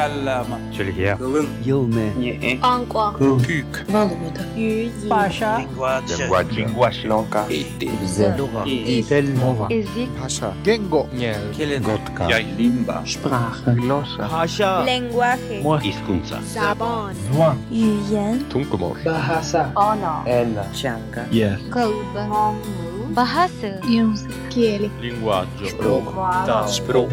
Kallama. 0.00 0.58
Julia. 0.72 1.18
Kılın. 1.18 1.48
Yılme. 1.64 2.10
Bahasa, 23.14 23.80
Music. 23.84 24.30
Ele. 24.56 24.88
Linguaggio. 25.00 25.66
Språk. 25.66 26.14
Taal. 26.14 26.68
Språk. 26.68 27.10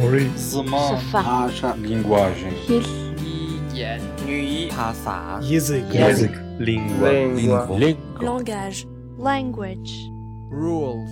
Linguagem. 1.81 2.54
His. 2.68 2.86
Yiyen. 3.73 4.02
Nüyi. 4.26 4.70
Pasa. 4.70 5.40
Yazık. 5.41 6.31
Língua. 6.59 7.09
Língua. 7.80 8.21
Langage. 8.21 8.85
Language. 9.18 9.91
Rules. 10.52 11.09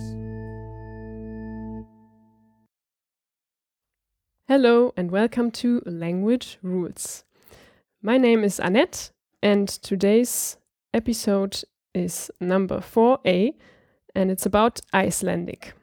Hello 4.46 4.92
and 4.96 5.10
welcome 5.10 5.50
to 5.50 5.82
Language 5.84 6.58
Rules. 6.62 7.24
My 8.02 8.18
name 8.18 8.44
is 8.44 8.60
Annette, 8.60 9.10
and 9.42 9.66
today's 9.68 10.58
episode 10.94 11.64
is 11.92 12.30
number 12.40 12.78
4a 12.78 13.52
and 14.16 14.30
it's 14.30 14.46
about 14.46 14.80
Icelandic. 14.94 15.74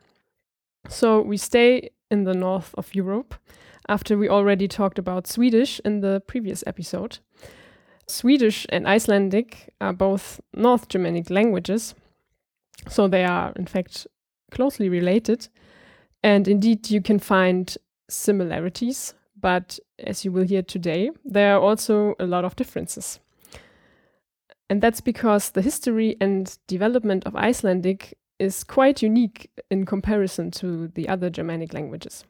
So 0.90 1.22
we 1.22 1.38
stay 1.38 1.92
in 2.10 2.24
the 2.24 2.34
north 2.34 2.74
of 2.78 2.94
Europe 2.96 3.36
after 3.88 4.18
we 4.18 4.28
already 4.28 4.68
talked 4.68 5.00
about 5.00 5.28
Swedish 5.28 5.80
in 5.86 6.02
the 6.02 6.22
previous 6.28 6.64
episode. 6.68 7.20
Swedish 8.08 8.66
and 8.70 8.88
Icelandic 8.88 9.74
are 9.80 9.94
both 9.94 10.42
North 10.54 10.90
Germanic 10.90 11.30
languages, 11.30 11.96
so 12.90 13.08
they 13.08 13.24
are 13.24 13.54
in 13.56 13.66
fact 13.66 14.08
closely 14.52 14.90
related. 14.90 15.48
And 16.22 16.48
indeed, 16.48 16.90
you 16.90 17.02
can 17.02 17.20
find 17.20 17.78
similarities, 18.10 19.14
but 19.40 19.80
as 20.00 20.26
you 20.26 20.32
will 20.32 20.44
hear 20.46 20.62
today, 20.62 21.12
there 21.24 21.56
are 21.56 21.62
also 21.62 22.16
a 22.20 22.26
lot 22.26 22.46
of 22.46 22.56
differences. 22.56 23.20
And 24.70 24.82
that's 24.82 25.02
because 25.02 25.52
the 25.52 25.62
history 25.62 26.16
and 26.20 26.58
development 26.68 27.26
of 27.26 27.36
Icelandic 27.36 28.18
is 28.44 28.64
quite 28.64 29.02
unique 29.02 29.50
in 29.72 29.86
comparison 29.86 30.52
to 30.52 30.90
the 30.90 31.08
other 31.08 31.30
Germanic 31.30 31.74
languages. 31.74 32.26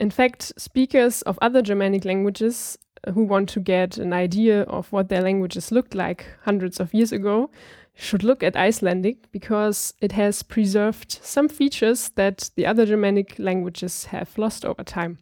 In 0.00 0.10
fact, 0.10 0.52
speakers 0.56 1.22
of 1.22 1.38
other 1.40 1.62
Germanic 1.62 2.04
languages 2.04 2.76
uh, 3.06 3.12
who 3.12 3.22
want 3.22 3.48
to 3.50 3.60
get 3.60 3.98
an 3.98 4.12
idea 4.12 4.62
of 4.62 4.90
what 4.90 5.08
their 5.08 5.22
languages 5.22 5.70
looked 5.70 5.94
like 5.94 6.26
hundreds 6.42 6.80
of 6.80 6.92
years 6.92 7.12
ago 7.12 7.50
should 7.94 8.24
look 8.24 8.42
at 8.42 8.56
Icelandic 8.56 9.30
because 9.30 9.94
it 10.00 10.12
has 10.12 10.42
preserved 10.42 11.20
some 11.22 11.48
features 11.48 12.08
that 12.16 12.50
the 12.56 12.66
other 12.66 12.84
Germanic 12.84 13.38
languages 13.38 14.06
have 14.06 14.36
lost 14.36 14.64
over 14.64 14.82
time. 14.82 15.18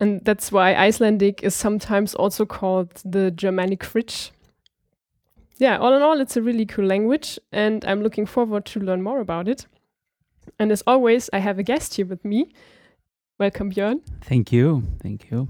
And 0.00 0.24
that's 0.24 0.50
why 0.50 0.74
Icelandic 0.74 1.42
is 1.42 1.54
sometimes 1.54 2.14
also 2.14 2.46
called 2.46 3.02
the 3.04 3.30
Germanic 3.30 3.84
fridge. 3.84 4.30
Yeah, 5.58 5.76
all 5.78 5.92
in 5.94 6.02
all, 6.02 6.20
it's 6.20 6.36
a 6.36 6.42
really 6.42 6.66
cool 6.66 6.86
language, 6.86 7.38
and 7.52 7.84
I'm 7.84 8.02
looking 8.02 8.26
forward 8.26 8.64
to 8.66 8.80
learn 8.80 9.02
more 9.02 9.20
about 9.20 9.48
it. 9.48 9.66
And 10.58 10.70
as 10.70 10.82
always, 10.86 11.28
I 11.32 11.38
have 11.38 11.58
a 11.58 11.64
guest 11.64 11.96
here 11.96 12.06
with 12.06 12.24
me. 12.24 12.48
Welcome, 13.38 13.70
Björn. 13.70 14.00
Thank 14.22 14.52
you. 14.52 14.84
Thank 15.02 15.30
you. 15.30 15.48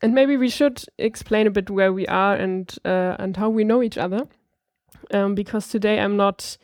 And 0.00 0.14
maybe 0.14 0.36
we 0.36 0.48
should 0.48 0.84
explain 0.96 1.46
a 1.46 1.50
bit 1.50 1.70
where 1.70 1.92
we 1.92 2.06
are 2.06 2.34
and 2.34 2.74
uh, 2.84 3.16
and 3.18 3.36
how 3.36 3.50
we 3.50 3.64
know 3.64 3.82
each 3.82 3.98
other, 3.98 4.28
um, 5.12 5.34
because 5.34 5.68
today 5.68 5.98
I'm 5.98 6.16
not, 6.16 6.56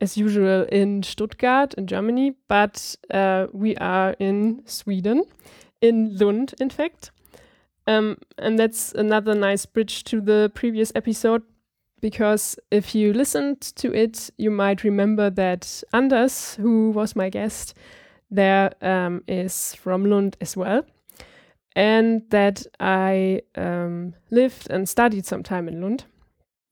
as 0.00 0.16
usual, 0.16 0.66
in 0.72 1.02
Stuttgart 1.02 1.74
in 1.74 1.86
Germany, 1.86 2.34
but 2.48 2.96
uh, 3.10 3.48
we 3.52 3.76
are 3.76 4.14
in 4.18 4.62
Sweden, 4.64 5.24
in 5.80 6.16
Lund, 6.16 6.54
in 6.60 6.70
fact. 6.70 7.10
Um, 7.86 8.18
and 8.38 8.58
that's 8.58 8.92
another 8.92 9.34
nice 9.34 9.66
bridge 9.66 10.04
to 10.04 10.20
the 10.20 10.50
previous 10.54 10.92
episode, 10.94 11.42
because 12.00 12.56
if 12.70 12.94
you 12.94 13.12
listened 13.12 13.60
to 13.76 13.92
it, 13.92 14.30
you 14.36 14.50
might 14.50 14.84
remember 14.84 15.30
that 15.30 15.82
Anders, 15.92 16.54
who 16.56 16.90
was 16.90 17.16
my 17.16 17.30
guest, 17.30 17.74
there 18.30 18.72
um, 18.82 19.22
is 19.26 19.74
from 19.74 20.04
Lund 20.04 20.36
as 20.40 20.56
well. 20.56 20.84
And 21.74 22.22
that 22.30 22.66
I 22.80 23.42
um, 23.54 24.14
lived 24.30 24.68
and 24.70 24.88
studied 24.88 25.26
some 25.26 25.42
time 25.42 25.68
in 25.68 25.80
Lund, 25.80 26.04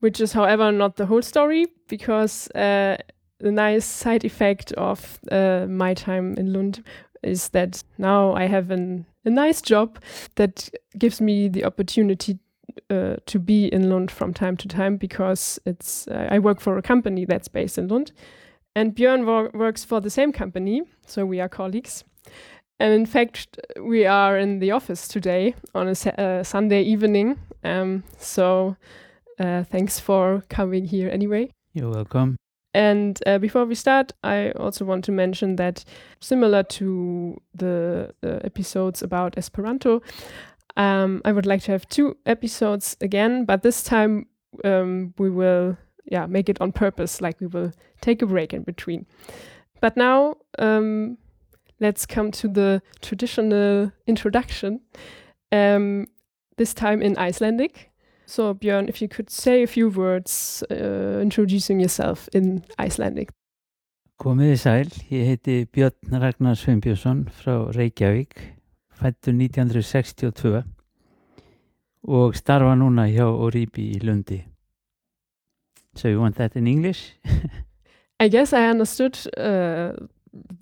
which 0.00 0.20
is, 0.20 0.32
however, 0.32 0.72
not 0.72 0.96
the 0.96 1.06
whole 1.06 1.22
story 1.22 1.66
because 1.88 2.48
uh, 2.50 2.96
the 3.38 3.52
nice 3.52 3.84
side 3.84 4.24
effect 4.24 4.72
of 4.72 5.20
uh, 5.30 5.66
my 5.68 5.94
time 5.94 6.34
in 6.34 6.52
Lund 6.52 6.82
is 7.22 7.50
that 7.50 7.82
now 7.98 8.32
I 8.32 8.46
have 8.46 8.70
an, 8.70 9.06
a 9.24 9.30
nice 9.30 9.60
job 9.62 9.98
that 10.36 10.70
gives 10.98 11.20
me 11.20 11.48
the 11.48 11.64
opportunity 11.64 12.38
uh, 12.90 13.16
to 13.26 13.38
be 13.38 13.66
in 13.66 13.90
Lund 13.90 14.10
from 14.10 14.32
time 14.32 14.56
to 14.58 14.68
time 14.68 14.96
because 14.96 15.58
it's 15.66 16.08
uh, 16.08 16.28
I 16.30 16.38
work 16.38 16.60
for 16.60 16.78
a 16.78 16.82
company 16.82 17.24
that's 17.24 17.48
based 17.48 17.78
in 17.78 17.88
Lund, 17.88 18.12
and 18.74 18.94
Björn 18.94 19.24
wo- 19.24 19.50
works 19.54 19.84
for 19.84 20.00
the 20.00 20.10
same 20.10 20.32
company, 20.32 20.82
so 21.06 21.24
we 21.24 21.40
are 21.40 21.48
colleagues. 21.48 22.04
And 22.78 22.92
in 22.92 23.06
fact, 23.06 23.58
we 23.80 24.04
are 24.04 24.38
in 24.38 24.58
the 24.58 24.70
office 24.72 25.08
today 25.08 25.54
on 25.74 25.88
a 25.88 26.20
uh, 26.20 26.42
Sunday 26.42 26.82
evening. 26.82 27.38
Um, 27.64 28.04
so 28.18 28.76
uh, 29.38 29.64
thanks 29.64 29.98
for 29.98 30.44
coming 30.50 30.84
here 30.84 31.08
anyway. 31.08 31.50
You're 31.72 31.90
welcome. 31.90 32.36
And 32.74 33.18
uh, 33.26 33.38
before 33.38 33.64
we 33.64 33.74
start, 33.74 34.12
I 34.22 34.50
also 34.50 34.84
want 34.84 35.04
to 35.06 35.12
mention 35.12 35.56
that 35.56 35.82
similar 36.20 36.62
to 36.62 37.40
the, 37.54 38.14
the 38.20 38.44
episodes 38.44 39.00
about 39.00 39.38
Esperanto, 39.38 40.02
um, 40.76 41.22
I 41.24 41.32
would 41.32 41.46
like 41.46 41.62
to 41.62 41.72
have 41.72 41.88
two 41.88 42.16
episodes 42.26 42.96
again, 43.00 43.44
but 43.44 43.62
this 43.62 43.82
time 43.82 44.26
um, 44.64 45.14
we 45.18 45.30
will 45.30 45.76
yeah 46.04 46.26
make 46.26 46.48
it 46.48 46.60
on 46.60 46.72
purpose, 46.72 47.20
like 47.20 47.40
we 47.40 47.46
will 47.46 47.72
take 48.00 48.22
a 48.22 48.26
break 48.26 48.52
in 48.52 48.62
between. 48.62 49.06
But 49.80 49.96
now 49.96 50.36
um, 50.58 51.18
let's 51.80 52.06
come 52.06 52.30
to 52.32 52.48
the 52.48 52.82
traditional 53.00 53.92
introduction. 54.06 54.80
Um, 55.52 56.06
this 56.56 56.74
time 56.74 57.02
in 57.02 57.16
Icelandic. 57.18 57.90
So 58.26 58.54
Björn, 58.54 58.88
if 58.88 59.00
you 59.00 59.08
could 59.08 59.30
say 59.30 59.62
a 59.62 59.66
few 59.66 59.88
words 59.88 60.64
uh, 60.70 61.20
introducing 61.20 61.80
yourself 61.80 62.28
in 62.32 62.64
Icelandic. 62.78 63.30
Komiði 64.16 64.56
sæl, 64.56 64.88
ég 65.12 65.26
heiti 65.28 65.66
Björn 65.68 66.16
Ragnar 66.22 66.56
Sveinbjörnsson 66.56 67.26
frá 67.36 67.58
Reykjavík, 67.76 68.38
fættur 68.96 69.32
1962 69.32 70.62
og 72.08 72.34
starfa 72.36 72.74
núna 72.74 73.06
hjá 73.10 73.24
Oribi 73.26 73.90
í 73.96 73.98
Lundi. 74.04 74.44
So 75.96 76.08
you 76.08 76.20
want 76.20 76.36
that 76.36 76.56
in 76.56 76.66
English? 76.66 77.14
I 78.20 78.28
guess 78.28 78.52
I 78.52 78.70
understood 78.70 79.16
uh, 79.36 79.92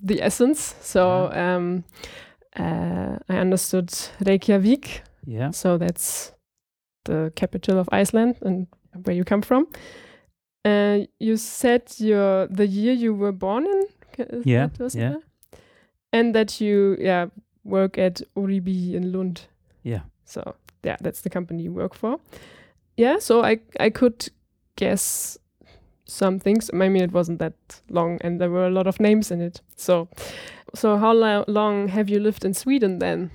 the 0.09 0.22
essence. 0.22 0.75
So 0.81 1.31
um, 1.33 1.84
uh, 2.59 3.17
I 3.28 3.37
understood 3.41 3.89
Reykjavik. 4.27 5.03
Yeah. 5.27 5.51
So 5.53 5.77
that's 5.78 6.33
the 7.05 7.33
capital 7.37 7.78
of 7.78 7.89
Iceland 7.93 8.37
and 8.43 8.66
where 9.05 9.16
you 9.16 9.25
come 9.25 9.43
from. 9.43 9.66
Uh, 10.65 11.06
you 11.21 11.37
said 11.37 11.83
your 11.99 12.47
the 12.47 12.66
year 12.66 12.93
you 12.95 13.15
were 13.15 13.33
born 13.33 13.66
in. 13.66 13.87
Is 14.19 14.47
Yeah, 14.47 14.69
that- 14.78 14.95
yeah. 14.95 15.11
there? 15.11 15.21
And 16.12 16.34
that 16.34 16.61
you 16.61 16.97
yeah 17.01 17.27
work 17.65 17.99
at 17.99 18.23
Oribi 18.37 18.95
in 18.95 19.13
Lund. 19.13 19.47
Yeah. 19.83 20.03
So 20.25 20.55
yeah, 20.83 20.97
that's 21.01 21.22
the 21.22 21.31
company 21.31 21.63
you 21.63 21.72
work 21.72 21.95
for. 21.95 22.19
Yeah. 22.97 23.19
So 23.19 23.43
I 23.45 23.61
I 23.81 23.91
could 23.91 24.31
guess 24.77 25.39
some 26.07 26.39
things. 26.39 26.71
Maybe 26.72 27.01
it 27.01 27.13
wasn't 27.13 27.39
that 27.39 27.55
long, 27.89 28.19
and 28.22 28.41
there 28.41 28.51
were 28.51 28.66
a 28.66 28.71
lot 28.71 28.87
of 28.87 29.01
names 29.01 29.31
in 29.31 29.41
it. 29.41 29.61
So 29.77 30.09
so 30.75 30.97
how 30.97 31.13
lo- 31.13 31.45
long 31.47 31.89
have 31.89 32.09
you 32.09 32.21
lived 32.21 32.45
in 32.45 32.55
Sweden 32.55 32.99
then? 32.99 33.31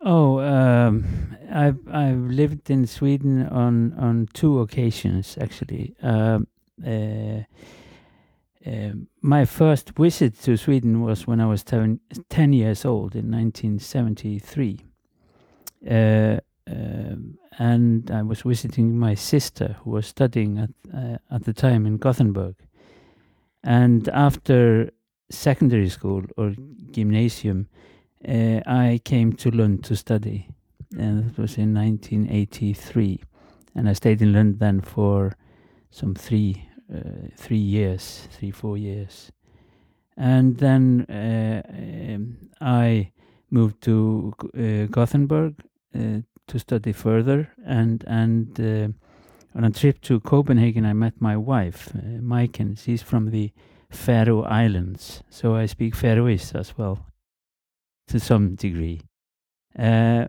Oh, 0.00 0.40
um, 0.40 1.04
I've 1.50 1.78
I've 1.88 2.30
lived 2.30 2.70
in 2.70 2.86
Sweden 2.86 3.48
on 3.48 3.94
on 3.98 4.28
two 4.32 4.60
occasions 4.60 5.38
actually. 5.40 5.94
Um, 6.02 6.46
uh, 6.86 7.44
um, 8.66 9.08
my 9.20 9.44
first 9.44 9.90
visit 9.96 10.40
to 10.42 10.56
Sweden 10.56 11.02
was 11.02 11.26
when 11.26 11.40
I 11.40 11.46
was 11.46 11.62
ten, 11.62 12.00
10 12.30 12.52
years 12.52 12.84
old 12.84 13.14
in 13.14 13.30
1973. 13.30 14.80
Uh, 15.90 16.40
um, 16.66 17.38
and 17.58 18.10
I 18.10 18.22
was 18.22 18.42
visiting 18.42 18.98
my 18.98 19.14
sister 19.14 19.76
who 19.80 19.90
was 19.90 20.06
studying 20.06 20.58
at 20.58 20.70
uh, 20.94 21.18
at 21.30 21.44
the 21.44 21.52
time 21.52 21.86
in 21.86 21.98
Gothenburg. 21.98 22.54
And 23.62 24.08
after 24.08 24.90
secondary 25.30 25.90
school 25.90 26.22
or 26.36 26.54
gymnasium, 26.90 27.68
uh, 28.26 28.60
I 28.66 29.00
came 29.04 29.34
to 29.34 29.50
Lund 29.50 29.84
to 29.84 29.96
study 29.96 30.48
and 30.98 31.30
it 31.30 31.38
was 31.38 31.58
in 31.58 31.74
1983. 31.74 33.20
And 33.74 33.88
I 33.88 33.92
stayed 33.92 34.22
in 34.22 34.32
Lund 34.32 34.58
then 34.58 34.80
for 34.80 35.36
some 35.90 36.14
three 36.14 36.68
uh, 36.92 37.28
three 37.36 37.56
years, 37.56 38.28
three 38.32 38.50
four 38.50 38.76
years, 38.76 39.32
and 40.16 40.56
then 40.58 41.06
uh, 41.08 41.62
um, 41.68 42.36
I 42.60 43.12
moved 43.50 43.82
to 43.82 44.32
uh, 44.56 44.86
Gothenburg 44.90 45.54
uh, 45.94 46.20
to 46.46 46.58
study 46.58 46.92
further, 46.92 47.48
and 47.64 48.04
and 48.06 48.94
on 49.54 49.64
a 49.64 49.70
trip 49.70 50.00
to 50.02 50.20
Copenhagen, 50.20 50.84
I 50.84 50.92
met 50.92 51.20
my 51.20 51.36
wife, 51.36 51.94
uh, 51.94 52.20
Maiken. 52.20 52.76
She's 52.78 53.02
from 53.02 53.30
the 53.30 53.52
Faroe 53.88 54.42
Islands, 54.42 55.22
so 55.30 55.54
I 55.54 55.66
speak 55.66 55.94
Faroese 55.94 56.52
as 56.54 56.76
well, 56.76 57.06
to 58.08 58.18
some 58.18 58.56
degree. 58.56 59.00
Uh, 59.78 60.26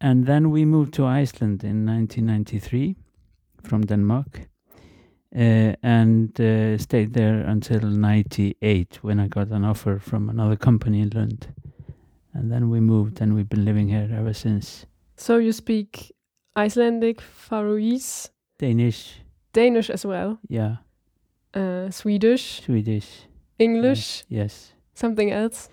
and 0.00 0.26
then 0.26 0.50
we 0.50 0.64
moved 0.64 0.94
to 0.94 1.04
Iceland 1.04 1.64
in 1.64 1.84
1993 1.84 2.96
from 3.62 3.82
Denmark, 3.82 4.48
uh, 5.34 5.74
and 5.82 6.40
uh, 6.40 6.76
stayed 6.78 7.14
there 7.14 7.40
until 7.40 7.80
98 7.80 8.98
when 9.02 9.20
I 9.20 9.28
got 9.28 9.48
an 9.48 9.64
offer 9.64 9.98
from 9.98 10.28
another 10.28 10.56
company 10.56 11.00
in 11.00 11.10
Lund. 11.10 11.54
And 12.32 12.50
then 12.50 12.70
we 12.70 12.80
moved, 12.80 13.20
and 13.20 13.34
we've 13.34 13.48
been 13.48 13.64
living 13.64 13.88
here 13.88 14.08
ever 14.16 14.32
since. 14.32 14.86
So 15.16 15.38
you 15.38 15.52
speak 15.52 16.12
Icelandic, 16.56 17.20
Faroese, 17.20 18.30
Danish, 18.58 19.20
Danish 19.52 19.90
as 19.90 20.04
well, 20.06 20.38
yeah, 20.48 20.76
uh, 21.54 21.90
Swedish, 21.90 22.62
Swedish, 22.62 23.26
English, 23.58 24.24
yes. 24.28 24.72
something 24.94 25.30
else. 25.30 25.68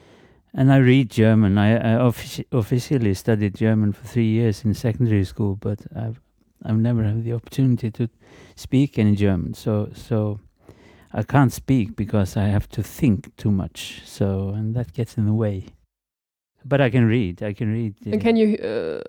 And 0.53 0.71
I 0.71 0.77
read 0.77 1.11
German. 1.11 1.57
I, 1.57 1.75
I 1.75 1.99
offici- 1.99 2.45
officially 2.51 3.13
studied 3.13 3.55
German 3.55 3.93
for 3.93 4.05
three 4.07 4.29
years 4.29 4.65
in 4.65 4.73
secondary 4.73 5.23
school, 5.25 5.55
but 5.55 5.79
I've 5.95 6.19
I've 6.65 6.77
never 6.77 7.03
had 7.03 7.23
the 7.23 7.33
opportunity 7.33 7.91
to 7.91 8.09
speak 8.57 8.99
any 8.99 9.15
German. 9.15 9.53
So 9.53 9.89
so 9.93 10.39
I 11.13 11.23
can't 11.23 11.53
speak 11.53 11.95
because 11.95 12.35
I 12.35 12.45
have 12.45 12.67
to 12.69 12.83
think 12.83 13.35
too 13.37 13.51
much. 13.51 14.01
So 14.05 14.49
and 14.49 14.75
that 14.75 14.93
gets 14.93 15.17
in 15.17 15.25
the 15.25 15.33
way. 15.33 15.67
But 16.65 16.81
I 16.81 16.89
can 16.89 17.05
read. 17.05 17.41
I 17.41 17.53
can 17.53 17.71
read. 17.71 17.95
And 18.05 18.15
uh, 18.15 18.19
can 18.19 18.35
you, 18.35 18.57
uh, 18.57 19.01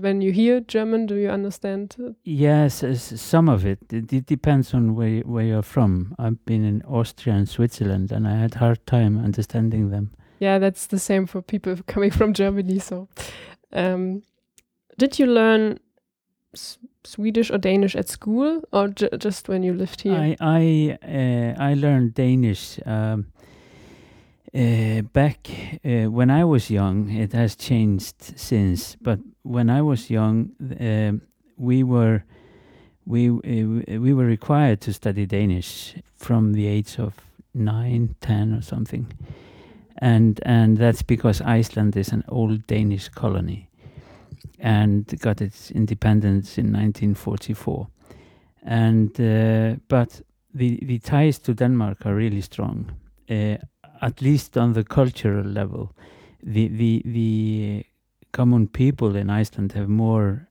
when 0.00 0.20
you 0.20 0.32
hear 0.32 0.60
German, 0.60 1.06
do 1.06 1.14
you 1.14 1.28
understand? 1.28 1.94
Yes, 2.24 2.82
some 3.20 3.48
of 3.48 3.64
it. 3.64 3.78
It, 3.92 4.12
it 4.12 4.26
depends 4.26 4.74
on 4.74 4.96
where 4.96 5.20
where 5.20 5.44
you're 5.44 5.62
from. 5.62 6.16
I've 6.18 6.44
been 6.44 6.64
in 6.64 6.82
Austria 6.82 7.36
and 7.36 7.48
Switzerland, 7.48 8.10
and 8.10 8.26
I 8.26 8.36
had 8.36 8.54
hard 8.54 8.84
time 8.86 9.16
understanding 9.16 9.90
them. 9.90 10.10
Yeah, 10.40 10.58
that's 10.58 10.86
the 10.86 10.98
same 10.98 11.26
for 11.26 11.40
people 11.40 11.76
coming 11.86 12.10
from 12.10 12.32
Germany. 12.32 12.80
So, 12.80 13.08
um, 13.72 14.22
did 14.96 15.18
you 15.20 15.26
learn 15.26 15.78
Swedish 17.08 17.50
or 17.50 17.58
Danish 17.58 17.96
at 17.96 18.08
school, 18.08 18.60
or 18.72 18.88
ju- 18.88 19.18
just 19.18 19.48
when 19.48 19.62
you 19.62 19.72
lived 19.74 20.00
here? 20.02 20.14
I 20.14 20.36
I 20.40 20.98
uh, 21.02 21.70
I 21.70 21.74
learned 21.74 22.14
Danish 22.14 22.78
um, 22.86 23.26
uh, 24.54 25.02
back 25.12 25.48
uh, 25.84 26.10
when 26.10 26.30
I 26.30 26.44
was 26.44 26.70
young. 26.70 27.10
It 27.10 27.32
has 27.32 27.56
changed 27.56 28.16
since, 28.36 28.96
but 29.00 29.18
when 29.42 29.70
I 29.70 29.82
was 29.82 30.10
young, 30.10 30.50
um 30.80 31.20
we 31.56 31.82
were 31.82 32.22
we 33.06 33.28
uh, 33.30 34.00
we 34.00 34.12
were 34.12 34.26
required 34.26 34.80
to 34.80 34.92
study 34.92 35.26
Danish 35.26 35.94
from 36.16 36.52
the 36.52 36.66
age 36.66 36.98
of 36.98 37.14
nine, 37.54 38.14
ten, 38.20 38.52
or 38.54 38.62
something, 38.62 39.06
and 39.96 40.40
and 40.44 40.76
that's 40.78 41.02
because 41.02 41.40
Iceland 41.40 41.96
is 41.96 42.12
an 42.12 42.22
old 42.28 42.66
Danish 42.66 43.08
colony, 43.08 43.67
and 44.60 45.06
got 45.20 45.40
its 45.40 45.70
independence 45.70 46.58
in 46.58 46.72
1944 46.72 47.88
and 48.62 49.18
uh, 49.20 49.76
but 49.88 50.20
the 50.54 50.78
the 50.82 50.98
ties 50.98 51.38
to 51.38 51.54
Denmark 51.54 52.04
are 52.06 52.14
really 52.14 52.40
strong, 52.40 52.90
uh, 53.30 53.56
at 54.00 54.20
least 54.20 54.56
on 54.56 54.72
the 54.74 54.84
cultural 54.84 55.44
level. 55.44 55.94
The 56.42 56.68
the 56.68 57.02
the 57.04 57.84
common 58.32 58.68
people 58.68 59.16
in 59.16 59.30
Iceland 59.30 59.72
have 59.72 59.88
more 59.88 60.48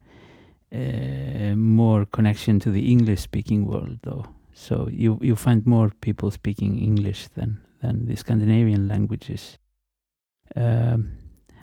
uh, 0.74 1.56
more 1.56 2.06
connection 2.06 2.60
to 2.60 2.72
the 2.72 2.92
English 2.92 3.22
speaking 3.22 3.66
world, 3.66 4.00
though. 4.02 4.26
So 4.54 4.90
you 4.92 5.20
you 5.22 5.36
find 5.36 5.66
more 5.66 5.92
people 6.02 6.32
speaking 6.32 6.80
English 6.80 7.28
than 7.28 7.62
than 7.82 8.06
the 8.06 8.16
Scandinavian 8.16 8.88
languages. 8.88 9.60
Um, 10.56 11.17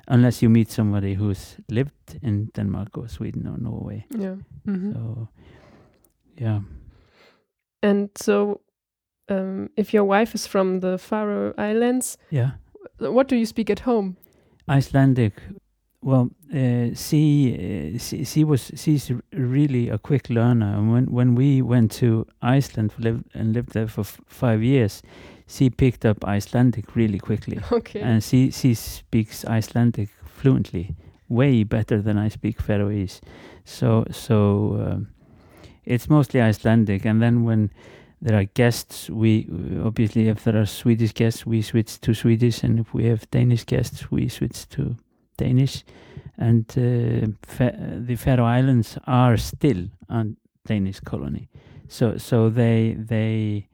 unless 0.08 0.42
you 0.42 0.50
meet 0.50 0.70
somebody 0.70 1.14
who's 1.14 1.56
lived 1.68 2.18
in 2.22 2.50
Denmark 2.56 2.98
or 2.98 3.08
Sweden 3.08 3.46
or 3.46 3.58
Norway. 3.58 4.04
yeah. 4.18 4.36
Mhm. 4.66 4.92
So, 4.92 5.28
yeah. 6.40 6.60
And 7.82 8.08
so, 8.16 8.60
um, 9.30 9.68
if 9.76 9.92
your 9.94 10.04
wife 10.04 10.34
is 10.34 10.46
from 10.46 10.80
the 10.80 10.98
Faroe 10.98 11.52
Islands, 11.58 12.18
Yeah. 12.30 12.50
what 12.98 13.28
do 13.28 13.36
you 13.36 13.46
speak 13.46 13.70
at 13.70 13.80
home? 13.80 14.16
Icelandic. 14.68 15.32
Well, 16.02 16.28
uh, 16.52 16.94
she, 16.94 17.54
uh, 17.94 17.98
she 17.98 18.24
she 18.24 18.44
was 18.44 18.70
she's 18.74 19.10
really 19.32 19.90
a 19.90 19.98
quick 19.98 20.28
learner. 20.28 20.76
And 20.76 20.92
when 20.92 21.06
when 21.06 21.34
we 21.34 21.62
went 21.62 21.98
to 22.00 22.26
Iceland 22.42 22.92
live, 22.98 23.22
and 23.34 23.54
lived 23.54 23.72
there 23.72 23.86
for 23.88 24.00
f- 24.02 24.20
five 24.26 24.62
years, 24.62 25.02
she 25.46 25.70
picked 25.70 26.04
up 26.04 26.24
Icelandic 26.24 26.96
really 26.96 27.18
quickly, 27.18 27.58
Okay. 27.72 28.00
and 28.00 28.22
she 28.22 28.50
she 28.50 28.74
speaks 28.74 29.44
Icelandic 29.44 30.08
fluently, 30.24 30.94
way 31.28 31.64
better 31.64 32.02
than 32.02 32.18
I 32.18 32.28
speak 32.30 32.60
Faroese. 32.60 33.20
So 33.64 34.04
so 34.10 34.36
um, 34.86 35.08
it's 35.84 36.08
mostly 36.08 36.40
Icelandic. 36.40 37.04
And 37.06 37.20
then 37.20 37.44
when 37.44 37.70
there 38.22 38.38
are 38.38 38.44
guests, 38.54 39.10
we 39.10 39.46
obviously 39.84 40.28
if 40.28 40.44
there 40.44 40.56
are 40.56 40.66
Swedish 40.66 41.12
guests, 41.12 41.44
we 41.46 41.62
switch 41.62 42.00
to 42.00 42.14
Swedish, 42.14 42.62
and 42.64 42.78
if 42.80 42.94
we 42.94 43.04
have 43.06 43.30
Danish 43.30 43.64
guests, 43.66 44.10
we 44.10 44.28
switch 44.28 44.68
to 44.70 44.96
Danish. 45.36 45.84
And 46.38 46.64
uh, 46.76 47.28
Fa- 47.42 47.76
the 48.06 48.16
Faroe 48.16 48.44
Islands 48.44 48.98
are 49.06 49.36
still 49.36 49.88
a 50.08 50.26
Danish 50.66 51.00
colony, 51.00 51.48
so 51.88 52.16
so 52.18 52.48
they 52.50 52.96
they 52.98 53.68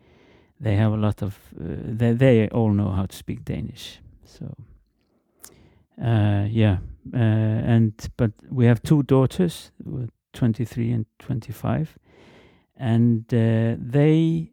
they 0.61 0.77
have 0.77 0.93
a 0.93 0.97
lot 0.97 1.23
of 1.23 1.39
uh, 1.61 1.75
they 1.97 2.13
they 2.13 2.49
all 2.49 2.73
know 2.73 2.91
how 2.91 3.07
to 3.07 3.17
speak 3.17 3.45
Danish. 3.45 4.01
So 4.25 4.55
uh, 6.01 6.47
yeah, 6.49 6.79
uh, 7.13 7.19
and 7.19 7.93
but 8.17 8.33
we 8.51 8.67
have 8.67 8.83
two 8.83 9.03
daughters, 9.03 9.71
who 9.85 10.09
23 10.33 10.93
and 10.93 11.07
25, 11.19 11.99
and 12.77 13.25
uh, 13.35 13.75
they 13.79 14.53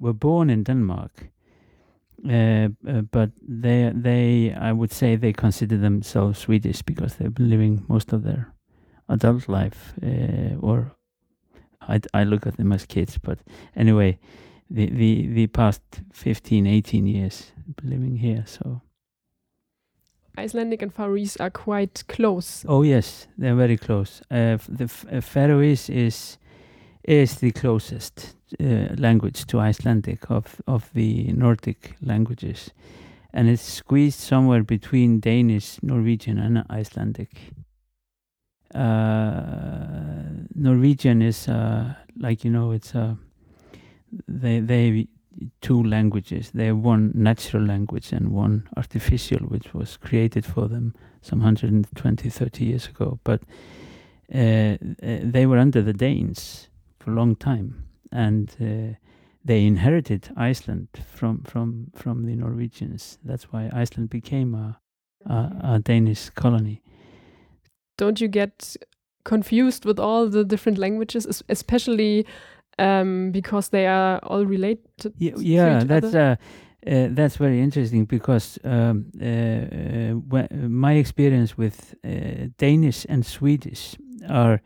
were 0.00 0.12
born 0.12 0.50
in 0.50 0.64
Denmark. 0.64 1.28
Uh, 2.26 2.68
uh, 2.88 3.02
but 3.10 3.30
they, 3.46 3.92
they, 3.94 4.54
I 4.58 4.72
would 4.72 4.90
say, 4.90 5.14
they 5.14 5.34
consider 5.34 5.76
themselves 5.76 6.38
Swedish 6.38 6.80
because 6.80 7.16
they've 7.16 7.34
been 7.34 7.50
living 7.50 7.84
most 7.86 8.14
of 8.14 8.22
their 8.22 8.54
adult 9.10 9.46
life, 9.46 9.92
or 10.60 10.96
I, 11.82 12.00
I 12.14 12.24
look 12.24 12.46
at 12.46 12.56
them 12.56 12.72
as 12.72 12.86
kids. 12.86 13.18
But 13.18 13.40
anyway, 13.76 14.18
the, 14.70 14.86
the, 14.86 15.26
the 15.28 15.46
past 15.48 15.82
15, 16.12 16.66
18 16.66 17.06
years 17.06 17.52
living 17.82 18.16
here. 18.16 18.44
So 18.46 18.82
Icelandic 20.36 20.82
and 20.82 20.92
Faroese 20.92 21.36
are 21.36 21.50
quite 21.50 22.02
close. 22.08 22.64
Oh 22.68 22.82
yes, 22.82 23.28
they're 23.38 23.54
very 23.54 23.76
close. 23.76 24.20
Uh, 24.30 24.58
f- 24.58 24.66
the 24.68 24.84
f- 24.84 25.06
uh, 25.12 25.20
Faroese 25.20 25.88
is 25.88 26.38
is 27.04 27.36
the 27.36 27.52
closest 27.52 28.34
uh, 28.60 28.94
language 28.96 29.46
to 29.46 29.60
Icelandic 29.60 30.30
of 30.30 30.60
of 30.66 30.90
the 30.94 31.32
Nordic 31.32 31.94
languages, 32.02 32.70
and 33.32 33.48
it's 33.48 33.62
squeezed 33.62 34.18
somewhere 34.18 34.64
between 34.64 35.20
Danish, 35.20 35.80
Norwegian, 35.82 36.38
and 36.38 36.64
Icelandic. 36.68 37.52
Uh, 38.74 40.46
Norwegian 40.56 41.22
is 41.22 41.48
uh, 41.48 41.94
like 42.16 42.44
you 42.44 42.50
know 42.50 42.72
it's 42.72 42.94
a 42.94 43.16
they 44.28 44.60
they 44.60 45.08
two 45.60 45.82
languages. 45.82 46.50
They 46.52 46.66
have 46.66 46.78
one 46.78 47.12
natural 47.14 47.64
language 47.64 48.12
and 48.12 48.28
one 48.28 48.68
artificial, 48.76 49.40
which 49.40 49.74
was 49.74 49.96
created 49.96 50.44
for 50.46 50.68
them 50.68 50.94
some 51.22 51.40
120, 51.40 52.30
30 52.30 52.64
years 52.64 52.86
ago. 52.86 53.18
But 53.24 53.42
uh, 54.32 54.38
uh, 54.38 54.76
they 55.22 55.46
were 55.46 55.58
under 55.58 55.82
the 55.82 55.92
Danes 55.92 56.68
for 56.98 57.10
a 57.10 57.14
long 57.14 57.36
time, 57.36 57.84
and 58.12 58.50
uh, 58.60 58.96
they 59.44 59.66
inherited 59.66 60.30
Iceland 60.36 60.88
from 61.06 61.42
from 61.42 61.90
from 61.94 62.24
the 62.24 62.36
Norwegians. 62.36 63.18
That's 63.24 63.52
why 63.52 63.70
Iceland 63.72 64.10
became 64.10 64.54
a 64.54 64.80
a, 65.26 65.74
a 65.74 65.78
Danish 65.78 66.30
colony. 66.30 66.82
Don't 67.96 68.20
you 68.20 68.28
get 68.28 68.76
confused 69.24 69.84
with 69.84 69.98
all 69.98 70.28
the 70.28 70.44
different 70.44 70.78
languages, 70.78 71.26
es- 71.26 71.42
especially 71.48 72.26
um, 72.78 73.30
because 73.30 73.68
they 73.70 73.86
are 73.86 74.18
all 74.22 74.46
related? 74.46 75.14
Yeah, 75.18 75.32
to 75.32 75.44
yeah 75.44 75.80
each 75.80 75.88
that's 75.88 76.06
other? 76.06 76.38
uh, 76.86 77.08
that's 77.10 77.36
very 77.36 77.60
interesting 77.60 78.04
because 78.04 78.58
um, 78.64 79.06
uh, 79.20 80.36
uh, 80.36 80.46
my 80.68 80.94
experience 80.94 81.56
with 81.56 81.94
uh, 82.04 82.48
Danish 82.58 83.06
and 83.08 83.24
Swedish 83.24 83.96
are 84.28 84.60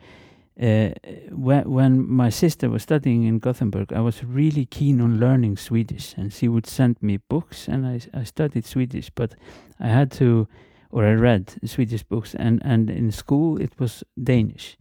uh, 0.61 0.91
when, 1.31 1.71
when 1.71 2.09
my 2.11 2.31
sister 2.31 2.69
was 2.69 2.83
studying 2.83 3.25
in 3.25 3.39
Gothenburg, 3.39 3.93
I 3.93 4.01
was 4.01 4.25
really 4.25 4.67
keen 4.67 5.01
on 5.01 5.21
learning 5.21 5.57
Swedish, 5.57 6.15
and 6.17 6.33
she 6.33 6.49
would 6.49 6.67
send 6.67 7.01
me 7.01 7.19
books, 7.29 7.69
and 7.69 7.87
I, 7.87 8.01
I 8.13 8.25
studied 8.25 8.67
Swedish, 8.67 9.11
but 9.11 9.35
I 9.79 9.87
had 9.87 10.11
to, 10.13 10.49
or 10.91 11.05
I 11.05 11.13
read 11.13 11.55
Swedish 11.65 12.03
books, 12.03 12.35
and, 12.35 12.61
and 12.65 12.91
in 12.91 13.13
school 13.13 13.61
it 13.61 13.79
was 13.79 14.03
Danish. 14.21 14.77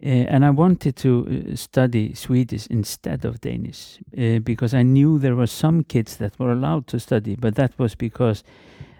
Uh, 0.00 0.06
and 0.06 0.44
I 0.44 0.50
wanted 0.50 0.94
to 0.96 1.26
uh, 1.52 1.56
study 1.56 2.14
Swedish 2.14 2.68
instead 2.68 3.24
of 3.24 3.40
Danish 3.40 3.98
uh, 4.16 4.38
because 4.38 4.72
I 4.72 4.84
knew 4.84 5.18
there 5.18 5.34
were 5.34 5.48
some 5.48 5.82
kids 5.82 6.18
that 6.18 6.38
were 6.38 6.52
allowed 6.52 6.86
to 6.88 7.00
study, 7.00 7.34
but 7.34 7.56
that 7.56 7.76
was 7.78 7.96
because 7.96 8.44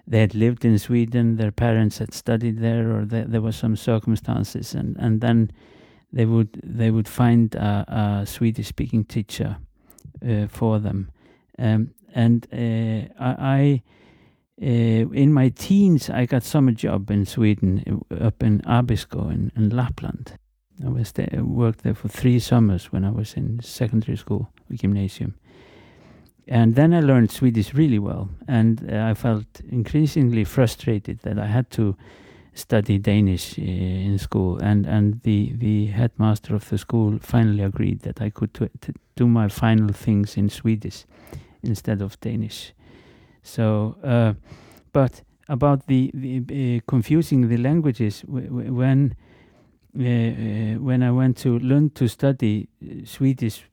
they 0.09 0.19
had 0.19 0.35
lived 0.35 0.65
in 0.65 0.77
Sweden, 0.77 1.37
their 1.37 1.53
parents 1.53 1.99
had 1.99 2.13
studied 2.13 2.59
there, 2.59 2.91
or 2.91 3.05
there, 3.05 3.27
there 3.27 3.41
were 3.41 3.53
some 3.53 3.77
circumstances, 3.77 4.75
and, 4.75 4.97
and 4.99 5.21
then 5.21 5.53
they 6.13 6.25
would 6.25 6.59
they 6.65 6.91
would 6.91 7.07
find 7.07 7.55
a, 7.55 8.23
a 8.23 8.27
Swedish 8.27 8.67
speaking 8.67 9.05
teacher 9.05 9.59
uh, 10.27 10.49
for 10.49 10.81
them, 10.81 11.11
um, 11.59 11.95
and 12.15 12.47
uh, 12.53 13.13
I. 13.21 13.83
Uh, 14.61 15.07
in 15.13 15.33
my 15.33 15.51
teens, 15.51 16.11
I 16.11 16.27
got 16.27 16.43
summer 16.43 16.73
job 16.73 17.13
in 17.13 17.25
Sweden, 17.25 18.03
up 18.21 18.43
in 18.43 18.61
Abisko 18.63 19.33
in, 19.33 19.53
in 19.55 19.71
Lapland. 19.71 20.37
I 20.85 20.89
was 20.89 21.13
there, 21.13 21.43
worked 21.43 21.83
there 21.83 21.95
for 21.95 22.09
three 22.09 22.39
summers 22.39 22.93
when 22.93 23.05
I 23.05 23.11
was 23.11 23.35
in 23.35 23.61
secondary 23.63 24.17
school, 24.17 24.49
gymnasium. 24.73 25.35
And 26.47 26.75
then 26.75 26.95
I 26.95 27.01
learned 27.01 27.31
Swedish 27.31 27.75
really 27.75 27.99
well, 27.99 28.31
and 28.47 28.91
uh, 28.91 29.11
I 29.11 29.15
felt 29.15 29.61
increasingly 29.71 30.45
frustrated 30.45 31.19
that 31.21 31.39
I 31.39 31.47
had 31.47 31.71
to 31.73 31.95
study 32.55 32.99
Danish 32.99 33.59
uh, 33.59 33.63
in 33.63 34.19
school. 34.19 34.59
And 34.59 34.87
and 34.87 35.21
the 35.23 35.53
the 35.59 35.87
headmaster 35.87 36.55
of 36.55 36.69
the 36.69 36.79
school 36.79 37.19
finally 37.21 37.63
agreed 37.63 38.01
that 38.01 38.23
I 38.23 38.31
could 38.31 38.71
do 39.15 39.27
my 39.27 39.49
final 39.49 39.93
things 39.93 40.37
in 40.37 40.49
Swedish 40.49 41.05
instead 41.63 42.01
of 42.01 42.19
Danish. 42.21 42.73
So, 43.43 43.97
uh, 44.03 44.35
but 44.93 45.23
about 45.49 45.87
the, 45.87 46.11
the 46.15 46.79
uh, 46.79 46.81
confusing 46.87 47.49
the 47.49 47.57
languages 47.57 48.23
when 48.27 49.15
uh, 49.99 50.03
uh, 50.03 50.75
when 50.79 51.03
I 51.03 51.11
went 51.11 51.37
to 51.39 51.59
learn 51.59 51.91
to 51.91 52.09
study 52.09 52.69
uh, 52.83 53.05
Swedish, 53.05 53.65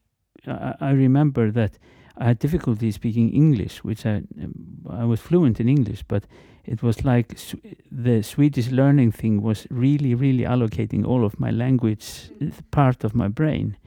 I, 0.47 0.73
I 0.79 0.91
remember 0.91 1.51
that 1.51 1.77
I 2.17 2.25
had 2.25 2.39
difficulty 2.39 2.91
speaking 2.91 3.31
English, 3.31 3.83
which 3.83 4.05
I 4.05 4.23
I 4.89 5.05
was 5.05 5.19
fluent 5.19 5.59
in 5.59 5.69
English, 5.69 6.03
but 6.07 6.23
it 6.63 6.81
was 6.81 7.03
like 7.03 7.37
Sw- 7.37 7.55
the 7.91 8.23
Swedish 8.23 8.71
learning 8.71 9.11
thing 9.11 9.41
was 9.41 9.67
really, 9.69 10.15
really 10.15 10.43
allocating 10.43 11.05
all 11.05 11.25
of 11.25 11.39
my 11.39 11.51
language 11.51 12.31
uh, 12.41 12.47
part 12.71 13.03
of 13.03 13.13
my 13.13 13.27
brain, 13.27 13.77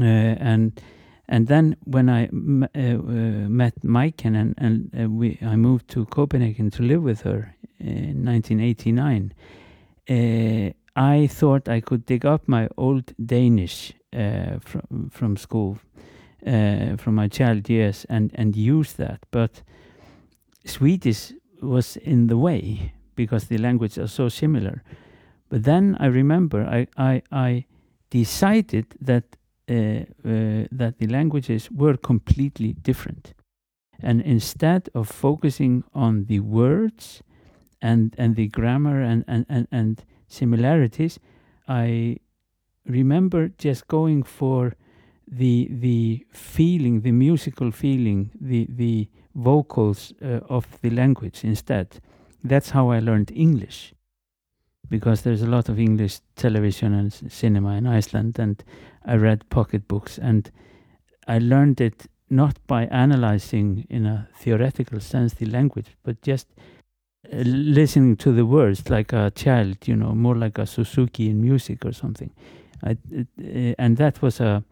uh, 0.00 0.04
and 0.04 0.80
and 1.28 1.46
then 1.46 1.76
when 1.84 2.08
I 2.08 2.24
uh, 2.24 2.80
uh, 2.80 3.48
met 3.48 3.74
Maiken 3.82 4.34
and 4.34 4.54
and 4.58 5.18
we 5.18 5.38
I 5.40 5.56
moved 5.56 5.88
to 5.88 6.04
Copenhagen 6.06 6.70
to 6.70 6.82
live 6.82 7.02
with 7.02 7.22
her 7.22 7.54
in 7.78 8.24
1989. 8.24 9.32
I 10.96 11.26
thought 11.26 11.68
I 11.68 11.80
could 11.80 12.06
dig 12.06 12.24
up 12.24 12.46
my 12.46 12.68
old 12.76 13.12
Danish 13.24 13.92
uh, 14.12 14.58
from 14.60 15.10
from 15.10 15.36
school, 15.36 15.78
uh, 16.46 16.96
from 16.96 17.14
my 17.14 17.28
child 17.28 17.68
years, 17.68 18.06
and 18.08 18.30
and 18.34 18.56
use 18.56 18.92
that. 18.94 19.26
But 19.30 19.62
Swedish 20.64 21.32
was 21.60 21.96
in 21.96 22.28
the 22.28 22.36
way 22.36 22.92
because 23.16 23.46
the 23.46 23.58
languages 23.58 23.98
are 23.98 24.08
so 24.08 24.28
similar. 24.28 24.82
But 25.48 25.64
then 25.64 25.96
I 25.98 26.06
remember 26.06 26.64
I 26.64 26.86
I, 26.96 27.22
I 27.32 27.64
decided 28.10 28.86
that 29.00 29.24
uh, 29.68 29.74
uh, 29.74 30.66
that 30.70 30.98
the 30.98 31.08
languages 31.08 31.70
were 31.72 31.96
completely 31.96 32.72
different, 32.72 33.34
and 34.00 34.20
instead 34.20 34.88
of 34.94 35.08
focusing 35.08 35.84
on 35.92 36.26
the 36.26 36.40
words 36.40 37.22
and 37.82 38.14
and 38.16 38.36
the 38.36 38.46
grammar 38.48 39.02
and 39.02 39.24
and 39.26 39.44
and, 39.48 39.66
and 39.72 40.04
similarities, 40.28 41.18
I 41.68 42.16
remember 42.86 43.50
just 43.58 43.86
going 43.88 44.22
for 44.22 44.72
the 45.26 45.68
the 45.70 46.26
feeling, 46.32 47.00
the 47.02 47.12
musical 47.12 47.70
feeling, 47.70 48.30
the 48.40 48.66
the 48.68 49.08
vocals 49.34 50.12
uh, 50.22 50.40
of 50.48 50.66
the 50.82 50.90
language 50.90 51.44
instead. 51.44 52.00
That's 52.42 52.70
how 52.70 52.90
I 52.90 53.00
learned 53.00 53.30
English, 53.34 53.94
because 54.88 55.22
there's 55.22 55.42
a 55.42 55.46
lot 55.46 55.68
of 55.68 55.78
English 55.78 56.20
television 56.36 56.92
and 56.94 57.12
cinema 57.32 57.76
in 57.76 57.86
Iceland, 57.86 58.38
and 58.38 58.62
I 59.04 59.16
read 59.16 59.48
pocketbooks, 59.48 60.18
and 60.18 60.50
I 61.26 61.38
learned 61.38 61.80
it 61.80 62.06
not 62.28 62.58
by 62.66 62.86
analyzing 62.86 63.86
in 63.88 64.06
a 64.06 64.28
theoretical 64.36 65.00
sense 65.00 65.34
the 65.34 65.46
language, 65.46 65.96
but 66.02 66.20
just 66.22 66.48
listening 67.32 68.16
to 68.16 68.32
the 68.32 68.44
words 68.44 68.88
like 68.90 69.12
a 69.12 69.30
child, 69.30 69.88
you 69.88 69.96
know, 69.96 70.14
more 70.14 70.34
like 70.36 70.58
a 70.58 70.66
Suzuki 70.66 71.28
in 71.30 71.40
music 71.40 71.84
or 71.84 71.92
something. 71.92 72.30
I, 72.82 72.96
it, 73.10 73.26
uh, 73.40 73.74
and 73.82 73.96
that 73.96 74.20
was 74.22 74.40
a 74.40 74.62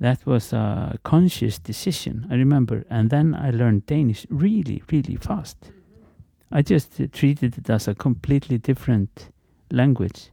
that 0.00 0.24
was 0.26 0.52
a 0.52 0.96
conscious 1.02 1.58
decision. 1.58 2.26
I 2.30 2.34
remember, 2.34 2.84
and 2.90 3.10
then 3.10 3.34
I 3.34 3.50
learned 3.50 3.86
Danish 3.86 4.26
really, 4.30 4.82
really 4.92 5.16
fast. 5.16 5.56
I 6.52 6.62
just 6.62 7.00
treated 7.12 7.58
it 7.58 7.68
as 7.70 7.88
a 7.88 7.94
completely 7.94 8.58
different 8.58 9.30
language. 9.72 10.30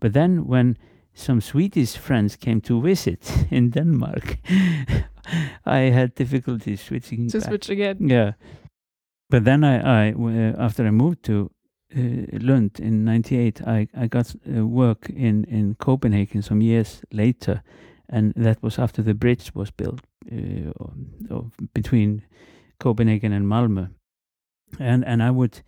But 0.00 0.12
then 0.12 0.46
when 0.46 0.76
some 1.14 1.40
Swedish 1.40 1.96
friends 1.96 2.36
came 2.36 2.60
to 2.62 2.80
visit 2.80 3.32
in 3.50 3.70
Denmark, 3.70 4.38
I 5.66 5.90
had 5.92 6.14
difficulty 6.14 6.76
switching 6.76 7.28
To 7.28 7.38
back. 7.38 7.48
switch 7.48 7.70
again. 7.70 7.96
Yeah. 8.08 8.32
But 9.30 9.44
then 9.44 9.64
I, 9.64 10.12
uh, 10.12 10.54
after 10.58 10.86
I 10.86 10.90
moved 10.90 11.22
to 11.24 11.50
uh, 11.96 12.00
Lund 12.40 12.78
in 12.80 13.04
'98, 13.04 13.62
I 13.66 13.88
I 13.94 14.06
got 14.08 14.34
uh, 14.46 14.66
work 14.66 15.08
in 15.10 15.44
in 15.44 15.74
Copenhagen 15.76 16.42
some 16.42 16.60
years 16.60 17.02
later, 17.12 17.62
and 18.08 18.32
that 18.36 18.62
was 18.62 18.78
after 18.78 19.02
the 19.02 19.14
bridge 19.14 19.52
was 19.54 19.70
built 19.70 20.00
uh, 20.32 20.72
o- 20.80 20.92
o- 21.30 21.50
between 21.72 22.22
Copenhagen 22.78 23.32
and 23.32 23.46
Malmö, 23.46 23.88
and 24.78 25.04
and 25.04 25.22
I 25.22 25.30
would. 25.30 25.62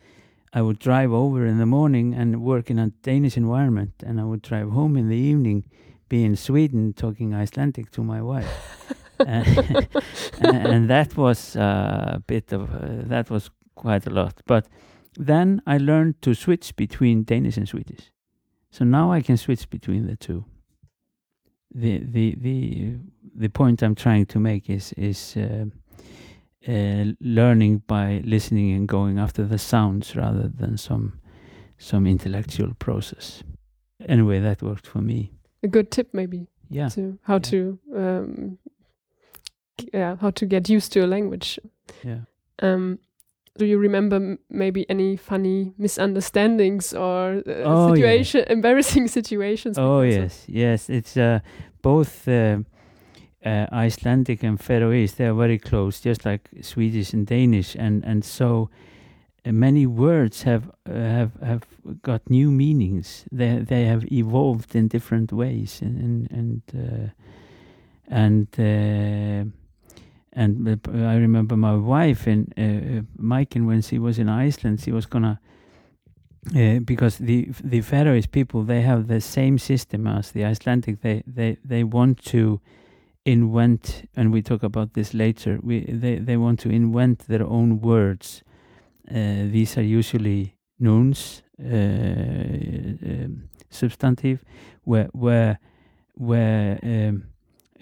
I 0.55 0.61
would 0.61 0.79
drive 0.79 1.13
over 1.13 1.47
in 1.47 1.57
the 1.59 1.65
morning 1.67 2.15
and 2.15 2.43
work 2.43 2.71
in 2.71 2.79
a 2.79 2.91
Danish 3.03 3.39
environment, 3.39 4.03
and 4.07 4.21
I 4.21 4.25
would 4.25 4.43
drive 4.43 4.69
home 4.71 4.99
in 4.99 5.09
the 5.09 5.17
evening, 5.17 5.65
be 6.11 6.25
in 6.25 6.37
Sweden 6.37 6.93
talking 6.93 7.33
Icelandic 7.33 7.91
to 7.93 8.03
my 8.05 8.21
wife. 8.21 8.51
and, 9.27 9.89
and 10.41 10.91
that 10.91 11.17
was 11.17 11.57
uh, 11.57 12.13
a 12.17 12.21
bit 12.27 12.53
of 12.53 12.63
uh, 12.75 13.09
that 13.09 13.31
was 13.31 13.51
quite 13.75 14.07
a 14.07 14.11
lot. 14.11 14.41
But 14.47 14.67
then 15.19 15.61
I 15.67 15.79
learned 15.79 16.21
to 16.23 16.35
switch 16.35 16.75
between 16.77 17.25
Danish 17.25 17.57
and 17.57 17.69
Swedish, 17.69 18.11
so 18.71 18.85
now 18.85 19.13
I 19.13 19.23
can 19.23 19.37
switch 19.37 19.69
between 19.71 20.07
the 20.07 20.17
two. 20.17 20.45
The 21.75 21.99
the 22.05 22.37
the 22.41 22.97
the 23.35 23.49
point 23.49 23.83
I'm 23.83 23.95
trying 23.95 24.27
to 24.27 24.39
make 24.41 24.69
is 24.69 24.93
is 24.97 25.37
uh, 25.37 25.65
uh, 26.69 27.05
learning 27.21 27.83
by 27.87 28.21
listening 28.25 28.73
and 28.77 28.87
going 28.89 29.19
after 29.19 29.45
the 29.47 29.59
sounds 29.59 30.15
rather 30.17 30.49
than 30.49 30.77
some 30.77 31.21
some 31.79 32.07
intellectual 32.07 32.75
process. 32.79 33.43
Anyway, 34.09 34.41
that 34.41 34.63
worked 34.63 34.87
for 34.87 35.01
me. 35.01 35.33
A 35.63 35.69
good 35.69 35.91
tip, 35.91 36.09
maybe, 36.13 36.47
Yeah. 36.71 36.89
to 36.91 37.19
how 37.23 37.35
Yeah. 37.35 37.51
to 37.51 37.79
um, 37.97 38.59
yeah 39.93 40.17
how 40.21 40.31
to 40.31 40.47
get 40.47 40.69
used 40.69 40.93
to 40.93 41.01
a 41.05 41.07
language. 41.07 41.59
Yeah. 42.05 42.21
Um, 42.63 42.99
do 43.59 43.67
you 43.67 43.79
remember 43.79 44.17
m- 44.17 44.39
maybe 44.49 44.85
any 44.89 45.17
funny 45.17 45.75
misunderstandings 45.79 46.95
or 46.95 47.43
uh, 47.47 47.53
Oh, 47.65 47.89
yeah. 47.89 47.95
situation, 47.95 48.45
embarrassing 48.49 49.09
situations? 49.09 49.79
Oh 49.79 50.01
because 50.03 50.17
of- 50.17 50.23
yes, 50.23 50.45
yes. 50.49 50.91
It's 50.91 51.17
uh, 51.17 51.41
both 51.83 52.27
uh, 52.29 52.59
uh, 53.45 53.67
Icelandic 53.73 54.43
and 54.45 54.59
Faroese. 54.61 55.15
They 55.17 55.27
are 55.27 55.35
very 55.35 55.59
close, 55.59 56.01
just 56.01 56.25
like 56.25 56.49
Swedish 56.63 57.13
and 57.15 57.27
Danish, 57.27 57.77
and 57.79 58.05
and 58.05 58.25
so 58.25 58.71
uh, 59.45 59.53
many 59.53 59.87
words 59.87 60.43
have 60.45 60.63
uh, 60.89 60.93
have 60.95 61.31
have 61.43 61.63
got 62.03 62.21
new 62.31 62.51
meanings. 62.51 63.25
They 63.33 63.59
they 63.69 63.85
have 63.87 64.05
evolved 64.13 64.75
in 64.75 64.89
different 64.89 65.33
ways, 65.33 65.83
and 65.83 65.97
and 66.01 66.31
and 66.31 66.63
uh, 66.75 67.11
and. 68.09 69.53
Uh, 70.35 70.41
and 70.41 70.81
I 70.95 71.17
remember 71.17 71.57
my 71.57 71.75
wife 71.75 72.27
and 72.27 72.53
uh, 72.57 72.63
uh, 72.63 73.03
Maiken 73.21 73.67
when 73.67 73.83
she 73.83 73.99
was 73.99 74.19
in 74.19 74.29
Iceland, 74.29 74.81
she 74.81 74.93
was 74.93 75.07
gonna 75.07 75.41
uh, 76.57 76.81
because 76.81 77.19
the 77.19 77.49
the 77.63 77.81
Faroese 77.81 78.27
people 78.27 78.65
they 78.65 78.83
have 78.83 79.07
the 79.07 79.21
same 79.21 79.59
system 79.59 80.07
as 80.07 80.33
the 80.33 80.45
Icelandic. 80.45 81.01
They 81.01 81.23
they 81.27 81.57
they 81.65 81.85
want 81.85 82.25
to 82.27 82.61
invent, 83.25 84.09
and 84.17 84.33
we 84.33 84.43
talk 84.43 84.63
about 84.63 84.95
this 84.95 85.15
later. 85.15 85.59
We 85.63 85.85
they 85.85 86.17
they 86.17 86.37
want 86.37 86.61
to 86.61 86.71
invent 86.71 87.27
their 87.29 87.47
own 87.47 87.81
words. 87.81 88.43
Uh, 89.11 89.51
these 89.51 89.77
are 89.77 89.83
usually 89.83 90.57
nouns, 90.79 91.43
uh, 91.61 91.67
um, 91.67 93.49
substantive, 93.71 94.45
where 94.85 95.09
where 95.13 95.59
where 96.15 96.79
um, 96.83 97.25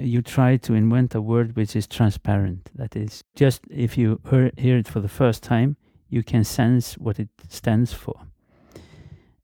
you 0.00 0.22
try 0.22 0.56
to 0.56 0.74
invent 0.74 1.14
a 1.14 1.20
word 1.20 1.56
which 1.56 1.76
is 1.76 1.86
transparent. 1.86 2.70
That 2.74 2.96
is, 2.96 3.22
just 3.34 3.62
if 3.70 3.96
you 3.96 4.20
hear, 4.28 4.50
hear 4.56 4.78
it 4.78 4.88
for 4.88 5.00
the 5.00 5.08
first 5.08 5.42
time, 5.42 5.76
you 6.08 6.22
can 6.22 6.44
sense 6.44 6.94
what 6.94 7.18
it 7.18 7.28
stands 7.48 7.92
for. 7.92 8.14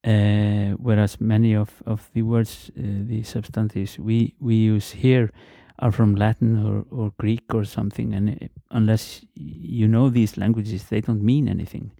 Uh, 0.04 0.76
whereas 0.78 1.20
many 1.20 1.54
of, 1.54 1.82
of 1.84 2.10
the 2.14 2.22
words, 2.22 2.70
uh, 2.78 2.82
the 2.82 3.22
substantives 3.22 3.98
we, 3.98 4.34
we 4.40 4.54
use 4.54 4.92
here 4.92 5.30
are 5.78 5.92
from 5.92 6.14
Latin 6.14 6.64
or, 6.64 6.84
or 6.90 7.12
Greek 7.18 7.54
or 7.54 7.64
something, 7.64 8.14
and 8.14 8.30
uh, 8.30 8.46
unless 8.70 9.24
you 9.34 9.86
know 9.86 10.08
these 10.08 10.36
languages, 10.36 10.84
they 10.84 11.00
don't 11.00 11.22
mean 11.22 11.48
anything. 11.48 11.90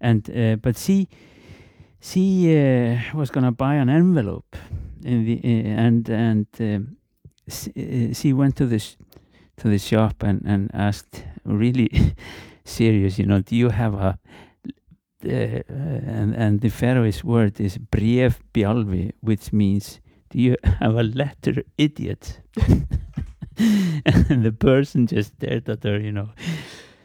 And 0.00 0.28
uh, 0.30 0.56
but 0.56 0.76
she 0.76 1.08
she 2.00 2.56
uh, 2.58 2.98
was 3.14 3.30
gonna 3.30 3.52
buy 3.52 3.74
an 3.74 3.88
envelope, 3.88 4.56
in 5.04 5.24
the 5.24 5.40
uh, 5.44 5.80
and 5.80 6.08
and 6.08 6.46
um, 6.58 6.96
she, 7.48 8.32
uh, 8.32 8.36
went 8.36 8.56
to 8.56 8.66
the 8.66 8.78
sh- 8.78 8.96
to 9.58 9.68
the 9.68 9.78
shop 9.78 10.22
and 10.22 10.42
and 10.46 10.70
asked 10.74 11.24
really 11.44 12.14
serious, 12.64 13.18
you 13.18 13.26
know, 13.26 13.40
do 13.40 13.56
you 13.56 13.70
have 13.70 13.94
a 13.94 14.18
uh, 15.24 15.62
and 15.68 16.34
and 16.34 16.60
the 16.60 16.68
Faroese 16.68 17.22
word 17.24 17.60
is 17.60 17.78
bref 17.78 18.42
bjalvi, 18.52 19.12
which 19.20 19.52
means 19.52 20.00
do 20.30 20.38
you 20.38 20.56
have 20.80 20.96
a 20.96 21.02
letter, 21.02 21.62
idiot? 21.78 22.40
and 23.56 24.44
the 24.44 24.52
person 24.52 25.06
just 25.06 25.34
stared 25.34 25.68
at 25.68 25.84
her, 25.84 26.00
you 26.00 26.12
know, 26.12 26.30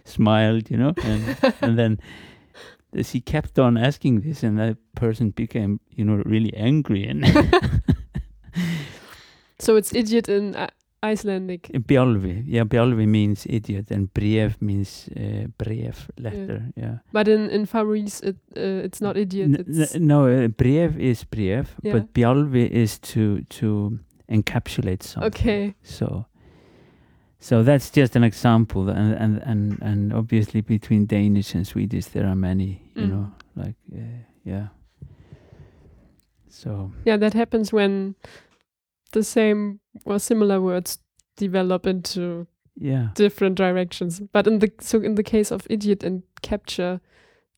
smiled, 0.05 0.71
you 0.71 0.77
know, 0.77 0.93
and 1.03 1.37
and 1.61 1.77
then 1.77 1.99
she 3.03 3.19
kept 3.19 3.59
on 3.59 3.77
asking 3.77 4.21
this, 4.21 4.43
and 4.43 4.57
that 4.57 4.77
person 4.95 5.29
became, 5.31 5.79
you 5.89 6.05
know, 6.05 6.23
really 6.25 6.53
angry 6.55 7.05
and 7.07 7.25
So 9.59 9.75
it's 9.75 9.93
idiot 9.93 10.29
in 10.29 10.55
uh, 10.55 10.67
Icelandic. 11.03 11.69
bjalvi, 11.87 12.43
yeah, 12.47 12.63
bjalvi 12.65 13.05
means 13.07 13.45
idiot, 13.49 13.91
and 13.91 14.11
bref 14.13 14.61
means 14.61 15.09
uh, 15.15 15.47
bref 15.57 16.09
letter, 16.17 16.63
yeah. 16.75 16.97
But 17.13 17.27
in, 17.27 17.49
in 17.49 17.65
Faroese, 17.65 18.21
it, 18.21 18.35
uh, 18.55 18.85
it's 18.85 19.01
not 19.01 19.15
idiot. 19.17 19.65
It's, 19.67 19.95
no, 19.95 20.27
uh, 20.27 20.47
bref 20.47 20.97
is 20.97 21.23
bref, 21.23 21.75
Yeah. 21.83 21.93
but 21.93 22.13
bjalvi 22.13 22.69
is 22.69 22.99
to 22.99 23.41
to 23.59 23.99
encapsulate 24.29 25.03
something. 25.03 25.27
okay. 25.33 25.75
So, 25.83 26.25
so 27.39 27.63
that's 27.63 27.89
just 27.91 28.15
an 28.15 28.23
example, 28.23 28.89
and 28.89 29.13
and 29.13 29.41
and 29.45 29.77
and 29.81 30.13
obviously 30.13 30.61
between 30.61 31.05
Danish 31.07 31.55
and 31.55 31.65
Swedish 31.65 32.05
there 32.07 32.25
are 32.27 32.35
many, 32.35 32.81
you 32.95 33.03
Mm. 33.05 33.09
know, 33.09 33.31
like 33.55 33.75
uh, 33.93 34.23
yeah. 34.45 34.67
So 36.49 36.91
Yeah, 37.05 37.17
that 37.17 37.33
happens 37.33 37.71
when 37.73 38.15
the 39.17 39.23
same 39.23 39.79
or 40.05 40.19
similar 40.19 40.61
words 40.61 40.99
develop 41.37 41.87
into 41.87 42.47
yeah, 42.75 43.09
different 43.15 43.55
directions. 43.55 44.21
But 44.31 44.47
in 44.47 44.59
the 44.59 44.71
so 44.79 45.01
in 45.01 45.15
the 45.15 45.23
case 45.23 45.51
of 45.51 45.65
idiot 45.69 46.03
and 46.03 46.23
capture, 46.41 47.01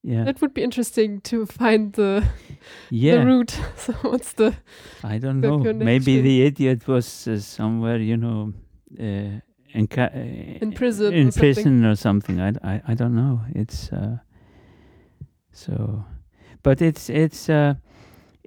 yeah, 0.04 0.30
it 0.30 0.40
would 0.42 0.54
be 0.54 0.64
interesting 0.64 1.22
to 1.22 1.46
find 1.46 1.94
the 1.94 2.24
yeah. 2.90 3.16
the 3.16 3.26
root. 3.26 3.60
so 3.76 3.94
what's 4.02 4.34
the 4.34 4.56
I 5.04 5.18
don't 5.20 5.42
the 5.42 5.50
know. 5.50 5.74
Maybe 5.74 6.22
the 6.22 6.44
idiot 6.44 6.88
was 6.88 7.28
uh, 7.28 7.40
somewhere, 7.40 7.98
you 8.00 8.18
know, 8.18 8.54
uh, 9.00 9.42
in, 9.74 9.88
ca- 9.88 10.14
uh, 10.16 10.64
In 10.64 10.72
prison 10.72 11.14
in 11.14 11.28
or 11.28 11.32
something. 11.32 11.54
prison 11.54 11.86
or 11.86 11.96
something. 11.96 12.40
I, 12.40 12.54
I, 12.64 12.82
I 12.88 12.94
don't 12.96 13.16
know. 13.16 13.42
It's 13.54 13.92
uh, 13.92 14.18
so, 15.52 16.06
but 16.64 16.82
it's 16.82 17.10
it's. 17.10 17.50
Uh, 17.50 17.76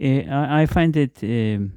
eh, 0.00 0.24
I, 0.30 0.62
I 0.62 0.66
find 0.66 0.96
it 0.96 1.22
um, 1.22 1.72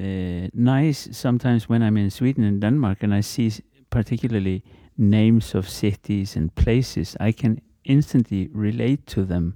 uh, 0.00 0.48
nice 0.54 1.08
sometimes 1.12 1.68
when 1.68 1.82
I'm 1.82 1.96
in 2.00 2.10
Sweden 2.10 2.44
and 2.44 2.60
Denmark 2.60 3.02
and 3.02 3.14
I 3.14 3.22
see 3.22 3.50
particularly 3.90 4.62
names 4.96 5.54
of 5.54 5.68
cities 5.68 6.36
and 6.36 6.50
places. 6.54 7.16
I 7.28 7.32
can 7.32 7.60
instantly 7.84 8.48
relate 8.54 9.06
to 9.14 9.24
them 9.24 9.54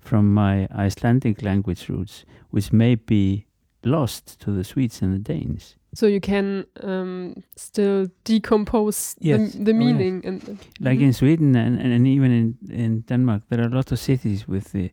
from 0.00 0.34
my 0.34 0.68
Icelandic 0.86 1.42
language 1.42 1.88
roots, 1.88 2.24
which 2.50 2.72
may 2.72 2.94
be 2.96 3.46
lost 3.84 4.40
to 4.40 4.50
the 4.52 4.64
Swedes 4.64 5.02
and 5.02 5.14
the 5.14 5.32
Danes. 5.34 5.76
so 5.94 6.06
you 6.06 6.20
can 6.20 6.64
um, 6.84 7.34
still 7.56 8.06
decompose 8.24 9.16
Yes. 9.20 9.52
the, 9.52 9.64
the 9.64 9.72
Oh, 9.72 9.74
yes. 9.74 9.84
meaning 9.84 10.26
and 10.26 10.42
Like 10.80 10.98
Mhm. 11.00 11.06
in 11.06 11.12
Sweden 11.12 11.56
and, 11.56 11.80
and, 11.80 11.92
and 11.92 12.06
even 12.06 12.30
in, 12.32 12.54
in 12.70 13.04
Denmark, 13.08 13.42
there 13.48 13.60
are 13.62 13.68
a 13.72 13.74
lot 13.76 13.92
of 13.92 13.98
cities 13.98 14.46
with 14.48 14.72
the 14.72 14.90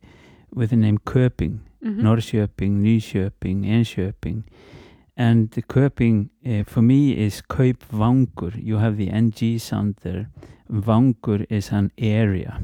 with 0.56 0.68
the 0.70 0.76
name 0.76 0.98
Köping, 1.04 1.58
Mhm. 1.82 2.00
Norrköping, 2.02 2.80
Nyköping, 2.82 3.64
Enköping. 3.66 4.42
And 5.16 5.50
the 5.52 5.62
Köping, 5.62 6.30
uh, 6.44 6.64
for 6.64 6.82
me, 6.82 7.12
is 7.12 7.40
Kaupvangur. 7.48 8.62
You 8.62 8.78
have 8.78 8.96
the 8.96 9.10
NG 9.10 9.58
sound 9.60 9.96
there. 10.02 10.28
Vangur 10.70 11.46
is 11.48 11.70
an 11.70 11.92
area. 11.98 12.62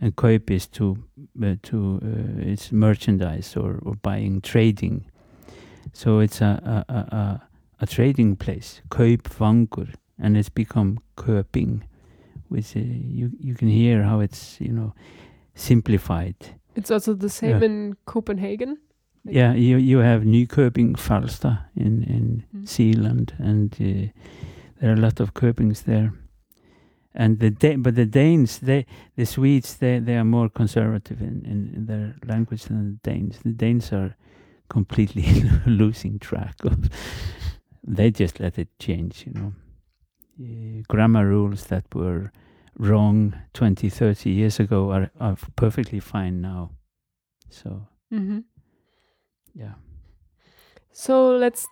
And 0.00 0.14
Kaup 0.16 0.50
is 0.50 0.66
to, 0.68 0.98
uh, 1.42 1.54
to 1.62 2.00
uh, 2.02 2.42
it's 2.50 2.72
merchandise 2.72 3.56
or, 3.56 3.78
or 3.82 3.94
buying, 3.94 4.40
trading. 4.40 5.06
So 5.92 6.18
it's 6.18 6.40
a, 6.40 6.84
a, 6.88 6.94
a, 6.94 7.42
a, 7.80 7.86
trading 7.86 8.36
place, 8.36 8.82
Kaupvangur. 8.90 9.94
And 10.18 10.36
it's 10.36 10.50
become 10.50 10.98
Köping, 11.16 11.82
which 12.48 12.76
uh, 12.76 12.80
you, 12.80 13.30
you 13.38 13.54
can 13.54 13.68
hear 13.68 14.02
how 14.02 14.20
it's, 14.20 14.60
you 14.60 14.72
know, 14.72 14.92
simplified. 15.54 16.36
It's 16.74 16.90
also 16.90 17.14
the 17.14 17.28
same 17.28 17.50
Yeah. 17.60 17.64
in 17.64 17.96
Copenhagen. 18.04 18.78
Yeah, 19.24 19.54
you 19.54 19.76
you 19.76 19.98
have 19.98 20.24
Nykøbing 20.24 20.98
Falster 20.98 21.58
in 21.76 22.02
in 22.02 22.42
Mm. 22.54 22.66
Zealand, 22.66 23.32
and 23.38 23.72
uh, 23.80 24.10
there 24.80 24.90
are 24.90 24.94
a 24.98 25.00
lot 25.00 25.20
of 25.20 25.32
Köpings 25.34 25.82
there. 25.84 26.12
And 27.14 27.38
the 27.38 27.50
da- 27.50 27.76
but 27.76 27.94
the 27.94 28.06
Danes, 28.06 28.58
they 28.58 28.84
the 29.16 29.24
Swedes, 29.26 29.76
they 29.76 30.00
they 30.00 30.16
are 30.16 30.24
more 30.24 30.48
conservative 30.48 31.20
in, 31.20 31.44
in, 31.46 31.72
in 31.76 31.86
their 31.86 32.14
language 32.26 32.64
than 32.64 32.98
the 33.02 33.10
Danes. 33.10 33.38
The 33.42 33.52
Danes 33.52 33.92
are 33.92 34.16
completely 34.68 35.24
losing 35.66 36.18
track 36.18 36.64
of. 36.64 36.88
They 37.86 38.10
just 38.10 38.40
let 38.40 38.58
it 38.58 38.68
change, 38.78 39.24
you 39.26 39.32
know. 39.34 39.52
Uh, 40.40 40.82
grammar 40.88 41.26
rules 41.28 41.66
that 41.66 41.84
were 41.94 42.30
wrong 42.78 43.34
20, 43.52 43.88
30 43.90 44.30
years 44.30 44.60
ago 44.60 44.90
are, 44.92 45.10
are 45.20 45.36
perfectly 45.56 46.00
fine 46.00 46.40
now. 46.40 46.70
So 47.50 47.86
hmm 48.10 48.38
yeah. 49.54 49.74
So 50.92 51.36
let's 51.36 51.66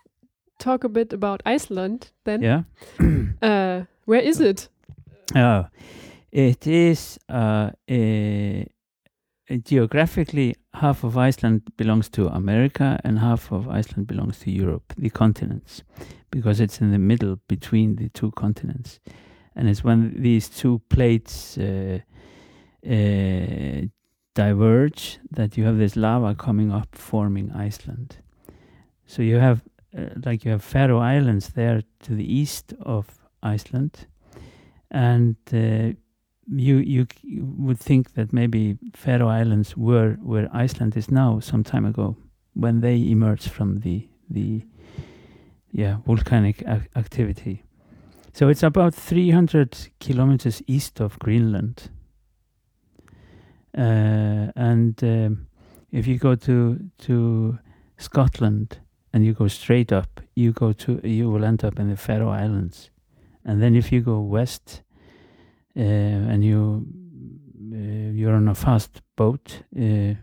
talk 0.59 0.85
a 0.85 0.89
bit 0.89 1.13
about 1.13 1.43
Iceland 1.45 2.11
then. 2.25 2.43
Yeah. 2.43 2.63
Uh, 3.43 3.85
where 4.05 4.21
is 4.21 4.39
it? 4.39 4.69
Oh, 5.35 5.67
it 6.31 6.67
is 6.67 7.19
uh, 7.31 7.71
eh, 7.89 8.65
geographically 9.65 10.55
half 10.75 11.05
of 11.05 11.17
Iceland 11.17 11.63
belongs 11.77 12.09
to 12.11 12.29
America 12.29 13.01
and 13.05 13.19
half 13.19 13.51
of 13.51 13.69
Iceland 13.69 14.07
belongs 14.07 14.39
to 14.41 14.51
Europe, 14.51 14.93
the 14.97 15.11
continents, 15.11 15.83
because 16.31 16.61
it's 16.61 16.81
in 16.81 16.93
the 16.93 16.99
middle 16.99 17.39
between 17.49 17.97
the 17.97 18.09
two 18.11 18.31
continents, 18.33 19.01
and 19.57 19.69
it's 19.69 19.83
when 19.83 20.23
these 20.23 20.49
two 20.49 20.81
plates 20.89 21.59
uh, 21.59 21.99
uh, 22.87 23.83
diverge 24.35 25.19
that 25.31 25.57
you 25.57 25.65
have 25.65 25.79
this 25.79 25.97
lava 25.97 26.35
coming 26.35 26.73
up 26.73 26.89
forming 26.93 27.51
Iceland. 27.53 28.19
So 29.07 29.23
you 29.23 29.37
have 29.37 29.63
uh, 29.97 30.07
like 30.25 30.45
you 30.45 30.53
have 30.53 30.63
Faroe 30.63 30.99
Islands 30.99 31.49
there 31.51 31.83
to 32.05 32.15
the 32.15 32.33
east 32.33 32.75
of 32.81 33.19
Iceland 33.43 34.07
and 34.91 35.37
uh, 35.53 35.95
you 36.53 36.79
you 36.79 37.07
would 37.59 37.79
think 37.79 38.15
that 38.15 38.33
maybe 38.33 38.79
Faroe 38.95 39.29
Islands 39.29 39.77
were 39.77 40.17
where 40.23 40.49
Iceland 40.53 40.97
is 40.97 41.11
now 41.11 41.41
some 41.41 41.65
time 41.65 41.85
ago 41.85 42.17
when 42.55 42.81
they 42.81 42.97
emerged 42.97 43.51
from 43.51 43.81
the 43.81 44.09
the 44.29 44.63
yeah 45.73 45.99
volcanic 46.07 46.63
ac- 46.67 46.89
activity. 46.97 47.65
So 48.33 48.49
it's 48.49 48.63
about 48.63 48.95
300 48.95 49.89
kilometers 49.99 50.63
east 50.69 51.01
of 51.01 51.19
Greenland. 51.19 51.91
Uh, 53.77 54.51
and 54.57 55.03
um, 55.05 55.47
if 55.93 56.07
you 56.07 56.19
go 56.19 56.35
to 56.35 56.79
to 56.99 57.59
Scotland 57.99 58.79
and 59.13 59.25
you 59.25 59.33
go 59.33 59.49
straight 59.49 59.93
up, 59.93 60.21
you 60.35 60.53
go 60.53 60.73
to 60.73 61.01
you 61.05 61.31
will 61.31 61.45
end 61.45 61.65
up 61.65 61.79
in 61.79 61.89
the 61.89 61.97
Faroe 61.97 62.31
Islands 62.31 62.91
and 63.45 63.63
then 63.63 63.75
if 63.75 63.93
you 63.93 64.01
go 64.01 64.21
west 64.21 64.83
uh, 65.77 65.81
and 65.81 66.45
you 66.45 66.87
uh, 67.73 68.13
you're 68.13 68.35
on 68.35 68.49
a 68.49 68.55
fast 68.55 69.01
boat 69.17 69.63
uh, 69.77 70.15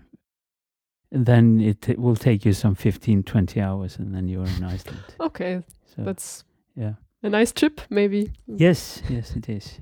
then 1.11 1.59
it 1.61 1.81
t- 1.81 1.95
will 1.95 2.15
take 2.15 2.45
you 2.45 2.53
some 2.53 2.75
15 2.75 3.23
20 3.23 3.61
hours 3.61 3.97
and 3.97 4.13
then 4.13 4.27
you're 4.27 4.45
in 4.45 4.63
Iceland 4.63 5.03
Okay, 5.19 5.63
so 5.85 6.03
that's 6.03 6.43
yeah 6.75 6.93
a 7.23 7.29
nice 7.29 7.51
trip, 7.51 7.81
maybe. 7.89 8.31
Yes, 8.45 9.01
yes, 9.09 9.35
it 9.35 9.49
is. 9.49 9.79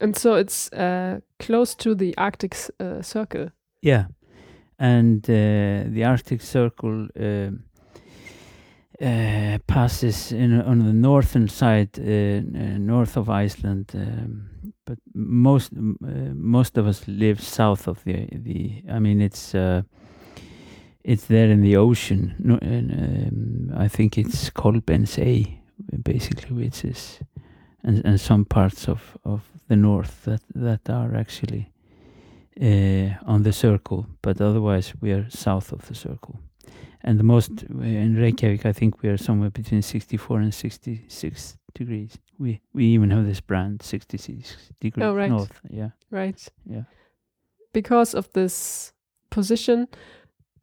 And 0.00 0.16
so 0.16 0.34
it's 0.34 0.72
uh, 0.72 1.20
close 1.38 1.74
to 1.76 1.94
the 1.94 2.16
Arctic 2.18 2.56
uh, 2.80 3.02
Circle. 3.02 3.50
Yeah, 3.80 4.06
and 4.78 5.24
uh, 5.28 5.84
the 5.88 6.04
Arctic 6.04 6.40
Circle 6.40 7.08
um 7.20 7.64
uh, 9.02 9.58
passes 9.66 10.32
in 10.32 10.60
on 10.62 10.78
the 10.78 10.92
northern 10.92 11.48
side, 11.48 11.98
uh, 11.98 12.02
uh, 12.02 12.78
north 12.78 13.16
of 13.16 13.28
Iceland. 13.28 13.90
Um, 13.94 14.50
but 14.84 14.98
most 15.14 15.72
uh, 15.72 16.34
most 16.34 16.78
of 16.78 16.86
us 16.86 17.08
live 17.08 17.40
south 17.40 17.88
of 17.88 18.04
the 18.04 18.28
the. 18.32 18.82
I 18.88 18.98
mean, 18.98 19.20
it's 19.20 19.54
uh, 19.54 19.82
it's 21.04 21.26
there 21.26 21.50
in 21.50 21.62
the 21.62 21.76
ocean. 21.76 22.34
No, 22.38 22.58
and, 22.62 22.92
um, 22.92 23.84
I 23.84 23.88
think 23.88 24.18
it's 24.18 24.50
Kolbeinsey, 24.50 25.58
basically, 26.04 26.54
which 26.54 26.84
is 26.84 27.20
and 27.82 28.04
and 28.04 28.20
some 28.20 28.44
parts 28.44 28.88
of 28.88 29.18
of 29.24 29.51
the 29.72 29.76
north 29.76 30.14
that 30.24 30.42
that 30.54 30.90
are 30.90 31.18
actually 31.20 31.64
uh, 32.60 33.32
on 33.32 33.42
the 33.42 33.52
circle, 33.52 34.06
but 34.22 34.40
otherwise 34.40 34.94
we 35.00 35.12
are 35.12 35.26
south 35.30 35.72
of 35.72 35.86
the 35.86 35.94
circle. 35.94 36.34
And 37.04 37.18
the 37.18 37.24
most 37.24 37.50
uh, 37.50 37.82
in 37.82 38.16
Reykjavik, 38.16 38.66
I 38.66 38.72
think 38.72 39.02
we 39.02 39.08
are 39.08 39.18
somewhere 39.18 39.50
between 39.50 39.82
64 39.82 40.40
and 40.40 40.52
66 40.54 41.58
degrees. 41.78 42.18
We 42.38 42.60
we 42.74 42.84
even 42.94 43.10
have 43.10 43.26
this 43.26 43.40
brand 43.40 43.82
66 43.82 44.56
degrees 44.80 45.06
Oh, 45.06 45.14
right. 45.16 45.30
north. 45.30 45.60
Yeah, 45.70 45.90
Right. 46.10 46.52
yeah, 46.70 46.84
Because 47.72 48.18
of 48.18 48.28
this 48.32 48.92
position, 49.30 49.86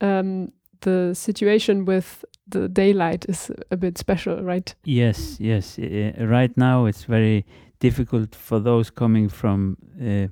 um, 0.02 0.52
the 0.82 1.14
situation 1.14 1.86
with 1.86 2.26
the 2.52 2.68
daylight 2.70 3.26
is 3.30 3.52
a 3.72 3.76
bit 3.78 3.98
special, 3.98 4.44
right? 4.44 4.76
yes, 4.86 5.38
yes. 5.40 5.78
Uh, 5.80 6.26
right 6.30 6.56
now, 6.58 6.88
it's 6.88 7.06
very 7.10 7.44
difficult 7.80 8.36
for 8.36 8.60
those 8.60 8.90
coming 8.90 9.30
from 9.30 9.78
uh, 10.02 10.28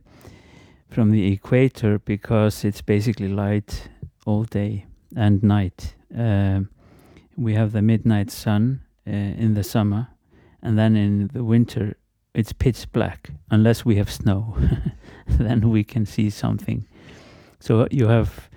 from 0.90 1.12
the 1.12 1.32
equator 1.32 2.00
because 2.00 2.64
it's 2.64 2.82
basically 2.82 3.28
light 3.28 3.90
all 4.26 4.44
day 4.44 4.86
and 5.16 5.44
night. 5.44 5.96
Um, 6.16 6.70
we 7.36 7.54
have 7.54 7.72
the 7.72 7.82
midnight 7.82 8.32
sun 8.32 8.82
uh, 9.06 9.12
in 9.12 9.54
the 9.54 9.64
summer, 9.64 10.08
and 10.62 10.78
then 10.78 10.96
in 10.96 11.30
the 11.34 11.44
winter 11.44 11.98
it's 12.34 12.54
pitch 12.54 12.92
black 12.92 13.32
unless 13.50 13.84
we 13.84 13.96
have 13.96 14.12
snow. 14.12 14.56
then 15.28 15.70
we 15.70 15.84
can 15.84 16.06
see 16.06 16.30
something. 16.30 16.86
So 17.60 17.88
you 17.90 18.08
have 18.08 18.50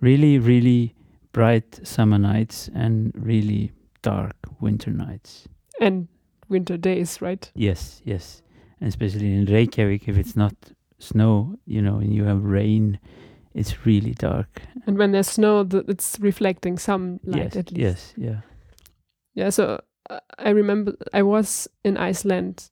really, 0.00 0.38
really 0.38 0.94
bright 1.32 1.86
summer 1.86 2.18
nights 2.18 2.68
and 2.74 3.12
really 3.14 3.72
dark 4.02 4.34
winter 4.60 4.90
nights. 4.90 5.46
And 5.80 6.08
winter 6.50 6.76
days, 6.76 7.22
right? 7.22 7.50
Yes, 7.54 8.02
yes. 8.04 8.42
And 8.80 8.88
especially 8.88 9.32
in 9.32 9.46
Reykjavik, 9.46 10.08
if 10.08 10.18
it's 10.18 10.36
not 10.36 10.54
snow, 10.98 11.56
you 11.66 11.80
know, 11.80 11.96
and 11.96 12.14
you 12.14 12.24
have 12.24 12.42
rain, 12.44 12.98
it's 13.54 13.86
really 13.86 14.12
dark. 14.12 14.62
And 14.86 14.98
when 14.98 15.12
there's 15.12 15.28
snow, 15.28 15.64
th- 15.64 15.84
it's 15.88 16.18
reflecting 16.20 16.78
some 16.78 17.20
light 17.24 17.54
yes, 17.54 17.56
at 17.56 17.72
least. 17.72 17.80
yes, 17.80 18.14
yeah. 18.16 18.40
Yeah, 19.34 19.50
so 19.50 19.80
uh, 20.08 20.20
I 20.38 20.50
remember 20.50 20.94
I 21.12 21.22
was 21.22 21.68
in 21.84 21.96
Iceland, 21.96 22.70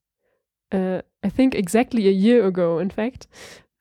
uh, 0.73 1.03
I 1.23 1.29
think 1.29 1.55
exactly 1.55 2.09
a 2.09 2.13
year 2.13 2.47
ago, 2.47 2.79
in 2.79 2.91
fact. 2.91 3.27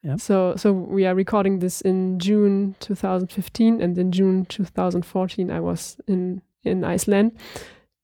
Yeah. 0.02 0.16
So, 0.16 0.54
so 0.56 0.72
we 0.72 1.06
are 1.06 1.14
recording 1.14 1.58
this 1.58 1.80
in 1.80 2.18
June 2.18 2.76
2015, 2.80 3.82
and 3.82 3.98
in 3.98 4.12
June 4.12 4.46
2014, 4.46 5.50
I 5.50 5.60
was 5.60 5.96
in 6.06 6.40
in 6.64 6.84
Iceland, 6.84 7.32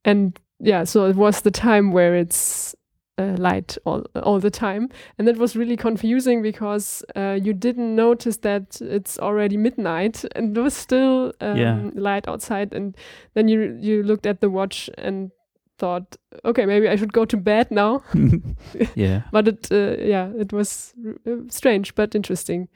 and 0.04 0.38
yeah, 0.60 0.84
so 0.84 1.06
it 1.06 1.16
was 1.16 1.40
the 1.42 1.50
time 1.50 1.92
where 1.92 2.14
it's 2.14 2.74
uh, 3.18 3.36
light 3.38 3.78
all 3.84 4.04
all 4.22 4.40
the 4.40 4.50
time, 4.50 4.88
and 5.18 5.28
that 5.28 5.36
was 5.38 5.54
really 5.56 5.76
confusing 5.76 6.42
because 6.42 7.04
uh, 7.16 7.38
you 7.40 7.52
didn't 7.52 7.94
notice 7.94 8.38
that 8.38 8.80
it's 8.80 9.18
already 9.18 9.56
midnight 9.56 10.24
and 10.34 10.54
there 10.54 10.64
was 10.64 10.74
still 10.74 11.32
um, 11.40 11.56
Yeah. 11.56 11.90
light 11.94 12.28
outside, 12.28 12.74
and 12.74 12.96
then 13.34 13.48
you 13.48 13.78
you 13.80 14.02
looked 14.02 14.26
at 14.26 14.40
the 14.40 14.48
watch 14.50 14.90
and 14.98 15.30
thought, 15.78 16.16
okay, 16.44 16.66
maybe 16.66 16.88
I 16.88 16.96
should 16.96 17.12
go 17.12 17.24
to 17.24 17.36
bed 17.36 17.70
now. 17.70 18.02
yeah. 18.96 19.22
but 19.32 19.48
it, 19.48 19.68
uh, 19.72 19.96
yeah, 20.02 20.30
it 20.38 20.52
was 20.52 20.94
uh, 21.26 21.30
strange 21.48 21.94
but 21.94 22.14
interesting. 22.14 22.68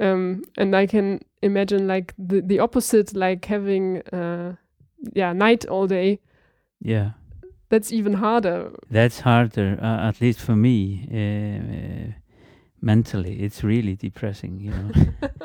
Um, 0.00 0.42
and 0.58 0.74
I 0.74 0.86
can 0.86 1.20
imagine 1.42 1.86
like 1.86 2.14
the 2.18 2.40
the 2.40 2.60
opposite, 2.60 3.14
like 3.14 3.44
having 3.44 4.02
uh, 4.12 4.56
yeah 5.14 5.32
night 5.32 5.66
all 5.66 5.86
day. 5.86 6.18
Yeah. 6.84 7.10
That's 7.70 7.90
even 7.90 8.12
harder. 8.12 8.70
That's 8.90 9.20
harder, 9.20 9.78
uh, 9.82 10.08
at 10.08 10.20
least 10.20 10.38
for 10.40 10.54
me. 10.54 11.08
Uh, 11.10 11.72
uh, 11.74 12.12
mentally, 12.80 13.40
it's 13.42 13.64
really 13.64 13.96
depressing, 13.96 14.60
you 14.60 14.70
know. 14.70 14.90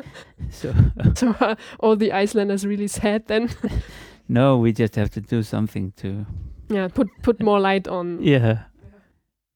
so, 0.51 0.73
so 1.15 1.35
uh, 1.39 1.55
all 1.79 1.95
the 1.95 2.11
Icelanders 2.11 2.67
really 2.67 2.87
sad 2.87 3.25
then. 3.27 3.49
no, 4.27 4.57
we 4.57 4.73
just 4.73 4.95
have 4.95 5.09
to 5.11 5.21
do 5.21 5.41
something 5.41 5.93
to. 5.97 6.25
yeah, 6.69 6.87
put 6.89 7.07
put 7.23 7.41
more 7.41 7.59
light 7.59 7.87
on. 7.87 8.21
Yeah. 8.21 8.65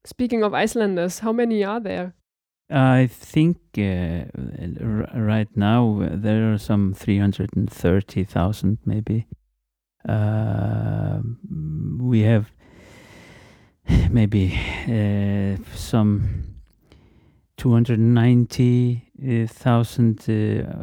Speaking 0.06 0.44
of 0.44 0.54
Icelanders, 0.54 1.20
how 1.20 1.34
many 1.34 1.64
are 1.64 1.80
there? 1.80 2.14
I 2.70 3.08
think 3.08 3.58
uh, 3.78 4.26
r- 4.82 5.10
right 5.22 5.50
now 5.56 6.02
uh, 6.02 6.10
there 6.16 6.52
are 6.54 6.58
some 6.58 6.94
330,000 6.94 8.78
maybe. 8.86 9.28
Uh, 10.08 11.20
we 12.00 12.22
have 12.22 12.52
maybe 14.10 14.58
uh, 14.88 15.58
some 15.76 16.44
290,000 17.58 20.20
uh, 20.20 20.24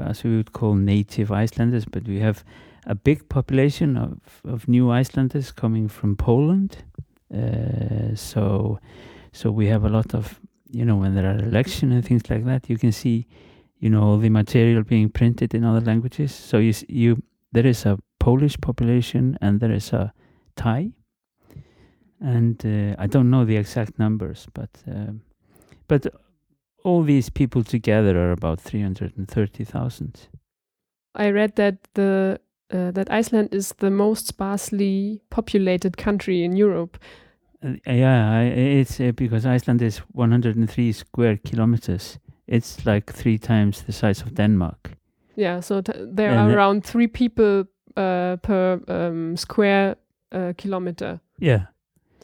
as 0.08 0.22
we 0.24 0.36
would 0.36 0.52
call 0.52 0.74
native 0.74 1.32
Icelanders, 1.32 1.84
but 1.84 2.06
we 2.06 2.20
have 2.20 2.44
a 2.86 2.94
big 2.94 3.28
population 3.28 3.96
of, 3.96 4.18
of 4.44 4.68
new 4.68 4.90
Icelanders 4.90 5.50
coming 5.52 5.88
from 5.88 6.16
Poland. 6.16 6.84
Uh, 7.34 8.14
so, 8.14 8.78
so 9.32 9.50
we 9.50 9.66
have 9.66 9.84
a 9.84 9.88
lot 9.88 10.14
of 10.14 10.40
you 10.72 10.84
know, 10.84 10.96
when 10.96 11.14
there 11.14 11.26
are 11.26 11.38
elections 11.38 11.92
and 11.92 12.04
things 12.04 12.28
like 12.30 12.44
that, 12.44 12.70
you 12.70 12.78
can 12.78 12.92
see, 12.92 13.26
you 13.78 13.90
know, 13.90 14.18
the 14.18 14.28
material 14.28 14.82
being 14.82 15.08
printed 15.08 15.54
in 15.54 15.64
other 15.64 15.80
languages. 15.80 16.34
So 16.34 16.58
you, 16.58 16.72
you 16.88 17.22
there 17.52 17.66
is 17.66 17.84
a 17.86 17.98
Polish 18.20 18.56
population 18.60 19.36
and 19.40 19.60
there 19.60 19.74
is 19.74 19.92
a 19.92 20.12
Thai, 20.54 20.92
and 22.20 22.64
uh, 22.64 23.04
I 23.04 23.06
don't 23.08 23.30
know 23.30 23.46
the 23.46 23.56
exact 23.56 23.98
numbers, 23.98 24.46
but 24.52 24.70
um, 24.86 25.22
but 25.88 26.06
all 26.84 27.02
these 27.04 27.30
people 27.30 27.64
together 27.64 28.16
are 28.18 28.32
about 28.32 28.60
three 28.60 28.82
hundred 28.82 29.16
and 29.16 29.28
thirty 29.28 29.64
thousand. 29.64 30.28
I 31.14 31.30
read 31.30 31.56
that 31.56 31.76
the 31.94 32.38
uh, 32.72 32.90
that 32.92 33.10
Iceland 33.10 33.54
is 33.54 33.74
the 33.78 33.90
most 33.90 34.26
sparsely 34.26 35.20
populated 35.30 35.96
country 35.96 36.44
in 36.44 36.56
Europe. 36.56 36.98
Uh, 37.64 37.74
yeah, 37.86 38.30
I, 38.40 38.42
it's 38.80 39.00
uh, 39.00 39.12
because 39.16 39.46
Iceland 39.46 39.82
is 39.82 39.98
one 40.14 40.30
hundred 40.30 40.56
and 40.56 40.70
three 40.70 40.92
square 40.92 41.36
kilometers. 41.36 42.18
It's 42.46 42.86
like 42.86 43.12
three 43.12 43.38
times 43.38 43.82
the 43.82 43.92
size 43.92 44.22
of 44.22 44.34
Denmark. 44.34 44.96
Yeah, 45.36 45.60
so 45.60 45.80
t- 45.80 45.92
there 46.16 46.30
And 46.30 46.50
are 46.50 46.56
around 46.56 46.84
three 46.84 47.08
people 47.08 47.64
uh, 47.96 48.36
per 48.42 48.80
um, 48.88 49.36
square 49.36 49.96
uh, 50.32 50.52
kilometer. 50.56 51.20
Yeah. 51.38 51.66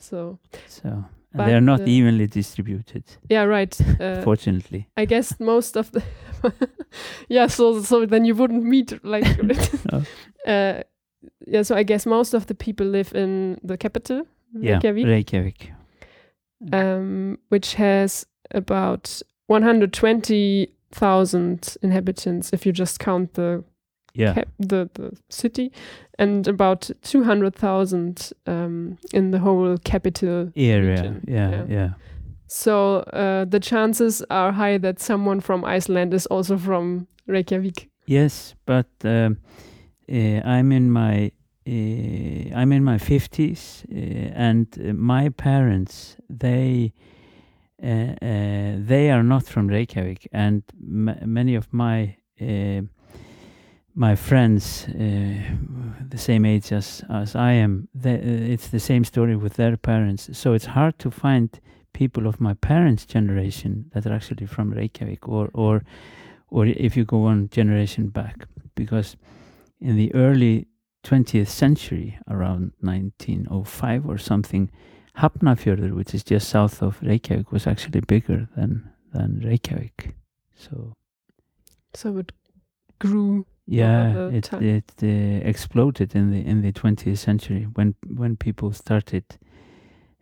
So 0.01 0.39
So 0.67 1.05
But, 1.35 1.47
they 1.47 1.55
are 1.55 1.61
not 1.61 1.81
evenly 1.87 2.27
distributed, 2.27 3.05
yeah, 3.31 3.45
right. 3.45 3.79
Uh, 4.01 4.23
fortunately. 4.23 4.89
I 4.97 5.05
guess 5.07 5.39
most 5.41 5.77
of 5.77 5.91
the 5.93 6.03
yeah. 7.29 7.47
So 7.49 7.83
so 7.83 8.07
then 8.07 8.25
you 8.25 8.35
wouldn't 8.35 8.65
meet 8.65 9.05
like 9.05 9.25
No. 9.93 10.03
uh, 10.47 10.83
yeah. 11.47 11.63
So 11.63 11.75
I 11.77 11.83
guess 11.85 12.07
most 12.07 12.35
of 12.35 12.47
the 12.47 12.55
people 12.55 12.87
live 12.87 13.13
in 13.15 13.59
the 13.63 13.77
capital, 13.77 14.23
Yeah, 14.55 14.75
Reykjavik, 14.75 15.07
Reykjavik. 15.07 15.73
um, 16.73 17.39
which 17.49 17.75
has 17.75 18.27
about 18.51 19.23
one 19.49 19.63
hundred 19.63 19.93
twenty 19.93 20.69
thousand 20.93 21.77
inhabitants 21.83 22.53
if 22.53 22.65
you 22.65 22.73
just 22.73 22.99
count 22.99 23.35
the 23.35 23.63
Yeah, 24.19 24.35
cap- 24.35 24.49
the, 24.59 24.89
the 24.95 25.11
city, 25.29 25.71
and 26.19 26.49
about 26.49 26.91
200,000 27.03 28.33
um, 28.47 28.99
in 29.13 29.31
the 29.31 29.39
whole 29.39 29.77
capital 29.85 30.51
area. 30.57 31.21
Yeah, 31.29 31.51
Yeah. 31.51 31.65
yeah, 31.69 31.91
So 32.47 32.99
uh, 33.13 33.45
the 33.51 33.61
chances 33.61 34.23
are 34.31 34.53
high 34.53 34.79
that 34.79 35.01
someone 35.01 35.41
from 35.41 35.65
Iceland 35.65 36.15
is 36.15 36.27
also 36.27 36.57
from 36.59 37.07
Reykjavik. 37.27 37.89
Yes, 38.07 38.55
but 38.67 38.87
um, 39.05 39.37
uh, 40.13 40.41
I'm 40.45 40.73
in 40.73 40.91
my 40.91 41.33
uh, 41.69 42.55
I'm 42.61 42.73
in 42.73 42.85
my 42.85 42.99
fifties, 42.99 43.85
uh, 43.91 43.97
and 44.49 44.67
uh, 44.79 44.93
my 44.95 45.31
parents 45.31 46.17
they 46.31 46.93
uh, 47.83 47.87
uh, 48.23 48.77
they 48.89 49.11
are 49.11 49.23
not 49.25 49.45
from 49.47 49.67
Reykjavik, 49.69 50.29
and 50.33 50.63
m- 50.81 51.19
many 51.27 51.57
of 51.57 51.67
my 51.73 52.17
uh, 52.41 52.83
my 53.97 54.15
friends, 54.15 54.87
uh, 54.89 55.41
the 56.09 56.19
same 56.19 56.45
age 56.45 56.71
as 56.71 57.03
as 57.09 57.35
I 57.35 57.53
am, 57.53 57.89
uh, 58.05 58.11
it's 58.53 58.69
the 58.69 58.79
same 58.79 59.05
story 59.05 59.37
with 59.37 59.55
their 59.55 59.77
parents. 59.77 60.29
So 60.39 60.53
it's 60.53 60.67
hard 60.67 60.99
to 60.99 61.11
find 61.11 61.49
people 61.95 62.27
of 62.27 62.39
my 62.39 62.53
parents' 62.55 63.07
generation 63.07 63.91
that 63.93 64.07
are 64.07 64.13
actually 64.13 64.47
from 64.47 64.71
Reykjavik, 64.71 65.27
or 65.27 65.49
or 65.55 65.83
or 66.51 66.67
if 66.67 66.97
you 66.97 67.05
go 67.07 67.19
one 67.19 67.49
generation 67.49 68.09
back, 68.09 68.47
because 68.75 69.17
in 69.81 69.97
the 69.97 70.15
early 70.15 70.67
20th 71.03 71.49
century, 71.49 72.19
around 72.29 72.73
1905 72.81 74.07
or 74.07 74.19
something, 74.19 74.71
Hafnarfjörður, 75.17 75.95
which 75.95 76.15
is 76.15 76.23
just 76.23 76.49
south 76.49 76.83
of 76.83 77.01
Reykjavik, 77.03 77.51
was 77.51 77.67
actually 77.67 78.01
bigger 78.01 78.49
than 78.57 78.91
than 79.13 79.41
Reykjavik. 79.41 80.15
So 80.55 80.93
So 81.95 82.19
it 82.19 82.33
grew. 82.99 83.47
Yeah, 83.67 84.29
it 84.29 84.45
time. 84.45 84.63
it 84.63 84.93
uh, 85.03 85.49
exploded 85.49 86.15
in 86.15 86.31
the 86.31 86.45
in 86.47 86.63
the 86.63 86.73
20th 86.73 87.19
century 87.19 87.67
when 87.75 87.95
when 88.17 88.37
people 88.37 88.73
started 88.73 89.25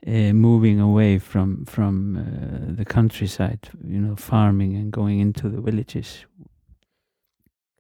uh, 0.07 0.33
moving 0.33 0.81
away 0.81 1.19
from 1.19 1.65
from 1.65 2.17
uh, 2.17 2.75
the 2.77 2.85
countryside, 2.85 3.69
you 3.87 4.01
know, 4.01 4.17
farming 4.17 4.77
and 4.77 4.93
going 4.93 5.21
into 5.21 5.49
the 5.49 5.61
villages. 5.61 6.27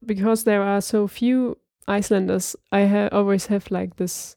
because 0.07 0.44
there 0.44 0.62
are 0.62 0.81
so 0.81 1.07
few 1.07 1.59
Icelanders, 1.87 2.57
I 2.72 2.87
ha- 2.87 3.09
always 3.12 3.46
have 3.46 3.70
like 3.70 3.96
this 3.96 4.37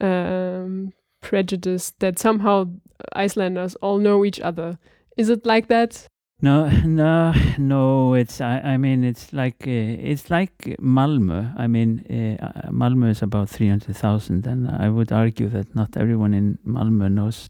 um, 0.00 0.92
prejudice 1.22 1.92
that 2.00 2.18
somehow 2.18 2.66
Icelanders 3.14 3.74
all 3.76 3.98
know 3.98 4.24
each 4.24 4.40
other. 4.40 4.78
Is 5.16 5.28
it 5.30 5.46
like 5.46 5.68
that? 5.68 6.08
No, 6.42 6.68
no, 6.84 7.32
no. 7.58 8.14
It's 8.14 8.40
I, 8.40 8.60
I 8.60 8.76
mean 8.76 9.04
it's 9.04 9.32
like 9.32 9.66
uh, 9.66 10.10
it's 10.10 10.30
like 10.30 10.76
Malmö. 10.80 11.54
I 11.56 11.66
mean 11.66 12.04
uh, 12.10 12.70
Malmö 12.70 13.10
is 13.10 13.22
about 13.22 13.48
three 13.48 13.68
hundred 13.68 13.96
thousand, 13.96 14.46
and 14.46 14.68
I 14.68 14.88
would 14.88 15.12
argue 15.12 15.48
that 15.48 15.74
not 15.74 15.96
everyone 15.96 16.34
in 16.34 16.58
Malmö 16.66 17.10
knows 17.10 17.48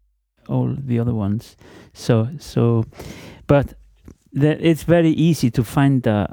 all 0.49 0.75
the 0.79 1.01
other 1.01 1.14
ones. 1.14 1.57
So 1.92 2.29
so, 2.38 2.85
but 3.46 3.75
that 4.33 4.59
it's 4.61 4.85
very 4.85 5.11
easy 5.11 5.51
to 5.51 5.64
find 5.64 6.07
a 6.07 6.31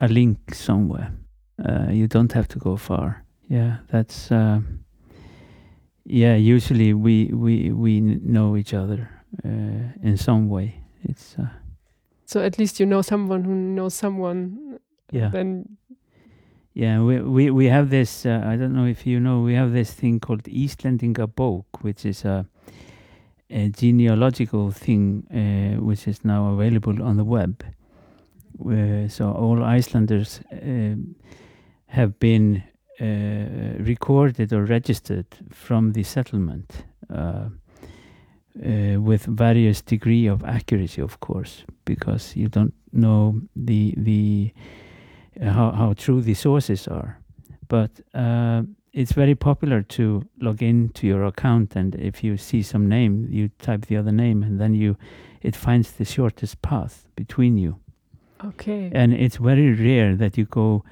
a, 0.00 0.04
a 0.04 0.08
link 0.08 0.54
somewhere. 0.54 1.12
Uh, 1.58 1.90
you 1.90 2.06
don't 2.06 2.32
have 2.32 2.48
to 2.48 2.58
go 2.58 2.76
far. 2.76 3.24
Yeah, 3.48 3.78
that's. 3.90 4.30
Uh, 4.30 4.60
yeah, 6.04 6.36
usually 6.36 6.92
we 6.92 7.30
we 7.32 7.72
we 7.72 8.00
know 8.00 8.56
each 8.56 8.74
other 8.74 9.08
uh, 9.44 9.92
in 10.02 10.16
some 10.16 10.48
way. 10.48 10.85
It's 11.08 11.36
uh, 11.38 11.46
So 12.24 12.40
at 12.40 12.58
least 12.58 12.80
you 12.80 12.86
know 12.86 13.02
someone 13.02 13.44
who 13.44 13.54
knows 13.54 13.94
someone. 13.94 14.78
yeah. 15.12 15.30
Then 15.30 15.76
Yeah, 16.74 17.00
we 17.02 17.20
we 17.20 17.50
we 17.50 17.70
have 17.70 17.88
this. 17.88 18.26
Uh, 18.26 18.42
I 18.52 18.56
don't 18.56 18.72
know 18.74 18.86
if 18.86 19.06
you 19.06 19.18
know. 19.18 19.40
We 19.46 19.54
have 19.54 19.72
this 19.72 19.94
thing 19.94 20.20
called 20.20 20.42
Islendinga 20.44 21.26
bók, 21.26 21.64
which 21.82 22.04
is 22.04 22.24
a, 22.24 22.44
a 23.50 23.68
genealogical 23.68 24.70
thing, 24.72 25.24
uh, 25.30 25.80
which 25.82 26.06
is 26.06 26.24
now 26.24 26.52
available 26.52 27.02
on 27.02 27.16
the 27.16 27.24
web. 27.24 27.64
Where, 28.58 29.08
so 29.08 29.32
all 29.32 29.62
Icelanders 29.78 30.40
um 30.52 31.14
have 31.86 32.12
been 32.18 32.62
uh, 33.00 33.82
recorded 33.84 34.52
or 34.52 34.64
registered 34.66 35.26
from 35.50 35.92
the 35.92 36.02
settlement. 36.02 36.84
Uh, 38.64 38.96
uh, 38.96 39.00
with 39.00 39.26
various 39.26 39.82
degree 39.82 40.26
of 40.26 40.44
accuracy, 40.44 41.02
of 41.02 41.20
course, 41.20 41.64
because 41.84 42.36
you 42.36 42.48
don't 42.48 42.74
know 42.92 43.40
the 43.54 43.94
the 43.96 44.52
uh, 45.40 45.50
how 45.50 45.70
how 45.70 45.92
true 45.94 46.20
the 46.20 46.34
sources 46.34 46.88
are. 46.88 47.18
But 47.68 47.90
uh, 48.14 48.62
it's 48.92 49.12
very 49.12 49.34
popular 49.34 49.82
to 49.82 50.22
log 50.40 50.62
into 50.62 51.06
your 51.06 51.24
account, 51.24 51.76
and 51.76 51.94
if 51.94 52.24
you 52.24 52.36
see 52.36 52.62
some 52.62 52.88
name, 52.88 53.28
you 53.30 53.50
type 53.58 53.86
the 53.86 53.96
other 53.96 54.12
name, 54.12 54.42
and 54.42 54.60
then 54.60 54.74
you 54.74 54.96
it 55.42 55.56
finds 55.56 55.92
the 55.92 56.04
shortest 56.04 56.62
path 56.62 57.06
between 57.14 57.58
you. 57.58 57.76
okay. 58.44 58.90
And 58.94 59.12
it's 59.12 59.36
very 59.36 59.72
rare 59.72 60.16
that 60.16 60.36
you 60.36 60.44
go 60.44 60.82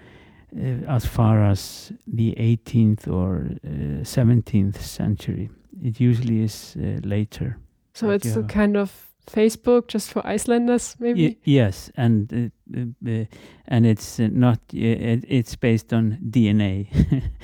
uh, 0.57 0.87
as 0.88 1.07
far 1.07 1.44
as 1.44 1.92
the 2.07 2.35
18th 2.38 3.09
or 3.09 3.46
uh, 3.64 4.05
17th 4.05 4.79
century. 4.79 5.50
It 5.82 6.00
usually 6.00 6.42
is 6.42 6.76
uh, 6.78 7.00
later. 7.04 7.56
so 7.94 8.06
like 8.08 8.24
it's 8.24 8.37
a 8.37 8.42
kind 8.42 8.76
of 8.76 8.90
Facebook 9.26 9.88
just 9.88 10.10
for 10.12 10.22
Icelanders, 10.34 10.96
maybe. 10.98 11.20
Ye- 11.20 11.38
yes, 11.44 11.90
and 11.96 12.32
uh, 12.32 12.78
uh, 12.80 13.10
uh, 13.10 13.24
and 13.68 13.87
it's 13.87 14.20
uh, 14.20 14.28
not. 14.30 14.58
Uh, 14.74 14.78
it, 15.12 15.24
it's 15.28 15.56
based 15.56 15.92
on 15.92 16.18
DNA, 16.30 16.87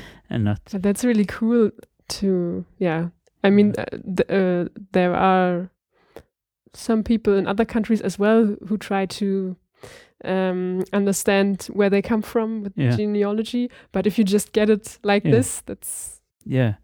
and 0.31 0.45
not. 0.45 0.61
But 0.73 0.83
that's 0.83 1.05
really 1.05 1.25
cool 1.25 1.71
to 2.09 2.65
yeah. 2.79 3.09
I 3.45 3.51
mean, 3.51 3.75
uh, 3.79 3.85
th- 4.17 4.31
uh, 4.31 4.69
there 4.93 5.15
are 5.15 5.71
some 6.75 7.03
people 7.03 7.39
in 7.39 7.47
other 7.47 7.65
countries 7.65 8.01
as 8.03 8.19
well 8.19 8.57
who 8.69 8.77
try 8.77 9.07
to 9.07 9.57
um, 10.25 10.85
understand 10.93 11.67
where 11.73 11.91
they 11.91 12.03
come 12.03 12.23
from 12.23 12.63
with 12.63 12.73
Yeah. 12.77 12.97
genealogy. 12.97 13.71
But 13.93 14.07
if 14.07 14.19
you 14.19 14.25
just 14.25 14.53
get 14.53 14.69
it 14.71 14.99
like 15.03 15.25
Yeah. 15.25 15.37
this, 15.37 15.63
that's 15.63 16.21
Yeah, 16.45 16.75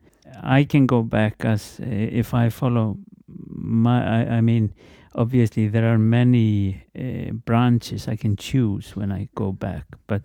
I 0.43 0.65
can 0.65 0.87
go 0.87 1.03
back 1.03 1.45
as 1.45 1.81
uh, 1.81 1.87
if 2.19 2.35
I 2.35 2.51
follow 2.51 2.97
my. 3.29 3.99
I, 4.25 4.37
I 4.39 4.41
mean, 4.41 4.73
obviously 5.15 5.69
there 5.69 5.93
are 5.93 5.99
many 5.99 6.83
uh, 6.99 7.33
branches 7.45 8.09
I 8.09 8.17
can 8.17 8.37
choose 8.37 8.97
when 8.97 9.13
I 9.13 9.29
go 9.35 9.53
back, 9.53 9.85
but 10.07 10.23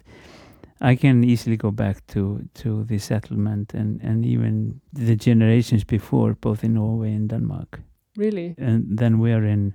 I 0.81 0.95
can 0.95 1.23
easily 1.23 1.57
go 1.57 1.71
back 1.71 2.05
to 2.07 2.39
to 2.63 2.83
the 2.83 2.97
settlement 2.99 3.73
and 3.73 4.01
and 4.03 4.25
even 4.25 4.81
the 4.93 5.15
generations 5.15 5.83
before, 5.85 6.35
both 6.41 6.63
in 6.63 6.73
Norway 6.73 7.13
and 7.15 7.29
Denmark. 7.29 7.79
really 8.17 8.55
and 8.57 8.97
then 8.99 9.19
we 9.19 9.33
are 9.33 9.47
in 9.47 9.73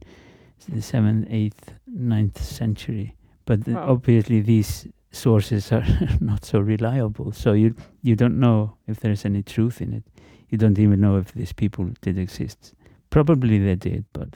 the 0.75 0.81
seventh, 0.83 1.27
eighth, 1.31 1.73
ninth 1.87 2.39
century. 2.43 3.15
But 3.47 3.67
Wow. 3.67 3.89
obviously, 3.93 4.43
these 4.43 4.89
sources 5.11 5.73
are 5.73 5.87
not 6.21 6.45
so 6.45 6.61
reliable. 6.61 7.33
So 7.33 7.53
you 7.55 7.75
you 8.03 8.17
don't 8.17 8.39
know 8.39 8.71
if 8.87 8.97
there's 9.01 9.25
any 9.25 9.43
truth 9.43 9.81
in 9.83 9.93
it. 9.95 10.03
You 10.51 10.59
don't 10.59 10.79
even 10.79 11.01
know 11.01 11.17
if 11.19 11.33
these 11.33 11.53
people 11.53 11.91
did 12.01 12.19
exist. 12.19 12.75
Probably 13.11 13.59
they 13.59 13.77
did, 13.77 14.05
but 14.13 14.29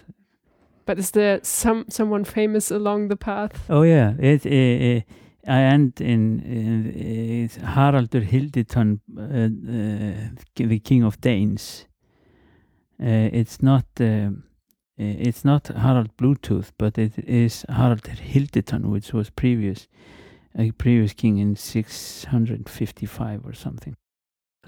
But 0.87 0.99
is 0.99 1.11
there 1.11 1.41
some 1.43 1.85
someone 1.89 2.25
famous 2.25 2.71
along 2.71 3.09
the 3.09 3.17
path? 3.17 3.53
oh 3.69 3.83
yeah, 3.83 4.15
it. 4.19 4.47
Uh, 4.47 4.51
uh, 4.99 5.01
I 5.47 5.61
end 5.63 6.01
in, 6.01 6.41
in 6.41 6.87
it's 7.45 7.57
Haraldur 7.59 8.23
Hilditönn, 8.23 9.01
uh, 9.17 9.23
uh, 9.23 10.69
the 10.69 10.79
king 10.81 11.05
of 11.05 11.21
Danes. 11.21 11.87
Uh, 13.03 13.31
it's 13.33 13.63
not. 13.63 13.87
uh, 14.01 14.31
it's 14.99 15.45
not 15.47 15.69
Harald 15.69 16.15
Bluetooth, 16.19 16.73
but 16.77 16.99
it 16.99 17.19
is 17.27 17.65
Harald 17.69 18.03
Hilditönn, 18.03 18.85
which 18.91 19.15
was 19.15 19.31
previous, 19.31 19.89
a 20.59 20.73
previous 20.73 21.15
king 21.15 21.39
in 21.39 21.57
655 21.57 23.47
or 23.47 23.55
something, 23.55 23.97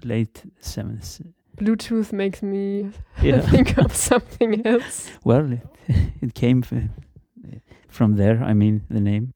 late 0.05 0.43
seventh. 0.61 1.21
Bluetooth 1.57 2.13
makes 2.13 2.43
me 2.43 2.91
Yeah. 3.23 3.41
think 3.41 3.79
of 3.79 3.95
something 3.95 4.67
else. 4.67 5.11
Well, 5.25 5.53
it, 5.53 5.67
it 6.23 6.35
came 6.35 6.63
from 7.89 8.17
there. 8.17 8.43
I 8.43 8.55
mean, 8.55 8.83
the 8.89 9.01
name. 9.01 9.33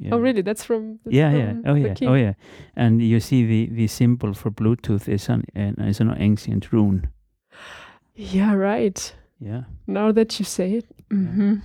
Yeah. 0.00 0.14
Oh, 0.14 0.18
really? 0.18 0.42
That's 0.42 0.64
from 0.64 0.98
that's 1.04 1.14
Yeah, 1.14 1.32
yeah. 1.32 1.54
Oh, 1.64 1.74
yeah. 1.74 1.94
king. 1.94 2.08
Oh, 2.08 2.14
yeah. 2.14 2.34
And 2.76 3.00
you 3.00 3.20
see 3.20 3.46
the, 3.46 3.74
the 3.74 3.86
symbol 3.86 4.34
for 4.34 4.50
Bluetooth 4.50 5.08
is 5.08 5.28
an, 5.28 5.44
an 5.54 5.76
is 5.80 6.00
an 6.00 6.14
ancient 6.18 6.72
rune. 6.72 7.08
Yeah, 8.14 8.54
right. 8.54 9.14
Yeah. 9.38 9.62
Now 9.86 10.12
that 10.12 10.38
you 10.38 10.44
say 10.44 10.72
it, 10.72 10.86
mm 11.10 11.26
-hmm. 11.36 11.62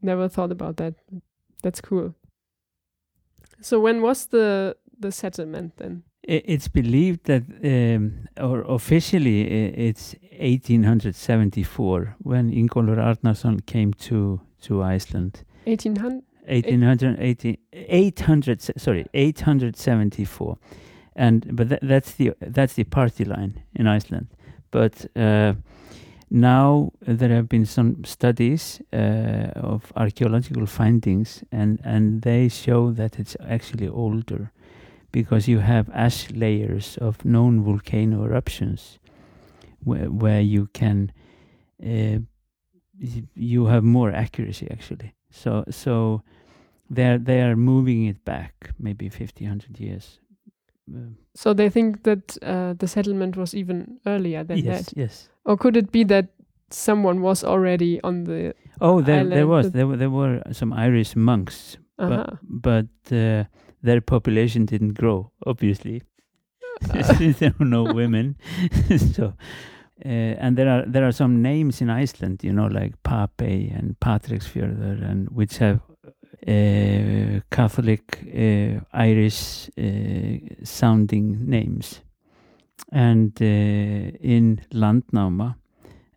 never 0.00 0.28
thought 0.28 0.52
about 0.52 0.76
that. 0.76 0.94
That's 1.62 1.80
cool. 1.80 2.14
So 3.60 3.80
when 3.82 4.00
was 4.00 4.26
the 4.26 4.76
the 5.00 5.10
settlement 5.10 5.76
then? 5.76 6.02
It's 6.22 6.68
believed 6.68 7.24
that, 7.24 7.42
um, 7.64 8.28
or 8.38 8.60
officially, 8.68 9.42
it's 9.88 10.14
1874 10.40 12.16
when 12.22 12.50
Ingólfur 12.50 12.98
Arnarsson 12.98 13.64
came 13.66 13.92
to 13.94 14.40
to 14.62 14.82
Iceland. 14.82 15.44
Eighteen 15.66 16.82
hundred. 16.82 17.18
1880, 17.18 17.58
800, 17.72 18.58
s- 18.60 18.70
sorry, 18.82 19.04
874, 19.12 20.56
and 21.14 21.46
but 21.56 21.68
tha- 21.68 21.78
that's 21.82 22.12
the 22.12 22.32
that's 22.40 22.74
the 22.74 22.84
party 22.84 23.24
line 23.24 23.52
in 23.74 23.86
Iceland. 23.86 24.26
But 24.70 25.06
uh, 25.16 25.54
now 26.30 26.92
there 27.06 27.28
have 27.34 27.48
been 27.48 27.66
some 27.66 28.02
studies 28.04 28.80
uh, 28.92 29.50
of 29.56 29.92
archaeological 29.96 30.66
findings, 30.66 31.44
and 31.52 31.80
and 31.84 32.22
they 32.22 32.48
show 32.48 32.92
that 32.92 33.18
it's 33.18 33.36
actually 33.48 33.88
older, 33.88 34.50
because 35.12 35.48
you 35.48 35.58
have 35.60 35.88
ash 35.94 36.30
layers 36.30 36.98
of 37.00 37.24
known 37.24 37.62
volcano 37.64 38.24
eruptions, 38.24 38.98
where 39.84 40.10
where 40.10 40.40
you 40.40 40.68
can. 40.72 41.12
Uh, 41.82 42.18
you 43.34 43.66
have 43.66 43.84
more 43.84 44.10
accuracy 44.10 44.66
actually. 44.70 45.14
So 45.30 45.64
so 45.70 46.22
they're 46.90 47.18
they 47.18 47.40
are 47.42 47.54
moving 47.56 48.06
it 48.06 48.24
back 48.24 48.72
maybe 48.78 49.08
50 49.08 49.44
100 49.44 49.78
years 49.80 50.20
Uh, 50.88 51.12
So 51.34 51.54
they 51.54 51.70
think 51.70 52.02
that 52.02 52.36
uh, 52.42 52.72
the 52.78 52.86
settlement 52.86 53.36
was 53.36 53.54
even 53.54 54.00
earlier 54.06 54.44
than 54.44 54.58
yes 54.58 54.64
that, 54.86 54.96
yes 54.96 55.28
or 55.44 55.56
could 55.58 55.76
it 55.76 55.92
be 55.92 56.04
that 56.04 56.26
someone 56.70 57.20
was 57.20 57.44
already 57.44 58.00
on 58.02 58.24
the? 58.24 58.54
oh 58.80 59.02
there 59.02 59.24
there 59.28 59.46
was 59.46 59.70
there 59.72 59.86
were 59.86 59.96
there 59.98 60.10
were 60.10 60.42
some 60.52 60.72
irish 60.72 61.14
monks 61.16 61.78
Uh-huh. 61.98 62.24
but 62.50 62.88
but 63.08 63.12
uh, 63.16 63.44
their 63.82 64.00
population 64.00 64.66
didn't 64.66 64.94
grow 64.94 65.30
obviously. 65.46 66.02
Since 67.16 67.38
there 67.40 67.54
were 67.58 67.66
no 67.66 67.84
women. 67.84 68.36
So 69.14 69.34
uh, 70.04 70.08
and 70.08 70.56
there 70.56 70.68
are 70.68 70.84
there 70.86 71.06
are 71.06 71.12
some 71.12 71.42
names 71.42 71.80
in 71.80 71.90
Iceland 71.90 72.44
you 72.44 72.52
know 72.52 72.66
like 72.66 73.02
Papey 73.02 73.76
and 73.76 73.98
Patreksfjörður 74.00 75.02
and 75.10 75.28
which 75.30 75.58
have 75.58 75.80
uh, 76.46 77.40
Catholic 77.50 78.02
uh, 78.34 78.80
Irish 78.92 79.68
uh, 79.76 80.54
sounding 80.62 81.48
names. 81.48 82.00
And 82.92 83.32
uh, 83.42 83.44
in 83.44 84.60
Landnáma 84.72 85.56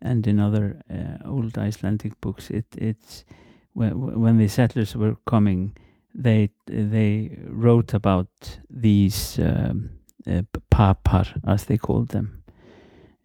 and 0.00 0.26
in 0.26 0.38
other 0.38 0.80
uh, 0.90 1.28
old 1.28 1.58
Icelandic 1.58 2.20
books 2.20 2.50
it 2.50 2.66
it's 2.76 3.24
when, 3.72 4.20
when 4.20 4.38
the 4.38 4.48
settlers 4.48 4.94
were 4.96 5.16
coming 5.26 5.76
they 6.14 6.50
they 6.66 7.36
wrote 7.46 7.94
about 7.94 8.28
these 8.70 9.38
um, 9.38 9.90
uh, 10.26 10.42
papar 10.70 11.26
as 11.46 11.64
they 11.64 11.78
called 11.78 12.08
them 12.08 12.42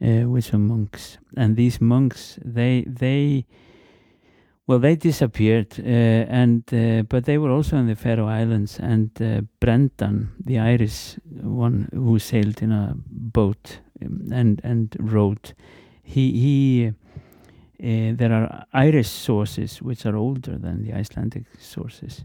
uh, 0.01 0.23
which 0.29 0.51
were 0.51 0.59
monks. 0.59 1.17
And 1.35 1.55
these 1.55 1.81
monks 1.81 2.39
they 2.43 2.85
they 2.87 3.45
well 4.67 4.79
they 4.79 4.95
disappeared 4.95 5.79
uh, 5.79 5.83
and 5.83 6.63
uh, 6.73 7.03
but 7.03 7.25
they 7.25 7.37
were 7.37 7.51
also 7.51 7.77
in 7.77 7.87
the 7.87 7.95
Faroe 7.95 8.27
Islands 8.27 8.79
and 8.79 9.09
uh, 9.21 9.41
Brendan 9.59 10.31
the 10.43 10.59
Irish 10.59 11.17
one 11.41 11.89
who 11.93 12.19
sailed 12.19 12.61
in 12.61 12.71
a 12.71 12.95
boat 13.09 13.79
um, 14.01 14.27
and 14.31 14.61
and 14.63 14.95
wrote 14.99 15.53
he 16.03 16.31
he 16.31 16.93
uh, 17.79 18.15
there 18.15 18.33
are 18.33 18.65
Irish 18.73 19.09
sources 19.09 19.81
which 19.81 20.05
are 20.05 20.15
older 20.15 20.57
than 20.57 20.83
the 20.83 20.93
Icelandic 20.93 21.45
sources, 21.59 22.23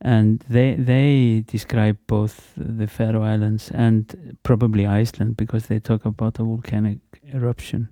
and 0.00 0.44
they 0.48 0.74
they 0.74 1.44
describe 1.46 1.98
both 2.06 2.52
the 2.56 2.86
Faroe 2.86 3.22
Islands 3.22 3.70
and 3.70 4.38
probably 4.42 4.86
Iceland 4.86 5.36
because 5.36 5.66
they 5.66 5.78
talk 5.78 6.04
about 6.04 6.38
a 6.38 6.44
volcanic 6.44 6.98
eruption. 7.34 7.88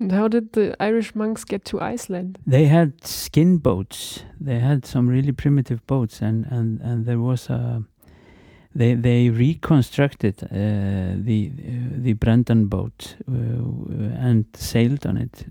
And 0.00 0.12
how 0.12 0.28
did 0.28 0.52
the 0.52 0.76
Irish 0.80 1.14
monks 1.14 1.44
get 1.44 1.64
to 1.66 1.80
Iceland? 1.80 2.38
They 2.46 2.66
had 2.66 3.04
skin 3.04 3.58
boats. 3.58 4.24
They 4.40 4.60
had 4.60 4.86
some 4.86 5.08
really 5.08 5.32
primitive 5.32 5.84
boats, 5.86 6.22
and 6.22 6.46
and 6.50 6.80
and 6.80 7.04
there 7.04 7.18
was 7.18 7.50
a. 7.50 7.82
They 8.74 8.94
they 8.94 9.30
reconstructed 9.30 10.42
uh, 10.44 11.16
the 11.24 11.50
uh, 11.50 12.02
the 12.02 12.12
Brendan 12.12 12.68
boat 12.68 13.16
uh, 13.28 13.32
and 13.34 14.44
sailed 14.54 15.04
on 15.04 15.16
it 15.16 15.46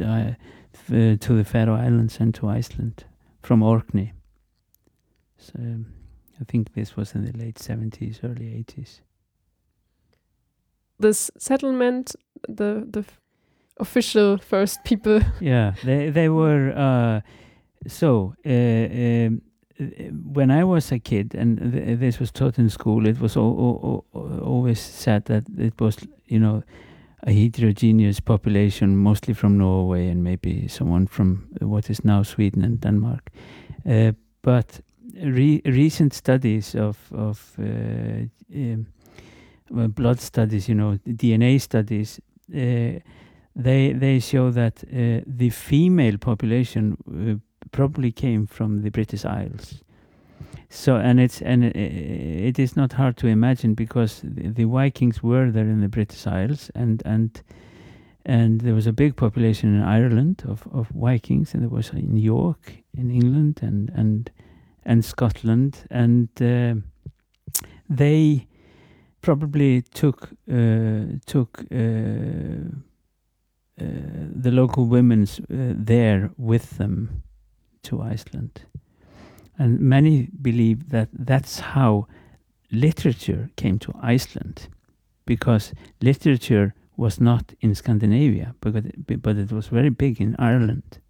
uh, 0.00 0.04
uh, 0.04 1.16
to 1.18 1.36
the 1.36 1.44
Faroe 1.44 1.74
Islands 1.74 2.18
and 2.20 2.34
to 2.34 2.48
Iceland 2.48 3.04
from 3.42 3.62
Orkney. 3.62 4.12
So 5.42 5.52
um, 5.58 5.86
I 6.40 6.44
think 6.44 6.72
this 6.74 6.96
was 6.96 7.14
in 7.14 7.24
the 7.24 7.32
late 7.44 7.58
seventies, 7.58 8.20
early 8.22 8.54
eighties. 8.58 9.02
This 10.98 11.30
settlement, 11.38 12.14
the 12.48 12.86
the 12.90 13.04
official 13.80 14.38
first 14.38 14.84
people. 14.84 15.20
yeah 15.40 15.74
they 15.84 16.10
they 16.10 16.28
were 16.28 16.72
uh 16.76 17.20
so 17.88 18.34
uh, 18.46 18.50
um, 18.50 19.42
uh, 19.80 19.84
when 20.32 20.50
i 20.50 20.62
was 20.64 20.92
a 20.92 20.98
kid 20.98 21.34
and 21.34 21.72
th- 21.72 21.98
this 21.98 22.20
was 22.20 22.30
taught 22.30 22.58
in 22.58 22.68
school 22.68 23.06
it 23.08 23.18
was 23.20 23.36
al- 23.36 23.42
al- 23.42 24.04
al- 24.14 24.40
always 24.40 24.78
said 24.78 25.24
that 25.24 25.44
it 25.58 25.80
was 25.80 25.96
you 26.26 26.38
know 26.38 26.62
a 27.26 27.32
heterogeneous 27.32 28.20
population 28.20 28.96
mostly 28.96 29.34
from 29.34 29.58
norway 29.58 30.08
and 30.08 30.22
maybe 30.22 30.68
someone 30.68 31.06
from 31.08 31.48
what 31.60 31.90
is 31.90 32.04
now 32.04 32.22
sweden 32.22 32.64
and 32.64 32.80
denmark 32.80 33.30
uh, 33.88 34.12
but 34.42 34.80
re- 35.14 35.62
recent 35.64 36.12
studies 36.14 36.74
of 36.74 36.98
of 37.12 37.56
uh, 37.58 38.24
um, 38.54 38.86
blood 39.70 40.20
studies 40.20 40.68
you 40.68 40.74
know 40.74 40.98
dna 41.06 41.60
studies 41.60 42.20
uh, 42.54 42.98
they 43.54 43.92
they 43.92 44.18
show 44.18 44.50
that 44.50 44.82
uh, 44.84 45.20
the 45.26 45.50
female 45.50 46.18
population 46.18 46.96
uh, 47.08 47.38
probably 47.70 48.10
came 48.12 48.46
from 48.46 48.82
the 48.82 48.90
British 48.90 49.24
Isles. 49.24 49.82
So 50.68 50.96
and 50.96 51.20
it's 51.20 51.42
and 51.42 51.64
it 51.64 52.58
is 52.58 52.76
not 52.76 52.94
hard 52.94 53.16
to 53.18 53.26
imagine 53.26 53.74
because 53.74 54.22
the, 54.24 54.48
the 54.48 54.64
Vikings 54.64 55.22
were 55.22 55.50
there 55.50 55.68
in 55.68 55.80
the 55.80 55.88
British 55.88 56.26
Isles 56.26 56.70
and 56.74 57.02
and 57.04 57.42
and 58.24 58.60
there 58.62 58.74
was 58.74 58.86
a 58.86 58.92
big 58.92 59.16
population 59.16 59.74
in 59.74 59.82
Ireland 59.82 60.44
of, 60.48 60.66
of 60.72 60.88
Vikings 60.88 61.54
and 61.54 61.62
there 61.62 61.70
was 61.70 61.90
in 61.90 62.16
York 62.16 62.72
in 62.96 63.10
England 63.10 63.60
and 63.62 63.90
and 63.94 64.30
and 64.84 65.04
Scotland 65.04 65.84
and 65.90 66.28
uh, 66.40 66.74
they 67.88 68.46
probably 69.20 69.82
took 69.82 70.30
uh, 70.50 71.18
took 71.26 71.64
uh, 71.70 71.76
uh, 73.80 73.84
the 74.42 74.50
local 74.50 74.86
women's 74.86 75.40
there 75.48 76.30
with 76.36 76.76
them 76.78 77.22
to 77.82 78.02
Iceland. 78.02 78.66
And 79.58 79.80
many 79.80 80.28
believe 80.40 80.88
that 80.90 81.08
that's 81.12 81.60
how 81.60 82.06
literature 82.70 83.50
came 83.56 83.78
to 83.78 83.92
Iceland, 84.02 84.68
because 85.26 85.74
literature 86.00 86.74
was 86.96 87.20
not 87.20 87.54
in 87.60 87.74
Scandinavia, 87.74 88.54
but 88.60 88.74
but 89.22 89.36
it 89.36 89.52
was 89.52 89.68
very 89.68 89.90
big 89.90 90.20
in 90.20 90.34
Ireland. 90.38 91.01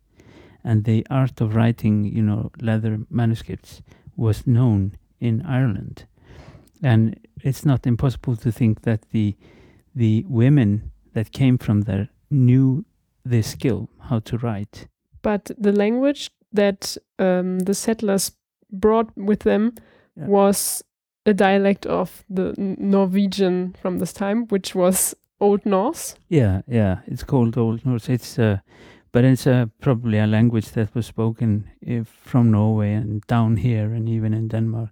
And 0.65 0.85
the 0.85 1.07
art 1.11 1.41
of 1.41 1.55
writing, 1.55 2.05
you 2.05 2.23
know, 2.23 2.51
leather 2.61 2.99
manuscripts 3.11 3.83
was 4.17 4.47
known 4.47 4.93
in 5.21 5.43
Ireland. 5.43 6.05
And 6.83 7.19
it's 7.45 7.65
not 7.65 7.87
impossible 7.87 8.37
to 8.37 8.53
think 8.53 8.83
that 8.83 9.01
the 9.13 9.35
the 9.95 10.25
women 10.29 10.91
that 11.15 11.33
came 11.33 11.59
from 11.59 11.83
there 11.83 12.09
knew 12.31 12.85
the 13.25 13.43
skill 13.43 13.89
how 14.09 14.21
to 14.21 14.39
write. 14.39 14.89
But 15.23 15.51
the 15.59 15.73
language 15.73 16.31
that 16.53 16.97
um, 17.19 17.59
the 17.61 17.75
settlers 17.75 18.33
brought 18.71 19.11
with 19.17 19.41
them 19.41 19.73
Yeah. 20.17 20.27
was 20.29 20.83
a 21.27 21.33
dialect 21.35 21.87
of 21.87 22.25
the 22.31 22.55
Norwegian 22.79 23.75
from 23.83 23.99
this 23.99 24.13
time, 24.13 24.47
which 24.51 24.75
was 24.75 25.15
Old 25.41 25.65
Norse. 25.65 26.17
Yeah, 26.29 26.63
yeah, 26.69 26.99
it's 27.07 27.25
called 27.25 27.57
Old 27.59 27.85
Norse. 27.85 28.13
It's 28.13 28.39
uh, 28.39 28.59
but 29.13 29.25
it's 29.25 29.47
uh, 29.47 29.67
probably 29.81 30.19
a 30.19 30.27
language 30.27 30.71
that 30.73 30.95
was 30.95 31.07
spoken 31.07 31.65
uh, 31.89 32.05
from 32.05 32.51
Norway 32.51 32.95
and 32.95 33.21
down 33.29 33.57
here 33.57 33.95
and 33.97 34.09
even 34.09 34.35
in 34.35 34.49
Denmark. 34.49 34.91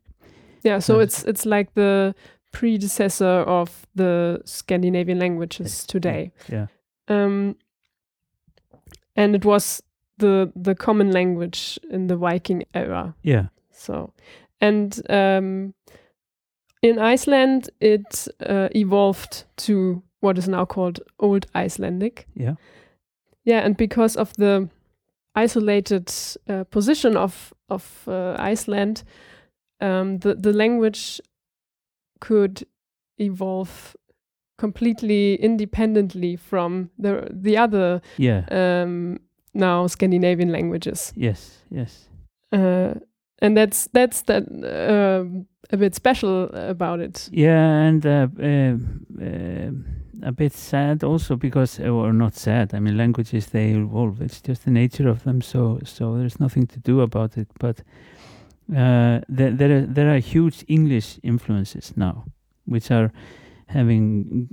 Yeah, 0.65 0.81
so 0.81 0.95
Yeah. 0.95 1.03
it's 1.05 1.25
it's 1.29 1.47
like 1.47 1.71
the 1.75 2.15
predecessor 2.53 3.45
of 3.47 3.87
the 3.97 4.41
Scandinavian 4.45 5.19
languages 5.19 5.87
today. 5.87 6.31
Yeah, 6.53 6.67
Um, 7.11 7.57
and 9.17 9.35
it 9.35 9.45
was 9.45 9.83
the 10.19 10.53
the 10.63 10.75
common 10.75 11.13
language 11.13 11.79
in 11.91 12.07
the 12.09 12.17
Viking 12.17 12.63
era. 12.75 13.15
yeah, 13.23 13.45
So, 13.73 14.13
and 14.61 15.01
um, 15.09 15.75
in 16.83 16.99
Iceland, 17.15 17.71
it 17.81 18.29
uh, 18.51 18.69
evolved 18.75 19.45
to 19.67 20.03
what 20.23 20.39
is 20.39 20.49
now 20.49 20.67
called 20.67 21.01
Old 21.19 21.47
Icelandic. 21.65 22.27
yeah, 22.37 22.55
Yeah, 23.45 23.65
and 23.65 23.77
because 23.77 24.17
of 24.17 24.33
the 24.37 24.69
isolated 25.35 26.13
uh, 26.49 26.65
position 26.65 27.17
of 27.17 27.53
of 27.69 28.05
uh, 28.09 28.37
Iceland, 28.39 29.05
um, 29.81 30.19
the 30.19 30.35
the 30.35 30.53
language 30.53 31.21
could 32.21 32.67
evolve 33.19 33.97
completely 34.59 35.35
independently 35.37 36.37
from 36.37 36.91
the 36.99 37.29
the 37.31 37.57
other 37.57 38.01
yeah. 38.19 38.45
um, 38.51 39.19
now 39.55 39.87
Scandinavian 39.87 40.53
languages 40.53 41.13
yes, 41.17 41.65
yes. 41.71 42.09
uh, 42.53 42.93
and 43.39 43.57
that's 43.57 43.89
that's 43.95 44.23
that 44.23 44.45
um 44.63 45.47
a 45.73 45.77
bit 45.77 45.95
special 45.95 46.45
about 46.53 47.01
it. 47.01 47.29
Yeah, 47.33 47.83
and 47.83 48.05
uh, 48.05 48.29
uh, 48.41 48.77
uh, 49.23 49.71
a 50.23 50.33
bit 50.33 50.53
sad 50.53 51.05
also 51.05 51.37
because, 51.37 51.81
or 51.81 52.13
not 52.13 52.35
sad. 52.35 52.75
I 52.75 52.81
mean, 52.81 52.97
languages 52.97 53.47
they 53.47 53.71
evolve. 53.71 54.21
It's 54.21 54.41
just 54.41 54.65
the 54.65 54.71
nature 54.71 55.09
of 55.09 55.25
them. 55.25 55.41
So, 55.41 55.81
so 55.85 56.17
there's 56.17 56.41
nothing 56.41 56.67
to 56.69 56.79
do 56.79 57.01
about 57.01 57.37
it. 57.37 57.49
But 57.59 57.83
uh, 58.71 59.21
there, 59.29 59.51
there 59.51 59.79
are 59.79 59.87
there 59.87 60.15
are 60.15 60.19
huge 60.19 60.65
English 60.69 61.19
influences 61.23 61.93
now, 61.97 62.25
which 62.67 62.91
are 62.91 63.13
having 63.67 64.49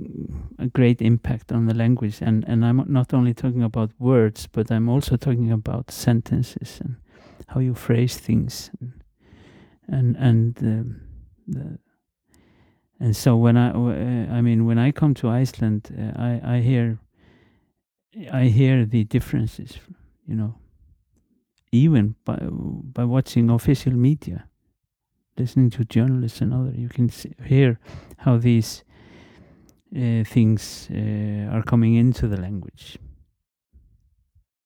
a 0.59 0.67
great 0.67 1.01
impact 1.01 1.51
on 1.51 1.65
the 1.65 1.73
language. 1.73 2.21
And 2.21 2.43
and 2.47 2.65
I'm 2.65 2.83
not 2.87 3.13
only 3.13 3.33
talking 3.33 3.63
about 3.63 3.91
words, 3.99 4.47
but 4.47 4.71
I'm 4.71 4.89
also 4.89 5.17
talking 5.17 5.51
about 5.51 5.91
sentences 5.91 6.79
and 6.81 6.95
how 7.47 7.59
you 7.59 7.75
phrase 7.75 8.17
things, 8.17 8.71
and 9.87 10.15
and 10.17 10.57
um, 10.61 11.01
the 11.47 11.79
and 12.99 13.15
so 13.15 13.35
when 13.35 13.57
I 13.57 13.71
uh, 13.71 14.33
I 14.33 14.41
mean 14.41 14.65
when 14.65 14.77
I 14.77 14.91
come 14.91 15.13
to 15.15 15.29
Iceland, 15.29 15.89
uh, 15.97 16.21
I 16.21 16.57
I 16.57 16.59
hear 16.61 16.99
I 18.31 18.45
hear 18.45 18.85
the 18.85 19.03
differences, 19.03 19.77
you 20.25 20.35
know, 20.35 20.55
even 21.71 22.15
by 22.25 22.37
by 22.93 23.03
watching 23.03 23.49
official 23.49 23.93
media, 23.93 24.47
listening 25.37 25.69
to 25.71 25.85
journalists 25.85 26.41
and 26.41 26.53
other, 26.53 26.71
you 26.75 26.89
can 26.89 27.09
see, 27.09 27.33
hear 27.45 27.79
how 28.17 28.37
these 28.37 28.83
uh, 29.95 30.23
things 30.23 30.89
uh, 30.91 31.55
are 31.55 31.63
coming 31.63 31.95
into 31.95 32.27
the 32.27 32.37
language. 32.37 32.97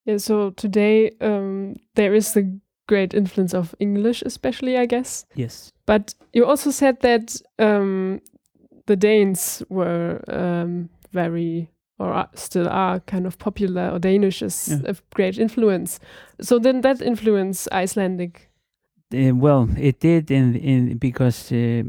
Yeah, 0.05 0.17
so 0.17 0.51
today 0.51 1.11
um, 1.21 1.75
there 1.95 2.15
is 2.15 2.33
the 2.33 2.59
great 2.87 3.13
influence 3.13 3.53
of 3.53 3.75
English, 3.79 4.23
especially, 4.25 4.77
I 4.77 4.85
guess. 4.85 5.25
Yes. 5.35 5.71
But 5.91 6.15
you 6.31 6.45
also 6.45 6.71
said 6.71 7.01
that 7.01 7.35
um, 7.59 8.21
the 8.85 8.95
Danes 8.95 9.61
were 9.67 10.21
um, 10.29 10.89
very, 11.11 11.69
or 11.99 12.13
are, 12.13 12.29
still 12.33 12.69
are, 12.69 13.01
kind 13.01 13.27
of 13.27 13.37
popular, 13.37 13.89
or 13.89 13.99
Danish 13.99 14.41
is 14.41 14.69
Yeah. 14.69 14.89
of 14.89 15.01
great 15.13 15.37
influence. 15.37 15.99
So 16.39 16.59
then 16.59 16.81
that 16.81 17.01
influence 17.01 17.67
Icelandic. 17.73 18.49
Uh, 19.13 19.35
well, 19.35 19.67
it 19.77 19.99
did 19.99 20.31
in 20.31 20.55
in 20.55 20.97
because 20.97 21.51
uh, 21.51 21.83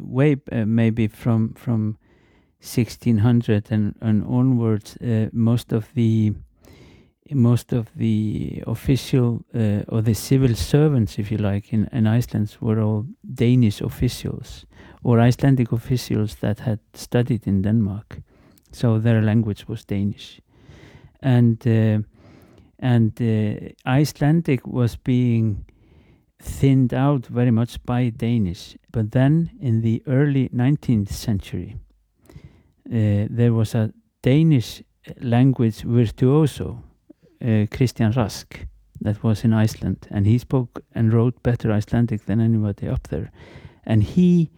way 0.00 0.36
uh, 0.52 0.64
maybe 0.64 1.08
from 1.08 1.54
from 1.54 1.98
1600 2.60 3.72
and, 3.72 3.94
and 4.00 4.24
onwards, 4.28 4.96
uh, 5.02 5.28
most 5.32 5.72
of 5.72 5.92
the 5.94 6.34
most 7.32 7.72
of 7.72 7.88
the 7.96 8.62
official 8.66 9.44
uh, 9.54 9.82
or 9.88 10.02
the 10.02 10.14
civil 10.14 10.54
servants, 10.54 11.18
if 11.18 11.30
you 11.30 11.38
like, 11.38 11.72
in, 11.72 11.88
in 11.92 12.06
Iceland 12.06 12.56
were 12.60 12.80
all 12.80 13.06
Danish 13.34 13.80
officials 13.80 14.66
or 15.02 15.20
Icelandic 15.20 15.72
officials 15.72 16.36
that 16.36 16.60
had 16.60 16.80
studied 16.94 17.46
in 17.46 17.62
Denmark, 17.62 18.20
so 18.72 18.98
their 18.98 19.22
language 19.22 19.66
was 19.68 19.84
Danish, 19.84 20.40
and 21.22 21.66
uh, 21.66 21.98
and 22.78 23.20
uh, 23.20 23.68
Icelandic 23.86 24.66
was 24.66 24.96
being 24.96 25.64
thinned 26.40 26.94
out 26.94 27.26
very 27.26 27.50
much 27.50 27.82
by 27.84 28.10
Danish. 28.10 28.76
But 28.92 29.10
then 29.10 29.50
in 29.60 29.80
the 29.80 30.02
early 30.06 30.48
19th 30.50 31.08
century, 31.08 31.76
uh, 32.86 33.26
there 33.28 33.52
was 33.52 33.74
a 33.74 33.92
Danish 34.22 34.82
language 35.20 35.82
virtuoso, 35.82 36.82
uh, 37.42 37.66
Christian 37.70 38.12
Rask, 38.12 38.66
that 39.00 39.22
was 39.22 39.44
in 39.44 39.52
Iceland, 39.52 40.08
and 40.10 40.26
he 40.26 40.38
spoke 40.38 40.82
and 40.94 41.12
wrote 41.12 41.42
better 41.42 41.70
Icelandic 41.70 42.26
than 42.26 42.40
anybody 42.40 42.88
up 42.88 43.08
there. 43.08 43.30
And 43.84 44.02
he 44.02 44.50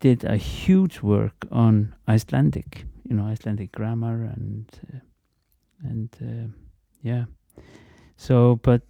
did 0.00 0.24
a 0.24 0.36
huge 0.36 1.02
work 1.02 1.46
on 1.50 1.94
Icelandic, 2.08 2.86
you 3.08 3.16
know, 3.16 3.24
Icelandic 3.24 3.72
grammar 3.72 4.24
and 4.24 4.66
uh, 4.92 4.98
and 5.82 6.08
uh, 6.22 6.48
yeah. 7.02 7.24
So, 8.16 8.56
but 8.62 8.82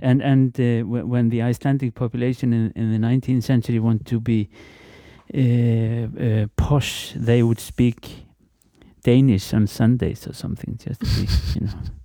and 0.00 0.22
and 0.22 0.58
uh, 0.60 0.80
w- 0.80 1.06
when 1.06 1.28
the 1.30 1.42
Icelandic 1.42 1.94
population 1.94 2.52
in, 2.52 2.72
in 2.76 2.92
the 2.92 3.06
19th 3.06 3.42
century 3.42 3.78
want 3.78 4.06
to 4.06 4.20
be 4.20 4.48
uh, 5.34 6.22
uh, 6.22 6.46
posh, 6.56 7.12
they 7.16 7.42
would 7.42 7.60
speak 7.60 8.26
Danish 9.02 9.52
on 9.52 9.66
Sundays 9.66 10.26
or 10.26 10.32
something, 10.32 10.78
just 10.78 11.00
to 11.00 11.06
be, 11.06 11.28
you 11.60 11.66
know. 11.66 11.99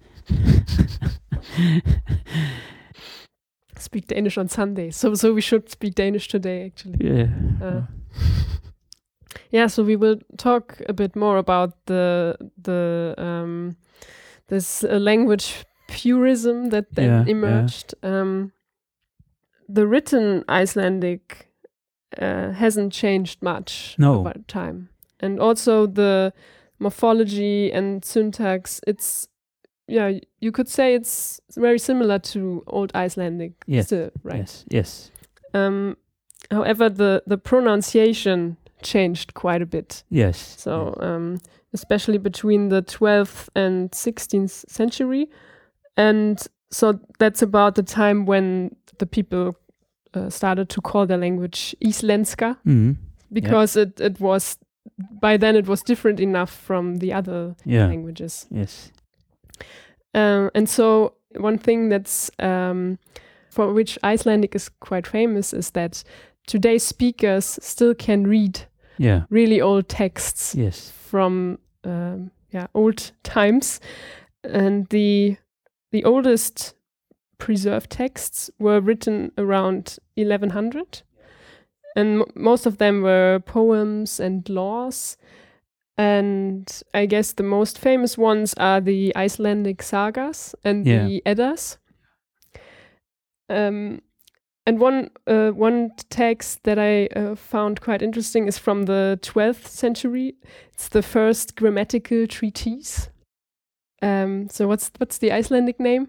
Speak 3.78 4.08
Danish 4.08 4.38
on 4.38 4.48
Sunday. 4.48 4.90
So 4.92 5.16
so 5.16 5.34
we 5.34 5.42
should 5.42 5.70
speak 5.70 5.96
Danish 5.96 6.28
today, 6.28 6.66
actually. 6.66 6.98
yeah. 7.02 7.28
Uh, 7.62 7.82
Yeah, 9.52 9.68
so 9.70 9.84
we 9.84 9.96
will 9.96 10.18
talk 10.38 10.82
a 10.90 10.94
bit 10.94 11.16
more 11.16 11.38
about 11.38 11.74
the 11.86 12.36
the 12.64 13.14
um, 13.18 13.76
this 14.48 14.84
uh, 14.84 14.98
language 15.00 15.66
purism 15.88 16.70
that 16.70 16.86
then 16.96 17.06
Yeah, 17.10 17.24
yeah. 17.26 17.32
emerged. 17.32 17.94
Um, 18.04 18.52
the 19.76 19.86
written 19.88 20.44
Icelandic 20.50 21.48
uh, 22.22 22.52
hasn't 22.54 22.94
changed 22.94 23.42
much 23.44 23.96
No. 23.98 24.20
over 24.20 24.34
time, 24.48 24.90
and 25.20 25.40
also 25.40 25.88
the 25.88 26.32
morphology 26.80 27.72
and 27.74 28.04
syntax. 28.06 28.80
It's 28.88 29.28
yeah, 29.88 30.20
you 30.40 30.52
could 30.52 30.68
say 30.70 30.96
it's 30.96 31.40
very 31.56 31.80
similar 31.80 32.20
to 32.20 32.64
Old 32.68 32.92
Icelandic. 32.96 33.54
Yes, 33.68 33.88
still, 33.88 34.10
right? 34.24 34.38
Yes. 34.38 34.66
Yes. 34.70 35.12
Um, 35.54 35.98
however, 36.52 36.90
the 36.90 37.24
the 37.28 37.38
pronunciation 37.38 38.58
changed 38.82 39.34
quite 39.34 39.62
a 39.62 39.66
bit. 39.66 40.04
Yes. 40.10 40.56
So, 40.58 40.96
um, 41.00 41.40
especially 41.74 42.18
between 42.20 42.70
the 42.70 42.82
12th 42.84 43.50
and 43.56 43.92
16th 43.92 44.70
century, 44.70 45.30
and 45.98 46.46
so 46.72 47.00
that's 47.20 47.42
about 47.42 47.76
the 47.76 47.84
time 47.84 48.26
when 48.26 48.76
the 49.00 49.06
people 49.06 49.56
uh, 50.14 50.30
started 50.30 50.70
to 50.70 50.82
call 50.82 51.06
their 51.06 51.18
language 51.18 51.76
Islenska 51.84 52.58
mm 52.66 52.96
because 53.32 53.76
it 53.76 54.00
it 54.00 54.20
was 54.20 54.58
by 55.22 55.36
then 55.38 55.56
it 55.56 55.68
was 55.68 55.82
different 55.84 56.20
enough 56.20 56.52
from 56.52 56.98
the 56.98 57.12
other 57.12 57.56
Yeah. 57.66 57.88
languages. 57.88 58.46
Yes. 58.52 58.92
Um, 60.14 60.50
and 60.56 60.70
so 60.70 61.14
one 61.38 61.58
thing 61.58 61.90
that's 61.90 62.32
um, 62.40 62.98
for 63.50 63.74
which 63.74 63.98
Icelandic 64.04 64.56
is 64.56 64.70
quite 64.80 65.06
famous 65.08 65.54
is 65.54 65.72
that 65.72 66.04
today's 66.48 66.84
speakers 66.84 67.60
still 67.62 67.94
can 67.96 68.26
read 68.28 68.62
Yeah. 68.98 69.24
really 69.30 69.60
old 69.62 69.90
texts 69.90 70.56
Yes. 70.56 70.92
from 70.92 71.60
um, 71.84 72.32
yeah 72.52 72.68
old 72.74 73.12
times, 73.24 73.80
and 74.44 74.88
the 74.90 75.38
the 75.92 76.04
oldest 76.06 76.76
preserved 77.38 77.90
texts 77.90 78.50
were 78.60 78.80
written 78.80 79.32
around 79.38 79.98
1100, 80.16 81.02
and 81.96 82.22
m- 82.22 82.28
most 82.36 82.66
of 82.66 82.78
them 82.78 83.02
were 83.02 83.40
poems 83.46 84.20
and 84.20 84.48
laws. 84.50 85.18
And 85.98 86.70
I 86.94 87.06
guess 87.06 87.34
the 87.34 87.44
most 87.44 87.80
famous 87.80 88.18
ones 88.18 88.54
are 88.58 88.82
the 88.82 89.16
Icelandic 89.16 89.82
sagas 89.82 90.56
and 90.64 90.86
Yeah. 90.86 91.08
the 91.08 91.22
Eddas. 91.26 91.78
Um, 93.50 94.02
and 94.68 94.80
one 94.82 95.10
uh, 95.28 95.52
one 95.52 95.92
text 96.10 96.64
that 96.64 96.80
I 96.80 97.06
uh, 97.16 97.36
found 97.36 97.82
quite 97.82 98.02
interesting 98.02 98.48
is 98.48 98.58
from 98.58 98.86
the 98.86 99.20
12th 99.22 99.68
century. 99.68 100.34
It's 100.74 100.90
the 100.90 101.04
first 101.04 101.56
grammatical 101.56 102.26
treatise. 102.28 103.10
Um, 104.02 104.50
so 104.50 104.68
what's 104.68 104.92
what's 104.98 105.20
the 105.20 105.32
Icelandic 105.32 105.80
name? 105.80 106.08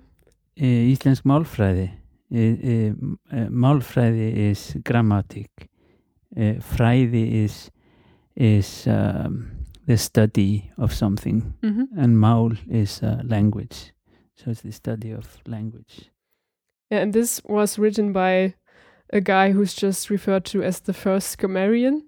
Uh, 0.59 0.65
Íslensk 0.93 1.25
málfræði. 1.25 1.91
Uh, 2.33 2.39
uh, 2.39 2.93
uh, 3.31 3.49
málfræði 3.51 4.51
is 4.51 4.77
grammatic. 4.85 5.69
Fræði 6.37 7.45
is 7.45 7.71
is 8.37 8.87
um, 8.87 9.56
the 9.87 9.97
study 9.97 10.71
of 10.77 10.93
something, 10.93 11.55
Mm-hmm. 11.63 11.99
and 11.99 12.17
mál 12.17 12.57
is 12.71 13.03
uh, 13.03 13.23
language. 13.25 13.93
So 14.35 14.51
it's 14.51 14.61
the 14.63 14.73
study 14.73 15.13
of 15.13 15.39
language. 15.47 16.11
Yeah, 16.91 17.03
and 17.03 17.13
this 17.13 17.41
was 17.45 17.79
written 17.79 18.13
by 18.13 18.55
a 19.13 19.21
guy 19.21 19.53
who's 19.53 19.75
just 19.75 20.11
referred 20.11 20.45
to 20.45 20.63
as 20.63 20.81
the 20.81 20.93
first 20.93 21.39
grammarian. 21.39 22.03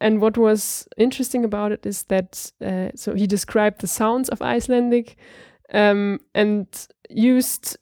And 0.00 0.20
what 0.20 0.36
was 0.36 0.86
interesting 0.96 1.44
about 1.44 1.72
it 1.72 1.86
is 1.86 2.04
that 2.04 2.52
uh, 2.64 2.90
so 2.96 3.14
he 3.14 3.26
described 3.26 3.80
the 3.80 3.86
sounds 3.86 4.28
of 4.28 4.42
Icelandic 4.42 5.16
um, 5.72 6.18
and 6.34 6.66
used 7.08 7.76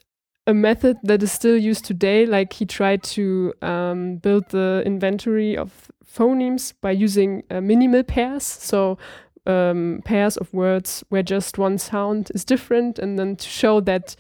a 0.47 0.53
method 0.55 0.97
that 1.05 1.23
is 1.23 1.33
still 1.33 1.57
used 1.57 1.85
today. 1.87 2.27
Like 2.27 2.53
he 2.53 2.67
tried 2.67 3.03
to 3.15 3.55
um, 3.63 4.17
build 4.17 4.51
the 4.51 4.83
inventory 4.85 5.57
of 5.57 5.91
phonemes 6.05 6.75
by 6.83 6.91
using 6.91 7.43
uh, 7.51 7.61
minimal 7.61 8.03
pairs. 8.03 8.45
So 8.45 8.99
um, 9.47 10.01
pairs 10.05 10.37
of 10.37 10.53
words 10.53 11.05
where 11.09 11.23
just 11.23 11.59
one 11.59 11.79
sound 11.79 12.31
is 12.35 12.45
different, 12.45 12.99
and 12.99 13.19
then 13.19 13.37
to 13.37 13.49
show 13.49 13.81
that 13.81 14.17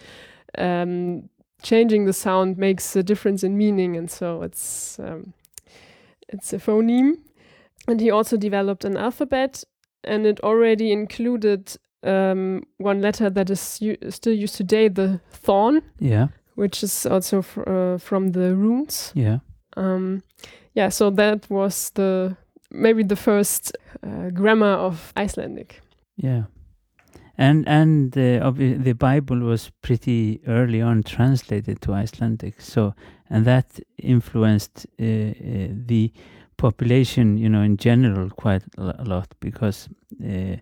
um, 0.58 1.28
changing 1.62 2.06
the 2.06 2.12
sound 2.12 2.56
makes 2.58 2.96
a 2.96 3.02
difference 3.02 3.42
in 3.44 3.56
meaning, 3.56 3.96
and 3.96 4.10
so 4.10 4.42
it's 4.42 4.98
um, 4.98 5.32
it's 6.28 6.52
a 6.52 6.58
phoneme. 6.58 7.14
And 7.88 8.00
he 8.00 8.10
also 8.10 8.36
developed 8.36 8.84
an 8.84 8.96
alphabet, 8.96 9.64
and 10.04 10.26
it 10.26 10.40
already 10.40 10.92
included 10.92 11.76
um, 12.02 12.62
one 12.78 13.00
letter 13.00 13.30
that 13.30 13.50
is 13.50 13.60
still 13.60 14.32
used 14.34 14.54
today, 14.56 14.88
the 14.88 15.20
thorn, 15.30 15.82
Yeah. 15.98 16.28
which 16.54 16.82
is 16.82 17.06
also 17.06 17.42
fr- 17.42 17.68
uh, 17.68 17.98
from 17.98 18.28
the 18.32 18.54
runes. 18.54 19.12
Yeah. 19.14 19.38
Um, 19.76 20.22
yeah, 20.74 20.88
so 20.90 21.10
that 21.10 21.48
was 21.50 21.90
the 21.90 22.36
maybe 22.70 23.02
the 23.02 23.16
first 23.16 23.76
uh, 24.02 24.30
grammar 24.30 24.74
of 24.74 25.12
Icelandic. 25.16 25.80
Yeah. 26.16 26.44
and 27.38 27.66
and 27.66 28.12
obvi- 28.12 28.82
the 28.84 28.92
Bible 28.92 29.38
was 29.40 29.70
pretty 29.80 30.40
early 30.46 30.82
on 30.82 31.02
translated 31.02 31.80
to 31.80 31.92
Icelandic. 31.94 32.60
So 32.60 32.94
and 33.30 33.44
that 33.46 33.80
influenced 33.96 34.86
uh, 35.00 35.04
uh, 35.04 35.68
the 35.86 36.12
population, 36.56 37.38
you 37.38 37.48
know, 37.48 37.62
in 37.62 37.76
general 37.76 38.30
quite 38.30 38.62
a 38.76 38.94
a 38.98 39.04
lot 39.04 39.34
because 39.40 39.88
uh, 40.22 40.56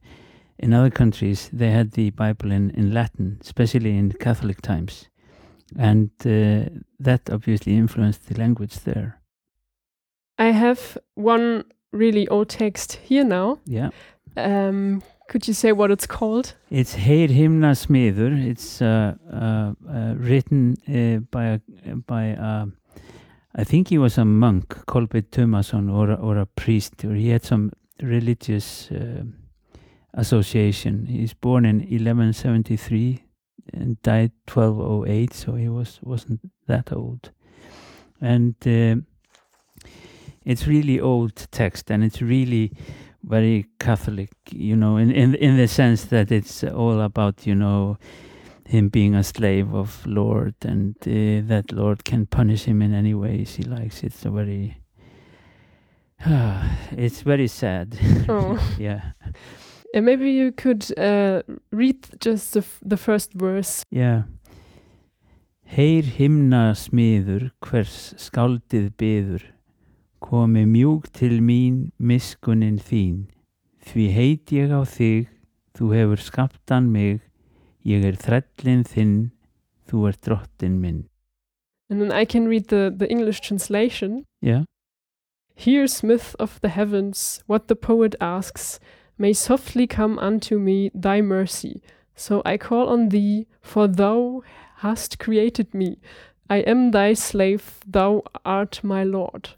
in 0.58 0.72
other 0.72 0.90
countries 0.90 1.50
they 1.52 1.70
had 1.70 1.92
the 1.92 2.10
Bible 2.10 2.52
in, 2.52 2.70
in 2.70 2.92
Latin, 2.92 3.38
especially 3.40 3.96
in 3.98 4.12
Catholic 4.12 4.60
times, 4.62 5.10
and 5.76 6.10
uh, 6.24 6.68
that 7.00 7.28
obviously 7.30 7.76
influenced 7.76 8.28
the 8.28 8.38
language 8.38 8.80
there. 8.84 9.20
I 10.38 10.52
have 10.52 10.96
one 11.14 11.64
really 11.92 12.28
old 12.28 12.48
text 12.48 12.94
here 12.94 13.24
now. 13.24 13.58
Yeah. 13.64 13.90
Um, 14.36 15.02
could 15.28 15.46
you 15.46 15.54
say 15.54 15.72
what 15.72 15.90
it's 15.90 16.06
called? 16.06 16.54
It's 16.70 16.94
Heyr 16.94 17.28
himna 17.28 17.74
smiður. 17.74 18.46
It's 18.46 18.80
uh, 18.80 19.14
uh, 19.32 19.72
uh, 19.88 20.14
written 20.16 20.76
uh, 20.88 21.20
by 21.30 21.44
a, 21.46 21.60
by 21.96 22.36
I 23.54 23.64
think 23.64 23.88
he 23.88 23.98
was 23.98 24.18
a 24.18 24.24
monk, 24.24 24.68
Kolbeinn 24.86 25.30
Tumason, 25.30 25.92
or 25.92 26.12
or 26.12 26.38
a 26.38 26.46
priest, 26.46 27.04
or 27.04 27.14
he 27.14 27.30
had 27.30 27.44
some 27.44 27.72
religious 28.00 28.90
uh, 28.90 29.24
association. 30.14 31.06
He's 31.06 31.34
born 31.34 31.64
in 31.64 31.78
1173 31.78 33.24
and 33.72 34.00
died 34.02 34.32
1208, 34.52 35.34
so 35.34 35.54
he 35.54 35.68
was 35.68 35.98
wasn't 36.02 36.40
that 36.66 36.92
old. 36.92 37.32
And 38.20 38.54
uh, 38.66 39.02
it's 40.48 40.66
really 40.66 40.98
old 41.00 41.34
text, 41.50 41.90
and 41.90 42.02
it's 42.02 42.20
really 42.22 42.72
very 43.22 43.66
Catholic, 43.78 44.30
you 44.52 44.76
know, 44.76 44.96
in, 44.96 45.10
in 45.12 45.34
in 45.36 45.56
the 45.56 45.68
sense 45.68 46.06
that 46.08 46.30
it's 46.32 46.64
all 46.64 47.00
about, 47.00 47.46
you 47.46 47.54
know, 47.54 47.96
him 48.68 48.88
being 48.88 49.14
a 49.14 49.22
slave 49.22 49.74
of 49.74 50.04
Lord, 50.06 50.54
and 50.64 50.94
uh, 51.06 51.46
that 51.48 51.72
Lord 51.72 52.04
can 52.04 52.26
punish 52.26 52.64
him 52.68 52.82
in 52.82 52.94
any 52.94 53.14
ways 53.14 53.56
he 53.56 53.64
likes. 53.64 54.02
It's 54.04 54.24
a 54.24 54.30
very, 54.30 54.76
it's 56.96 57.22
very 57.22 57.48
sad. 57.48 57.98
Oh. 58.28 58.58
yeah, 58.78 59.12
And 59.94 60.04
maybe 60.04 60.30
you 60.30 60.52
could 60.52 60.84
uh, 60.98 61.42
read 61.72 62.06
just 62.20 62.52
the, 62.52 62.60
f- 62.60 62.80
the 62.84 62.96
first 62.96 63.32
verse. 63.32 63.82
yeah. 63.90 64.22
Heyr 65.68 66.02
himna 66.16 66.72
smiður, 66.76 67.50
hvers 67.60 68.14
skáldið 68.16 68.86
byður, 69.00 69.42
komi 70.20 70.64
mjúk 70.66 71.10
til 71.12 71.40
mín 71.42 71.90
miskunnin 71.98 72.78
þín, 72.78 73.26
því 73.84 74.06
heit 74.12 74.52
ég 74.52 74.72
á 74.74 74.82
þig, 74.84 75.28
þú 75.74 75.92
hefur 75.94 76.22
skaptan 76.22 76.90
mig, 76.92 77.20
ég 77.84 78.04
er 78.04 78.18
þrællin 78.18 78.84
þinn, 78.84 79.30
þú 79.88 80.08
er 80.08 80.18
drottin 80.20 80.80
minn. 80.80 81.06
And 81.90 82.00
then 82.00 82.12
I 82.12 82.24
can 82.24 82.48
read 82.48 82.68
the, 82.68 82.92
the 82.94 83.08
English 83.10 83.40
translation. 83.40 84.24
Yeah, 84.42 84.64
Hear, 85.58 85.88
Smith 85.88 86.36
of 86.38 86.60
the 86.60 86.68
heavens, 86.68 87.42
what 87.48 87.66
the 87.66 87.74
poet 87.74 88.14
asks. 88.20 88.78
May 89.18 89.32
softly 89.32 89.88
come 89.88 90.16
unto 90.16 90.56
me 90.56 90.92
thy 90.94 91.20
mercy. 91.20 91.82
So 92.14 92.42
I 92.44 92.58
call 92.58 92.88
on 92.88 93.08
thee, 93.08 93.48
for 93.60 93.88
thou 93.88 94.44
hast 94.76 95.18
created 95.18 95.74
me. 95.74 95.98
I 96.48 96.58
am 96.58 96.92
thy 96.92 97.14
slave, 97.14 97.80
thou 97.84 98.22
art 98.44 98.84
my 98.84 99.02
Lord. 99.02 99.50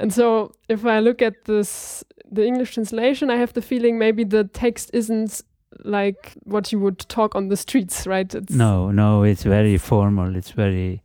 And 0.00 0.12
so 0.12 0.52
if 0.68 0.84
I 0.84 1.00
look 1.00 1.22
at 1.22 1.44
this 1.44 2.04
the 2.30 2.44
English 2.46 2.74
translation, 2.74 3.30
I 3.30 3.36
have 3.36 3.52
the 3.52 3.62
feeling 3.62 3.98
maybe 3.98 4.24
the 4.24 4.44
text 4.44 4.90
isn't 4.92 5.42
like 5.84 6.34
what 6.44 6.72
you 6.72 6.80
would 6.80 6.98
talk 7.08 7.34
on 7.34 7.48
the 7.48 7.56
streets, 7.56 8.06
right? 8.06 8.34
It's 8.34 8.52
no, 8.54 8.90
no, 8.90 9.22
it's 9.22 9.42
very 9.44 9.76
formal, 9.78 10.34
it's 10.36 10.50
very, 10.50 11.02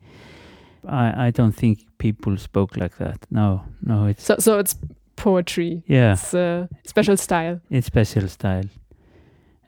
I, 0.87 1.27
I 1.27 1.31
don't 1.31 1.51
think 1.51 1.79
people 1.97 2.37
spoke 2.37 2.77
like 2.77 2.97
that. 2.97 3.25
No, 3.29 3.63
no, 3.81 4.05
it's, 4.07 4.23
so 4.23 4.35
so 4.39 4.59
it's 4.59 4.75
poetry. 5.15 5.83
yeah. 5.87 6.13
It's 6.13 6.33
a 6.33 6.69
special 6.85 7.17
style. 7.17 7.59
it's 7.69 7.87
special 7.87 8.27
style 8.27 8.63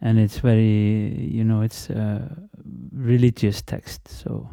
and 0.01 0.17
it's 0.17 0.39
very 0.39 1.13
you 1.32 1.43
know 1.43 1.61
it's 1.61 1.89
a 1.89 2.36
religious 2.91 3.61
text 3.61 4.07
so 4.07 4.49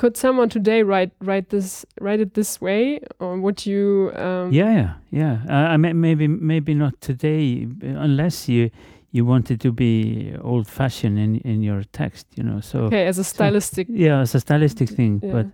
could 0.00 0.16
someone 0.16 0.48
today 0.48 0.82
write 0.82 1.10
write 1.20 1.48
this 1.48 1.84
write 2.00 2.22
it 2.22 2.32
this 2.34 2.60
way, 2.60 3.00
or 3.18 3.38
would 3.44 3.66
you? 3.66 4.10
Um, 4.16 4.50
yeah 4.52 4.72
yeah 4.72 4.92
yeah 5.10 5.34
uh, 5.48 5.74
I 5.74 5.76
mean, 5.76 6.00
maybe 6.00 6.26
maybe 6.28 6.74
not 6.74 6.94
today 7.00 7.66
uh, 7.82 8.04
unless 8.06 8.48
you 8.48 8.70
you 9.12 9.26
wanted 9.26 9.60
to 9.60 9.72
be 9.72 10.32
old 10.42 10.66
fashioned 10.66 11.18
in 11.18 11.36
in 11.44 11.62
your 11.62 11.82
text 11.92 12.26
you 12.36 12.44
know 12.44 12.60
so 12.60 12.78
Okay, 12.86 13.06
as 13.08 13.18
a 13.18 13.24
stylistic. 13.24 13.86
yeah 13.90 14.20
as 14.22 14.34
a 14.34 14.38
stylistic 14.40 14.88
thing 14.88 15.20
yeah. 15.22 15.32
but 15.32 15.46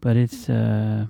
but 0.00 0.16
it's 0.16 0.48
uh 0.48 1.06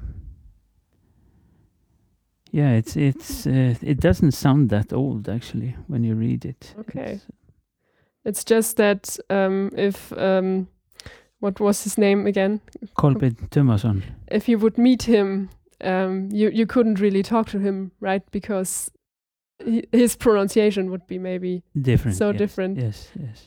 yeah 2.53 2.79
it's 2.79 2.97
it's 2.97 3.47
uh, 3.47 3.75
it 3.83 4.01
doesn't 4.01 4.33
sound 4.33 4.69
that 4.71 4.93
old 4.93 5.29
actually 5.29 5.75
when 5.89 6.05
you 6.05 6.15
read 6.17 6.45
it 6.45 6.75
Okay. 6.81 7.01
It's- 7.13 7.27
It's 8.25 8.45
just 8.45 8.77
that 8.77 9.19
um, 9.31 9.71
if 9.77 10.13
um, 10.13 10.67
what 11.41 11.61
was 11.61 11.85
his 11.85 11.99
name 11.99 12.27
again? 12.27 12.61
Kolbeinn 12.97 13.37
Tumason 13.51 14.03
If 14.29 14.49
you 14.49 14.59
would 14.59 14.79
meet 14.79 15.03
him, 15.03 15.51
um, 15.81 16.29
you 16.33 16.51
you 16.51 16.67
couldn't 16.67 17.01
really 17.01 17.23
talk 17.23 17.49
to 17.51 17.59
him, 17.59 17.93
right? 18.01 18.23
Because 18.31 18.91
he, 19.65 19.85
his 19.93 20.17
pronunciation 20.17 20.91
would 20.91 21.07
be 21.07 21.19
maybe 21.19 21.63
different 21.81 22.17
so 22.17 22.31
yes, 22.31 22.39
different. 22.39 22.79
yes 22.79 23.09
yes 23.19 23.45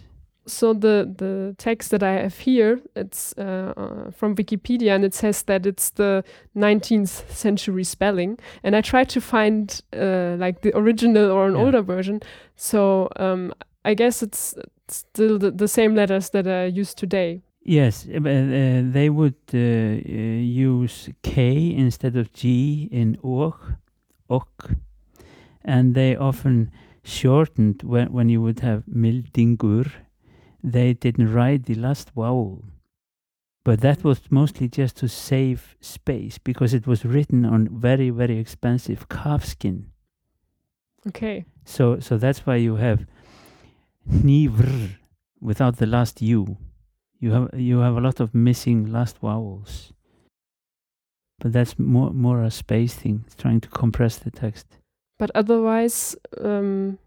so 0.48 0.74
the 0.74 1.14
the 1.18 1.56
text 1.58 1.92
that 1.92 2.04
I 2.04 2.14
have 2.14 2.38
here, 2.40 2.82
it's 2.96 3.34
uh, 3.38 3.74
uh, 3.78 4.12
from 4.12 4.36
Wikipedia, 4.36 4.96
and 4.96 5.04
it 5.04 5.14
says 5.14 5.44
that 5.44 5.66
it's 5.66 5.92
the 5.92 6.24
19th 6.56 7.30
century 7.30 7.84
spelling. 7.84 8.40
And 8.64 8.76
I 8.76 8.82
tried 8.82 9.10
to 9.10 9.22
find 9.22 9.82
uh, 9.94 10.36
like 10.40 10.62
the 10.62 10.76
original 10.76 11.32
or 11.32 11.48
an 11.48 11.54
Yeah. 11.56 11.62
older 11.62 11.82
version. 11.84 12.22
So 12.56 13.10
um, 13.18 13.54
I 13.86 13.94
guess 13.94 14.24
it's 14.24 14.56
still 14.88 15.38
the, 15.38 15.52
the 15.52 15.68
same 15.68 15.96
letters 15.96 16.30
that 16.32 16.48
are 16.48 16.68
used 16.68 16.98
today. 16.98 17.42
Yes, 17.64 18.08
uh, 18.08 18.18
uh, 18.18 18.82
they 18.92 19.10
would 19.10 19.36
uh, 19.54 19.58
uh, 19.58 19.60
use 19.60 21.10
K 21.22 21.74
instead 21.76 22.16
of 22.16 22.34
G 22.34 22.90
in 22.92 23.18
og, 23.24 23.56
ok, 24.30 24.76
and 25.64 25.94
they 25.94 26.16
often 26.16 26.72
shortened 27.04 27.84
when, 27.84 28.12
when 28.12 28.30
you 28.30 28.42
would 28.42 28.62
have 28.62 28.84
mildingur, 28.86 29.92
they 30.64 30.94
didn't 30.94 31.32
write 31.32 31.66
the 31.66 31.76
last 31.76 32.12
vowel. 32.16 32.64
But 33.64 33.82
that 33.82 34.04
was 34.04 34.22
mostly 34.32 34.68
just 34.68 34.98
to 34.98 35.08
save 35.08 35.76
space 35.82 36.40
because 36.40 36.74
it 36.74 36.88
was 36.88 37.06
written 37.06 37.46
on 37.46 37.70
very, 37.72 38.10
very 38.10 38.40
expensive 38.40 39.08
calfskin. 39.08 39.86
Okay. 41.08 41.46
So, 41.64 42.00
so 42.00 42.18
that's 42.18 42.46
why 42.46 42.56
you 42.56 42.78
have 42.78 43.06
nivr 44.10 44.96
without 45.40 45.78
the 45.78 45.86
last 45.86 46.24
u. 46.24 46.58
You 47.22 47.32
have 47.32 47.50
you 47.54 47.80
have 47.80 47.96
a 47.96 48.02
lot 48.02 48.20
of 48.20 48.34
missing 48.34 48.92
last 48.92 49.20
vowels. 49.20 49.94
But 51.40 51.54
that's 51.54 51.78
more 51.80 52.12
more 52.12 52.44
a 52.44 52.52
space 52.52 52.96
thing, 52.96 53.24
it's 53.26 53.36
trying 53.36 53.62
to 53.62 53.70
compress 53.70 54.18
the 54.18 54.32
text. 54.32 54.66
But 55.20 55.32
otherwise, 55.36 56.16
um, 56.40 56.98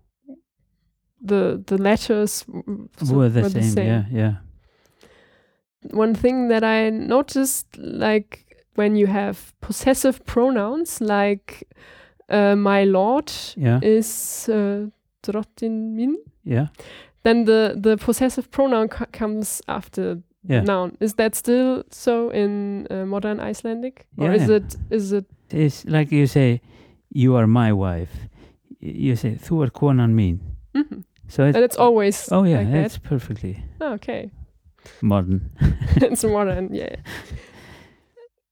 the 1.21 1.63
the 1.67 1.79
letters 1.79 2.45
w- 2.45 2.89
so- 3.03 3.15
were 3.17 3.29
the, 3.29 3.51
same, 3.51 3.87
yeah, 3.87 4.05
yeah. 4.11 4.35
one 5.91 6.15
thing 6.15 6.49
that 6.49 6.63
I 6.65 6.91
noticed, 6.91 7.67
like 7.77 8.45
when 8.77 8.97
you 8.97 9.07
have 9.07 9.53
possessive 9.61 10.25
pronouns, 10.25 11.01
like 11.01 11.65
uh, 12.29 12.57
my 12.57 12.85
lord 12.85 13.33
Yeah, 13.57 13.81
is 13.83 14.49
uh, 14.49 14.87
drottning 15.23 15.97
min, 15.97 16.17
yeah, 16.45 16.69
then 17.25 17.45
the 17.45 17.75
the 17.77 17.97
possessive 17.97 18.49
pronoun 18.51 18.89
co- 18.89 19.07
comes 19.13 19.61
after 19.67 20.23
yeah. 20.49 20.61
the 20.61 20.67
noun. 20.67 20.97
Is 21.01 21.15
that 21.15 21.35
still 21.35 21.83
so 21.91 22.31
in 22.31 22.87
uh, 22.91 23.05
modern 23.07 23.41
Icelandic, 23.41 24.07
or 24.19 24.29
Yeah, 24.29 24.35
is 24.43 24.49
it 24.49 24.77
is 24.91 25.13
it 25.13 25.25
It's 25.51 25.85
like 25.85 26.13
you 26.13 26.27
say, 26.27 26.61
you 27.11 27.37
are 27.37 27.47
my 27.47 27.73
wife. 27.73 28.13
You 28.81 29.17
say, 29.17 29.37
þú 29.41 29.65
er 29.65 29.71
konan 29.71 30.15
mín. 30.15 30.39
mhm. 30.75 31.05
So 31.29 31.45
it's, 31.47 31.57
and 31.57 31.65
it's 31.65 31.77
always 31.79 32.29
oh 32.33 32.45
yeah, 32.45 32.59
like 32.59 32.85
it's 32.85 32.95
that? 32.99 33.09
perfectly 33.09 33.65
Oh, 33.81 33.95
okay. 33.95 34.31
modern. 35.03 35.51
it's 35.97 36.23
modern, 36.25 36.75
yeah. 36.75 36.97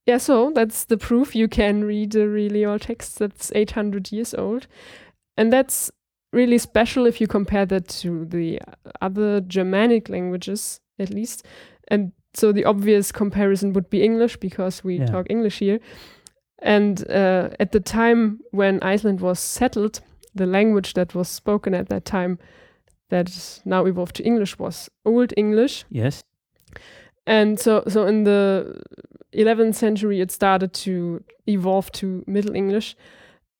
Yeah, 0.05 0.17
so 0.17 0.51
that's 0.53 0.85
the 0.85 0.97
proof 0.97 1.35
you 1.35 1.47
can 1.47 1.83
read 1.85 2.15
a 2.15 2.27
really 2.27 2.65
old 2.65 2.81
text 2.81 3.19
that's 3.19 3.51
800 3.55 4.11
years 4.11 4.33
old. 4.33 4.67
And 5.37 5.51
that's 5.53 5.91
really 6.33 6.57
special 6.57 7.05
if 7.05 7.21
you 7.21 7.27
compare 7.27 7.65
that 7.67 7.87
to 8.01 8.25
the 8.25 8.59
other 9.01 9.41
Germanic 9.41 10.09
languages, 10.09 10.81
at 10.99 11.09
least. 11.09 11.45
And 11.87 12.11
so 12.33 12.51
the 12.51 12.65
obvious 12.65 13.11
comparison 13.11 13.73
would 13.73 13.89
be 13.89 14.03
English 14.03 14.37
because 14.37 14.83
we 14.83 14.97
Yeah. 14.97 15.05
talk 15.05 15.27
English 15.29 15.59
here. 15.59 15.79
And 16.59 17.07
uh, 17.09 17.49
at 17.59 17.71
the 17.71 17.79
time 17.79 18.39
when 18.51 18.79
Iceland 18.81 19.21
was 19.21 19.39
settled, 19.39 20.01
the 20.35 20.45
language 20.45 20.93
that 20.93 21.13
was 21.13 21.27
spoken 21.29 21.73
at 21.73 21.89
that 21.89 22.05
time, 22.05 22.37
that 23.09 23.61
now 23.65 23.85
evolved 23.85 24.15
to 24.15 24.23
English 24.23 24.57
was 24.59 24.89
Old 25.05 25.33
English. 25.37 25.85
Yes. 25.89 26.23
And 27.27 27.59
so, 27.59 27.83
so 27.87 28.07
in 28.07 28.23
the 28.23 28.81
11th 29.33 29.75
century, 29.75 30.19
it 30.21 30.31
started 30.31 30.73
to 30.73 31.23
evolve 31.47 31.91
to 31.91 32.23
Middle 32.27 32.55
English. 32.55 32.95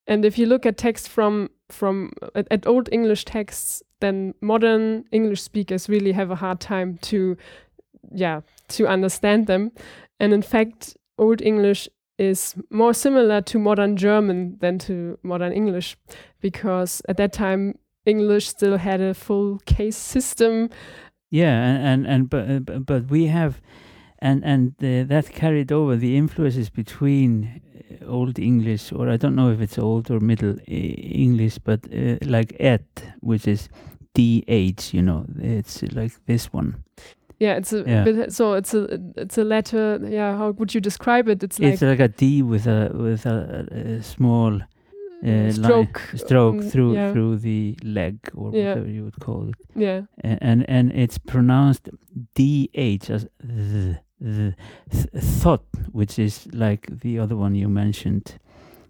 And 0.08 0.26
if 0.26 0.38
you 0.38 0.48
look 0.48 0.66
at 0.66 0.78
texts 0.78 1.08
from 1.08 1.50
from 1.74 2.12
at, 2.36 2.48
at 2.52 2.68
Old 2.68 2.90
English 2.92 3.26
texts, 3.26 3.84
then 4.00 4.34
modern 4.42 5.06
English 5.12 5.42
speakers 5.42 5.90
really 5.90 6.14
have 6.14 6.32
a 6.32 6.36
hard 6.36 6.60
time 6.60 6.98
to, 7.02 7.36
yeah, 8.14 8.42
to 8.70 8.88
understand 8.88 9.48
them. 9.48 9.72
And 10.20 10.34
in 10.34 10.42
fact, 10.42 10.96
Old 11.18 11.42
English 11.42 11.90
is 12.18 12.56
more 12.70 12.94
similar 12.94 13.42
to 13.42 13.60
modern 13.60 13.98
German 13.98 14.58
than 14.60 14.78
to 14.80 15.18
modern 15.24 15.52
English, 15.52 15.98
because 16.42 17.02
at 17.10 17.18
that 17.18 17.34
time 17.34 17.74
English 18.06 18.48
still 18.48 18.78
had 18.78 19.02
a 19.02 19.14
full 19.14 19.60
case 19.66 19.98
system. 19.98 20.70
Yeah, 21.32 21.60
and 21.60 22.06
and, 22.06 22.34
and 22.34 22.66
but 22.66 22.86
but 22.86 23.10
we 23.10 23.28
have, 23.28 23.62
and 24.20 24.44
and 24.46 24.74
uh, 24.84 25.08
that 25.08 25.32
carried 25.34 25.72
over 25.72 25.96
the 25.96 26.16
influences 26.16 26.70
between 26.70 27.62
Old 28.08 28.40
English, 28.40 28.92
or 28.92 29.10
I 29.10 29.18
don't 29.18 29.36
know 29.36 29.52
if 29.52 29.62
it's 29.62 29.78
Old 29.80 30.10
or 30.12 30.20
Middle 30.20 30.52
uh, 30.52 30.72
English, 31.26 31.58
but 31.60 31.80
uh, 31.94 32.18
like 32.26 32.56
eth, 32.60 33.04
which 33.22 33.48
is 33.48 33.70
dh, 34.16 34.94
you 34.94 35.02
know, 35.02 35.26
it's 35.40 35.82
like 35.94 36.14
this 36.26 36.54
one. 36.54 36.76
Yeah, 37.40 37.58
it's 37.58 37.74
a 37.74 37.84
Yeah. 37.88 38.04
bit, 38.06 38.32
so 38.34 38.54
it's 38.54 38.74
a 38.74 39.00
it's 39.18 39.38
a 39.38 39.44
letter. 39.44 40.00
Yeah, 40.10 40.38
how 40.38 40.52
would 40.52 40.74
you 40.76 40.82
describe 40.82 41.28
it? 41.28 41.44
It's 41.44 41.60
like 41.60 41.74
it's 41.74 41.82
like 41.82 42.00
a 42.00 42.08
D 42.08 42.42
with 42.44 42.68
a 42.68 42.92
with 42.94 43.26
a, 43.26 43.66
a 43.72 44.04
small 44.04 44.62
uh, 45.26 45.52
stroke 45.52 46.00
line, 46.14 46.18
stroke 46.18 46.56
um, 46.62 46.70
through 46.70 46.94
yeah. 46.96 47.12
through 47.12 47.38
the 47.38 47.76
leg 47.84 48.18
or 48.36 48.52
Yeah. 48.54 48.70
whatever 48.76 48.90
you 48.90 49.04
would 49.04 49.20
call 49.20 49.50
it, 49.50 49.56
Yeah, 49.76 50.02
A- 50.24 50.38
and 50.44 50.64
and 50.70 50.92
it's 50.92 51.18
pronounced 51.18 51.90
dh 52.36 53.10
as 53.10 53.28
th, 53.42 53.98
th, 54.24 54.56
th, 54.92 55.24
thorn, 55.24 55.60
which 55.92 56.18
is 56.18 56.48
like 56.54 56.88
the 57.02 57.20
other 57.20 57.36
one 57.36 57.56
you 57.56 57.70
mentioned. 57.70 58.38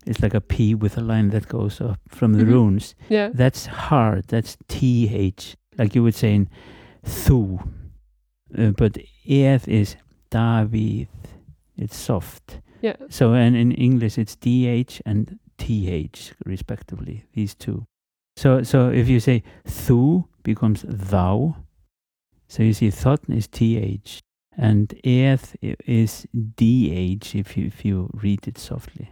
It's 0.06 0.22
like 0.22 0.34
a 0.34 0.42
P 0.42 0.76
with 0.76 0.98
a 0.98 1.02
line 1.02 1.30
that 1.30 1.48
goes 1.48 1.80
up 1.82 2.00
from 2.10 2.34
the 2.34 2.44
Mhm. 2.44 2.52
runes. 2.52 2.96
yeah, 3.10 3.30
That's 3.34 3.66
hard. 3.68 4.26
That's 4.28 4.58
th, 4.68 5.56
like 5.78 5.96
you 5.96 6.04
would 6.04 6.16
say 6.16 6.36
in 6.36 6.50
thu. 7.04 7.60
Uh, 8.58 8.72
but 8.78 8.98
eth 9.26 9.68
is 9.68 9.96
David. 10.30 11.08
It's 11.78 11.96
soft. 11.98 12.60
yeah. 12.82 12.96
So 13.10 13.34
and 13.34 13.56
in 13.56 13.72
English 13.72 14.18
it's 14.18 14.36
dh 14.36 15.02
and 15.06 15.40
th 15.58 16.34
respectively. 16.46 17.24
These 17.34 17.56
two. 17.56 17.86
So 18.36 18.64
so 18.64 18.90
if 18.92 19.08
you 19.10 19.20
say 19.20 19.42
thu 19.66 20.26
becomes 20.44 20.84
thou. 20.88 21.56
So 22.48 22.62
you 22.64 22.74
see 22.74 22.92
thorn 22.92 23.20
is 23.30 23.48
th 23.48 24.20
and 24.58 24.94
eth 25.04 25.56
is 25.88 26.26
dh 26.58 27.36
if 27.36 27.58
you 27.58 27.66
if 27.68 27.86
you 27.86 28.10
read 28.14 28.48
it 28.48 28.58
softly. 28.58 29.10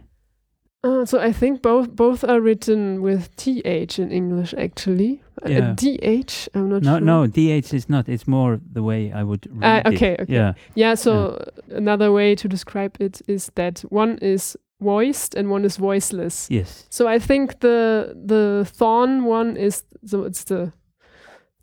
Uh, 0.84 1.04
so 1.04 1.20
I 1.20 1.32
think 1.32 1.62
both 1.62 1.94
both 1.94 2.24
are 2.24 2.40
written 2.40 3.02
with 3.02 3.34
th 3.36 3.98
in 3.98 4.10
English 4.10 4.52
actually. 4.58 5.22
Uh, 5.44 5.48
Yeah. 5.50 5.74
dh. 5.76 6.48
I'm 6.54 6.68
not 6.68 6.82
No 6.82 6.92
sure. 6.98 7.00
no 7.00 7.26
dh 7.28 7.72
is 7.74 7.88
not. 7.88 8.08
It's 8.08 8.26
more 8.26 8.58
the 8.72 8.82
way 8.82 9.12
I 9.12 9.22
would 9.22 9.46
read 9.46 9.64
Ah, 9.64 9.78
it. 9.88 9.94
okay, 9.94 10.16
okay. 10.20 10.34
Yeah. 10.34 10.54
Yeah. 10.74 10.96
So 10.96 11.38
another 11.70 12.10
way 12.10 12.34
to 12.34 12.48
describe 12.48 12.96
it 13.00 13.22
is 13.28 13.50
that 13.54 13.84
one 13.90 14.18
is 14.20 14.56
voiced 14.80 15.36
and 15.38 15.48
one 15.52 15.64
is 15.64 15.76
voiceless. 15.78 16.48
Yes. 16.50 16.86
So 16.90 17.06
I 17.06 17.20
think 17.20 17.60
the 17.60 18.14
the 18.26 18.64
thorn 18.78 19.24
one 19.24 19.56
is 19.56 19.84
so 20.04 20.24
it's 20.24 20.44
the 20.44 20.72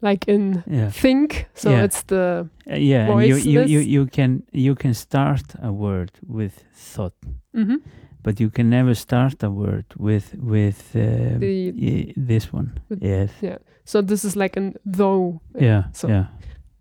like 0.01 0.31
in 0.31 0.63
Yeah. 0.67 0.91
think. 0.91 1.47
So 1.53 1.69
Yeah. 1.69 1.83
it's 1.83 2.03
the 2.03 2.47
Uh, 2.71 2.75
yeah, 2.75 3.09
and 3.11 3.21
you, 3.27 3.35
you, 3.37 3.61
you, 3.65 3.79
you 3.79 4.05
can 4.05 4.43
you 4.53 4.75
can 4.75 4.93
start 4.93 5.43
a 5.61 5.71
word 5.71 6.11
with 6.27 6.53
thorn, 6.73 7.11
mhm, 7.53 7.81
but 8.23 8.39
you 8.39 8.49
can 8.51 8.69
never 8.69 8.95
start 8.95 9.43
a 9.43 9.49
word 9.49 9.85
with 9.97 10.35
with 10.39 10.95
uh, 10.95 11.39
the 11.39 11.71
y- 11.75 12.13
this 12.27 12.53
one. 12.53 12.71
with- 12.89 13.03
Yes. 13.03 13.31
so 13.85 14.01
this 14.03 14.23
is 14.23 14.35
like 14.35 14.59
an 14.59 14.73
though 14.97 15.41
Yeah. 15.61 15.83
so 15.93 16.07
yeah. 16.07 16.25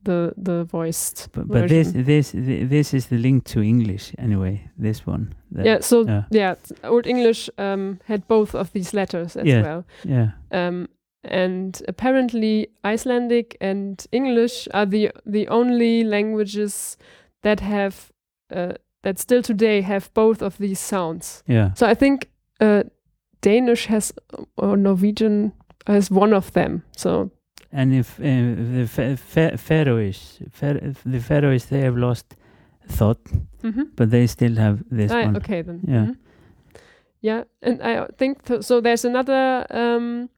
the 0.04 0.32
the 0.44 0.64
voiced 0.64 1.28
But 1.32 1.48
but 1.48 1.68
this 1.68 1.92
this 1.92 2.32
this 2.70 2.94
is 2.94 3.06
the 3.06 3.18
link 3.18 3.44
to 3.44 3.60
English 3.60 4.12
anyway. 4.18 4.60
This 4.82 5.06
one. 5.06 5.26
Yeah 5.64 5.80
so 5.82 6.04
yeah. 6.06 6.22
yeah 6.30 6.54
old 6.84 7.06
english 7.06 7.50
um 7.58 7.98
had 8.06 8.20
both 8.28 8.54
of 8.54 8.70
these 8.72 8.96
letters 8.96 9.36
as 9.36 9.46
Yeah. 9.46 9.62
well 9.62 9.82
Yeah. 10.04 10.28
um 10.52 10.86
and 11.24 11.82
apparently 11.88 12.68
icelandic 12.84 13.56
and 13.60 14.06
english 14.12 14.68
are 14.72 14.86
the 14.86 15.10
the 15.26 15.48
only 15.48 16.04
languages 16.04 16.96
that 17.42 17.60
have 17.60 17.94
uh, 18.54 18.72
that 19.02 19.18
still 19.18 19.42
today 19.42 19.80
have 19.82 20.08
both 20.14 20.42
of 20.42 20.56
these 20.58 20.78
sounds 20.80 21.42
Yeah. 21.46 21.74
so 21.74 21.86
i 21.86 21.94
think 21.94 22.28
uh, 22.60 22.82
danish 23.40 23.86
has 23.86 24.12
or 24.56 24.76
norwegian 24.76 25.52
has 25.86 26.10
one 26.10 26.36
of 26.36 26.50
them 26.52 26.82
so 26.96 27.30
And 27.70 27.92
if 27.94 28.18
uh, 28.18 28.24
the 28.24 28.86
Fa- 28.86 29.16
Fa- 29.16 29.56
Faroes, 29.58 30.40
Fa- 30.52 30.80
the 31.04 31.20
Faroes, 31.20 31.64
they 31.66 31.80
have 31.84 31.98
lost 32.00 32.34
thorn, 32.88 33.16
mhm. 33.62 33.90
but 33.96 34.08
they 34.10 34.26
still 34.26 34.56
have 34.56 34.78
this 34.90 35.12
Ah, 35.12 35.24
one. 35.26 35.36
okay 35.36 35.62
then. 35.62 35.80
Yeah. 35.88 36.06
Mhm. 36.06 36.16
Yeah, 37.20 37.44
and 37.62 37.82
I 37.82 38.06
think 38.16 38.42
th- 38.44 38.62
so. 38.64 38.80
There's 38.80 39.04
another 39.04 39.66
um, 39.70 40.30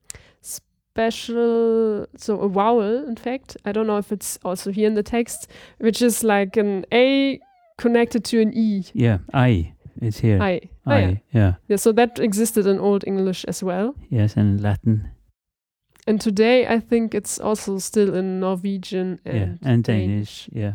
special, 0.95 2.07
so 2.17 2.41
a 2.41 2.49
vowel. 2.49 3.07
In 3.09 3.17
fact, 3.17 3.57
I 3.65 3.73
don't 3.73 3.87
know 3.87 3.99
if 3.99 4.13
it's 4.13 4.39
also 4.45 4.71
here 4.73 4.87
in 4.89 4.95
the 4.95 5.03
text, 5.03 5.49
which 5.79 6.03
is 6.03 6.25
like 6.25 6.57
an 6.57 6.85
A 6.93 7.39
connected 7.79 8.25
to 8.25 8.41
an 8.41 8.53
E. 8.55 8.85
Yeah. 8.93 9.19
I. 9.33 9.73
It's 10.03 10.19
here. 10.21 10.43
I. 10.43 10.61
Oh, 10.87 10.93
I. 10.93 11.01
yeah. 11.01 11.15
yeah. 11.33 11.53
yeah. 11.69 11.77
So 11.77 11.93
that 11.93 12.19
existed 12.19 12.67
in 12.67 12.79
Old 12.79 13.05
English 13.07 13.45
as 13.49 13.63
well, 13.63 13.95
Yes, 14.09 14.37
and 14.37 14.61
Latin. 14.61 15.11
and 16.07 16.21
today 16.21 16.67
I 16.67 16.81
think 16.81 17.15
it's 17.15 17.39
also 17.39 17.79
still 17.79 18.15
in 18.15 18.41
Norwegian 18.41 19.21
and 19.25 19.59
yeah, 19.63 19.71
and 19.71 19.85
Danish. 19.85 20.49
Yeah, 20.53 20.73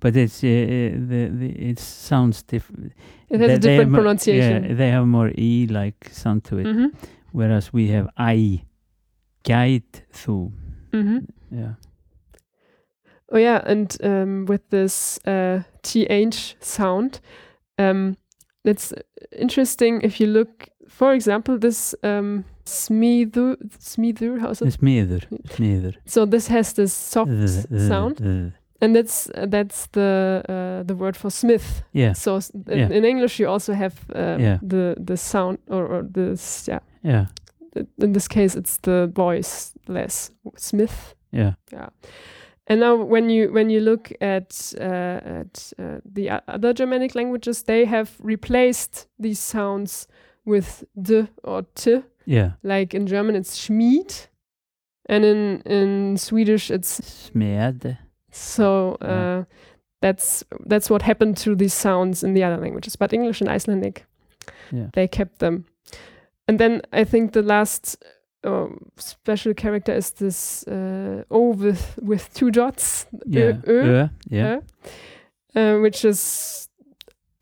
but 0.00 0.16
it's 0.16 0.44
uh, 0.44 0.46
uh, 0.46 1.08
the, 1.08 1.30
the 1.32 1.70
it 1.70 1.78
sounds 1.80 2.42
different. 2.44 2.92
It 3.28 3.40
has 3.40 3.50
a 3.50 3.58
different 3.58 3.92
pronunciation. 3.92 4.64
Yeah, 4.64 4.74
they 4.74 4.90
have 4.90 5.06
more 5.06 5.32
e 5.36 5.66
like 5.68 6.08
sound 6.12 6.44
to 6.44 6.58
it, 6.58 6.66
hmm 6.66 6.86
whereas 7.32 7.72
we 7.72 7.88
have 7.88 8.08
I, 8.16 8.62
guide 9.44 10.04
thu. 10.12 10.52
hmm 10.92 11.18
Yeah, 11.52 11.74
Oh 13.32 13.38
yeah, 13.38 13.60
and 13.64 13.96
um, 14.02 14.44
with 14.46 14.68
this 14.70 15.18
uh, 15.26 15.62
th 15.82 16.56
sound, 16.60 17.20
um, 17.78 18.16
it's 18.64 18.92
interesting 19.38 20.00
if 20.02 20.20
you 20.20 20.26
look, 20.26 20.68
for 20.88 21.12
example, 21.14 21.56
this 21.58 21.94
um, 22.02 22.44
smithu, 22.64 23.56
smithu, 23.78 24.40
how's 24.40 24.60
it? 24.62 24.74
smiður, 24.80 25.22
smiður. 25.48 25.94
So 26.06 26.26
this 26.26 26.48
has 26.48 26.72
this 26.72 26.92
soft 26.92 27.30
sound, 27.88 28.20
and 28.82 28.96
that's 28.96 29.30
uh, 29.34 29.46
that's 29.48 29.86
the 29.92 30.42
uh, 30.48 30.82
the 30.86 30.94
word 30.96 31.16
for 31.16 31.30
smith. 31.30 31.82
Yeah, 31.92 32.14
So 32.14 32.36
in, 32.66 32.78
Yeah. 32.78 32.90
in 32.96 33.04
English, 33.04 33.38
you 33.40 33.48
also 33.52 33.72
have 33.74 33.94
um, 34.14 34.40
Yeah. 34.40 34.58
the 34.68 34.96
the 35.06 35.16
sound 35.16 35.58
or, 35.68 35.86
or 35.86 36.02
this 36.02 36.68
yeah. 36.68 36.80
yeah, 37.04 37.26
In 37.98 38.12
this 38.12 38.28
case, 38.28 38.56
it's 38.56 38.78
the 38.78 39.10
voiceless 39.14 40.30
smith. 40.56 41.14
yeah, 41.32 41.54
Yeah. 41.72 41.88
And 42.66 42.80
now, 42.80 42.94
when 42.96 43.30
you 43.30 43.52
when 43.52 43.68
you 43.70 43.80
look 43.80 44.12
at 44.20 44.74
uh, 44.80 45.20
at 45.40 45.72
uh, 45.78 45.98
the 46.04 46.30
other 46.46 46.72
Germanic 46.72 47.14
languages, 47.14 47.62
they 47.64 47.84
have 47.84 48.10
replaced 48.20 49.08
these 49.18 49.40
sounds 49.40 50.06
with 50.44 50.84
d 51.02 51.26
or 51.42 51.62
t. 51.74 52.02
yeah. 52.26 52.52
Like 52.62 52.94
in 52.94 53.06
German, 53.06 53.34
it's 53.36 53.58
Schmied, 53.58 54.28
and 55.08 55.24
in 55.24 55.62
in 55.66 56.16
Swedish, 56.16 56.70
it's 56.70 57.00
Smed. 57.00 57.98
so. 58.30 58.96
Yeah. 59.02 59.08
Uh, 59.38 59.44
that's 60.02 60.44
that's 60.68 60.88
what 60.90 61.02
happened 61.02 61.36
to 61.44 61.54
these 61.56 61.74
sounds 61.74 62.22
in 62.22 62.34
the 62.34 62.42
other 62.44 62.56
languages. 62.62 62.96
But 62.96 63.12
English 63.12 63.40
and 63.42 63.50
Icelandic, 63.50 64.06
Yeah. 64.72 64.88
they 64.92 65.08
kept 65.08 65.38
them. 65.40 65.64
And 66.50 66.58
then 66.58 66.80
I 66.92 67.04
think 67.04 67.32
the 67.32 67.42
last 67.42 67.96
uh, 68.46 68.66
special 68.96 69.54
character 69.54 69.96
is 69.96 70.10
this 70.12 70.64
uh, 70.68 71.22
O 71.30 71.54
with 71.54 71.98
with 72.02 72.28
two 72.34 72.50
dots. 72.50 73.06
Yeah, 73.26 73.52
Ö, 73.66 73.84
Ö, 73.84 74.10
yeah, 74.30 74.60
uh, 75.54 75.58
uh, 75.60 75.82
which 75.82 76.04
is 76.04 76.68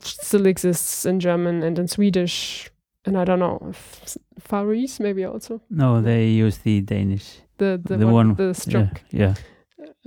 still 0.03 0.45
exists 0.45 1.05
in 1.05 1.19
German 1.19 1.63
and 1.63 1.79
in 1.79 1.87
Swedish, 1.87 2.69
and 3.05 3.17
I 3.17 3.25
don't 3.25 3.39
know 3.39 3.69
if 3.69 4.01
s- 4.03 4.17
Faroese 4.39 5.03
maybe 5.03 5.25
also 5.25 5.59
No, 5.69 6.01
they 6.01 6.45
use 6.45 6.59
the 6.63 6.81
Danish. 6.81 7.41
the 7.57 7.79
the, 7.83 7.97
The 7.97 8.05
one, 8.05 8.13
one- 8.13 8.35
the 8.35 8.43
Yeah, 8.43 8.53
stroke. 8.53 9.01
yeah, 9.13 9.33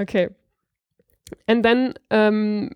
Okay. 0.00 0.28
And 1.48 1.62
then 1.64 1.94
um, 2.10 2.68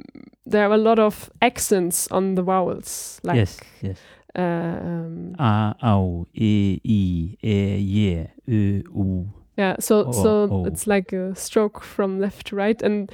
there 0.50 0.66
are 0.68 0.74
a 0.74 0.82
lot 0.82 0.98
of 0.98 1.30
accents 1.40 2.08
on 2.10 2.34
the 2.34 2.42
vowels, 2.42 3.20
like 3.22 3.36
yes, 3.40 3.60
yes. 3.82 3.98
Uh, 4.36 4.42
um, 4.42 5.34
A, 5.38 5.74
au, 5.82 6.26
e, 6.34 6.80
i, 6.84 7.38
e, 7.42 7.78
je, 7.80 8.28
ø, 8.48 8.82
u. 8.90 9.26
Yeah, 9.56 9.76
so 9.80 10.12
so 10.12 10.66
it's 10.66 10.86
like 10.86 11.14
a 11.14 11.34
stroke 11.34 11.80
from 11.82 12.20
left 12.20 12.48
to 12.48 12.56
right, 12.56 12.82
and 12.82 13.10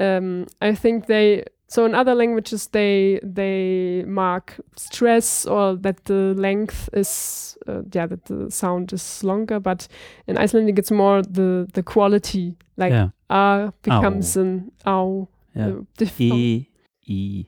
um, 0.00 0.46
I 0.60 0.74
think 0.74 1.06
they 1.06 1.44
so 1.68 1.84
in 1.84 1.94
other 1.94 2.14
languages 2.14 2.66
they 2.68 3.20
they 3.22 4.04
mark 4.04 4.60
stress 4.76 5.46
or 5.46 5.76
that 5.76 6.04
the 6.04 6.34
length 6.36 6.88
is 6.92 7.56
uh, 7.68 7.82
yeah 7.92 8.06
that 8.06 8.24
the 8.24 8.50
sound 8.50 8.92
is 8.92 9.22
longer, 9.22 9.60
but 9.60 9.86
in 10.26 10.36
Icelandic 10.36 10.78
it's 10.78 10.90
more 10.90 11.22
the 11.22 11.68
the 11.72 11.84
quality 11.84 12.56
like 12.76 12.92
yeah, 12.92 13.10
a 13.30 13.72
becomes 13.82 14.36
an 14.36 14.72
ow. 14.86 15.28
yeah. 15.54 15.72
the. 15.98 16.10
E, 16.18 16.66
E. 17.06 17.44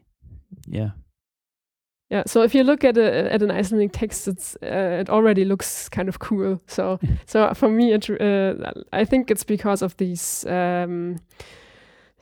Yeah. 0.69 0.91
Yeah, 2.11 2.23
so 2.27 2.43
if 2.43 2.55
you 2.55 2.65
look 2.65 2.85
at 2.85 2.97
a, 2.97 3.33
at 3.33 3.43
an 3.43 3.51
Icelandic 3.51 3.93
text, 3.93 4.29
it's 4.29 4.57
uh, 4.63 5.01
it 5.01 5.11
already 5.11 5.45
looks 5.45 5.89
kind 5.91 6.09
of 6.09 6.19
cool. 6.19 6.59
So 6.67 6.99
so 7.27 7.53
for 7.55 7.69
me, 7.69 7.93
it 7.93 8.09
uh, 8.11 8.55
I 8.93 9.05
think 9.05 9.31
it's 9.31 9.45
because 9.45 9.83
of 9.85 9.95
these 9.97 10.47
um, 10.47 11.17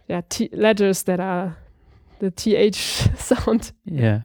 yeah 0.09 0.22
t- 0.28 0.51
letters 0.53 1.05
that 1.05 1.20
are 1.20 1.57
the 2.18 2.30
th 2.30 2.74
sound. 3.16 3.72
Yeah. 3.84 4.22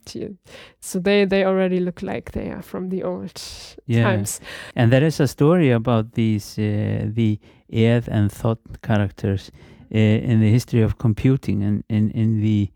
So 0.79 0.99
they 0.99 1.25
they 1.25 1.45
already 1.45 1.79
look 1.79 2.01
like 2.01 2.31
they 2.31 2.49
are 2.49 2.61
from 2.63 2.89
the 2.89 3.03
old 3.03 3.41
Yeah. 3.85 4.03
times. 4.03 4.41
And 4.75 4.91
there 4.91 5.05
is 5.05 5.19
a 5.19 5.27
story 5.27 5.71
about 5.71 6.13
these 6.13 6.57
uh, 6.57 7.05
the 7.13 7.39
eð 7.69 8.07
and 8.07 8.31
thorn 8.31 8.57
characters 8.81 9.51
uh, 9.93 9.97
in 9.97 10.39
the 10.39 10.49
history 10.51 10.81
of 10.81 10.97
computing 10.97 11.63
and 11.63 11.83
in, 11.89 12.09
in 12.11 12.41
the 12.41 12.69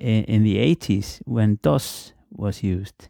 uh, 0.00 0.24
in 0.28 0.42
the 0.44 0.56
80s 0.56 1.20
when 1.26 1.58
DOS 1.62 2.14
was 2.30 2.62
used. 2.62 3.08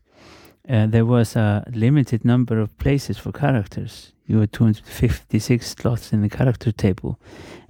Uh, 0.68 0.86
there 0.86 1.06
was 1.06 1.36
a 1.36 1.64
limited 1.72 2.24
number 2.24 2.60
of 2.60 2.76
places 2.78 3.18
for 3.18 3.32
characters. 3.32 4.12
You 4.26 4.40
had 4.40 4.52
256 4.52 5.66
slots 5.66 6.12
in 6.12 6.22
the 6.22 6.28
character 6.28 6.70
table, 6.70 7.18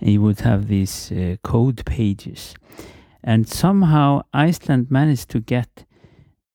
and 0.01 0.11
you 0.11 0.21
would 0.21 0.41
have 0.41 0.69
these 0.69 1.11
uh, 1.13 1.37
code 1.43 1.85
pages. 1.87 2.55
And 3.23 3.49
somehow 3.49 4.23
Iceland 4.33 4.91
managed 4.91 5.31
to 5.31 5.41
get 5.41 5.85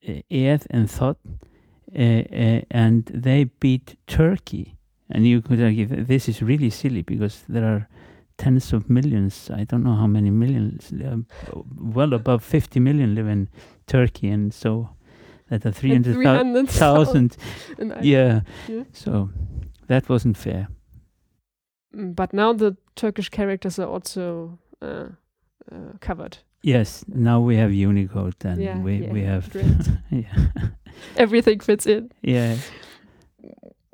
uh, 0.07 0.21
and 0.69 0.89
thorn 0.89 1.15
uh, 1.95 2.61
and 2.69 3.05
they 3.05 3.45
beat 3.45 3.95
Turkey. 4.07 4.75
And 5.09 5.25
you 5.25 5.41
could 5.41 5.61
argue 5.61 5.85
this 5.85 6.27
is 6.27 6.41
really 6.41 6.69
silly 6.69 7.01
because 7.01 7.43
there 7.47 7.63
are 7.63 7.87
tens 8.37 8.73
of 8.73 8.89
millions. 8.89 9.49
I 9.49 9.63
don't 9.63 9.83
know 9.83 9.95
how 9.95 10.07
many 10.07 10.29
millions. 10.31 10.91
uh, 10.93 11.17
well 11.77 12.13
above 12.13 12.43
50 12.43 12.79
million 12.79 13.15
live 13.15 13.27
in 13.27 13.49
Turkey, 13.87 14.29
and 14.29 14.53
so 14.53 14.89
that 15.49 15.65
are 15.65 15.71
300,000. 15.71 16.15
300,000. 16.15 17.37
Yeah. 18.01 18.41
Yeah. 18.67 18.83
So 18.93 19.29
that 19.87 20.09
wasn't 20.09 20.37
fair. 20.37 20.67
Mm, 21.95 22.15
But 22.15 22.33
now 22.33 22.53
the 22.53 22.75
Turkish 22.95 23.29
characters 23.29 23.79
are 23.79 23.87
also 23.87 24.57
uh, 24.81 25.09
uh, 25.71 25.97
covered. 26.01 26.37
Yes. 26.63 27.05
Now 27.07 27.39
we 27.41 27.57
have 27.57 27.71
Unicode, 27.73 28.35
and 28.45 28.61
Yeah, 28.61 28.79
we 28.83 28.97
yeah, 29.03 29.13
we 29.13 29.21
have 29.23 29.49
yeah 30.11 30.47
Everything 31.15 31.59
fits 31.61 31.85
in. 31.85 32.09
yeah 32.23 32.55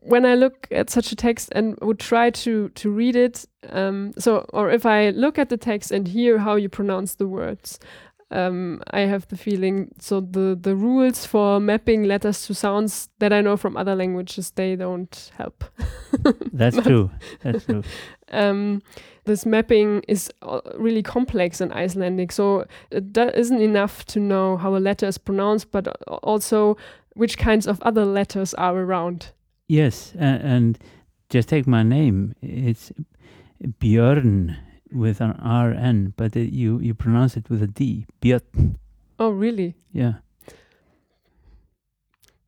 when 0.02 0.26
I 0.26 0.36
look 0.36 0.68
at 0.72 0.90
such 0.90 1.12
a 1.12 1.16
text 1.16 1.50
and 1.54 1.78
would 1.82 2.00
try 2.00 2.30
to 2.32 2.70
to 2.70 2.92
read 2.92 3.16
it, 3.16 3.46
um, 3.70 4.14
so 4.18 4.46
or 4.54 4.72
if 4.72 4.86
I 4.86 5.10
look 5.12 5.38
at 5.40 5.50
the 5.50 5.58
text 5.58 5.92
and 5.92 6.08
hear 6.08 6.40
how 6.40 6.56
you 6.56 6.70
pronounce 6.70 7.16
the 7.16 7.28
words, 7.28 7.80
um, 8.32 8.82
I 8.92 9.02
have 9.02 9.28
the 9.28 9.38
feeling 9.38 9.92
so 10.00 10.22
the 10.22 10.58
the 10.60 10.76
rules 10.76 11.26
for 11.26 11.60
mapping 11.60 12.04
letters 12.04 12.48
to 12.48 12.54
sounds 12.54 13.10
that 13.20 13.32
I 13.32 13.42
know 13.42 13.58
from 13.58 13.78
other 13.78 13.96
languages 13.96 14.52
they 14.52 14.76
don't 14.76 15.32
help. 15.38 15.64
that's 16.54 16.78
But, 16.78 16.86
true. 16.86 17.12
That's 17.42 17.66
true. 17.66 17.84
Um, 18.34 18.82
this 19.26 19.46
mapping 19.46 20.04
is 20.08 20.32
uh, 20.42 20.62
really 20.78 21.04
complex 21.04 21.60
in 21.60 21.74
Icelandic, 21.74 22.32
so 22.32 22.66
it 22.90 23.18
isn't 23.18 23.60
enough 23.60 24.06
to 24.06 24.22
know 24.22 24.56
how 24.56 24.78
a 24.78 24.80
letter 24.80 25.06
is 25.06 25.18
pronounced, 25.18 25.70
but 25.70 25.90
also 26.08 26.78
which 27.14 27.38
kinds 27.38 27.68
of 27.68 27.82
other 27.82 28.06
letters 28.06 28.54
are 28.54 28.74
around. 28.74 29.34
Yes, 29.72 30.12
and, 30.20 30.42
and 30.44 30.80
just 31.30 31.48
take 31.48 31.66
my 31.66 31.82
name. 31.82 32.36
It's 32.42 32.92
Björn 33.80 34.58
with 34.92 35.22
an 35.22 35.32
RN, 35.42 36.14
but 36.18 36.36
it, 36.36 36.52
you 36.52 36.80
you 36.80 36.94
pronounce 36.94 37.38
it 37.38 37.50
with 37.50 37.64
a 37.64 37.68
D. 37.68 38.06
Björn. 38.22 38.76
Oh, 39.18 39.30
really? 39.30 39.76
Yeah. 39.94 40.16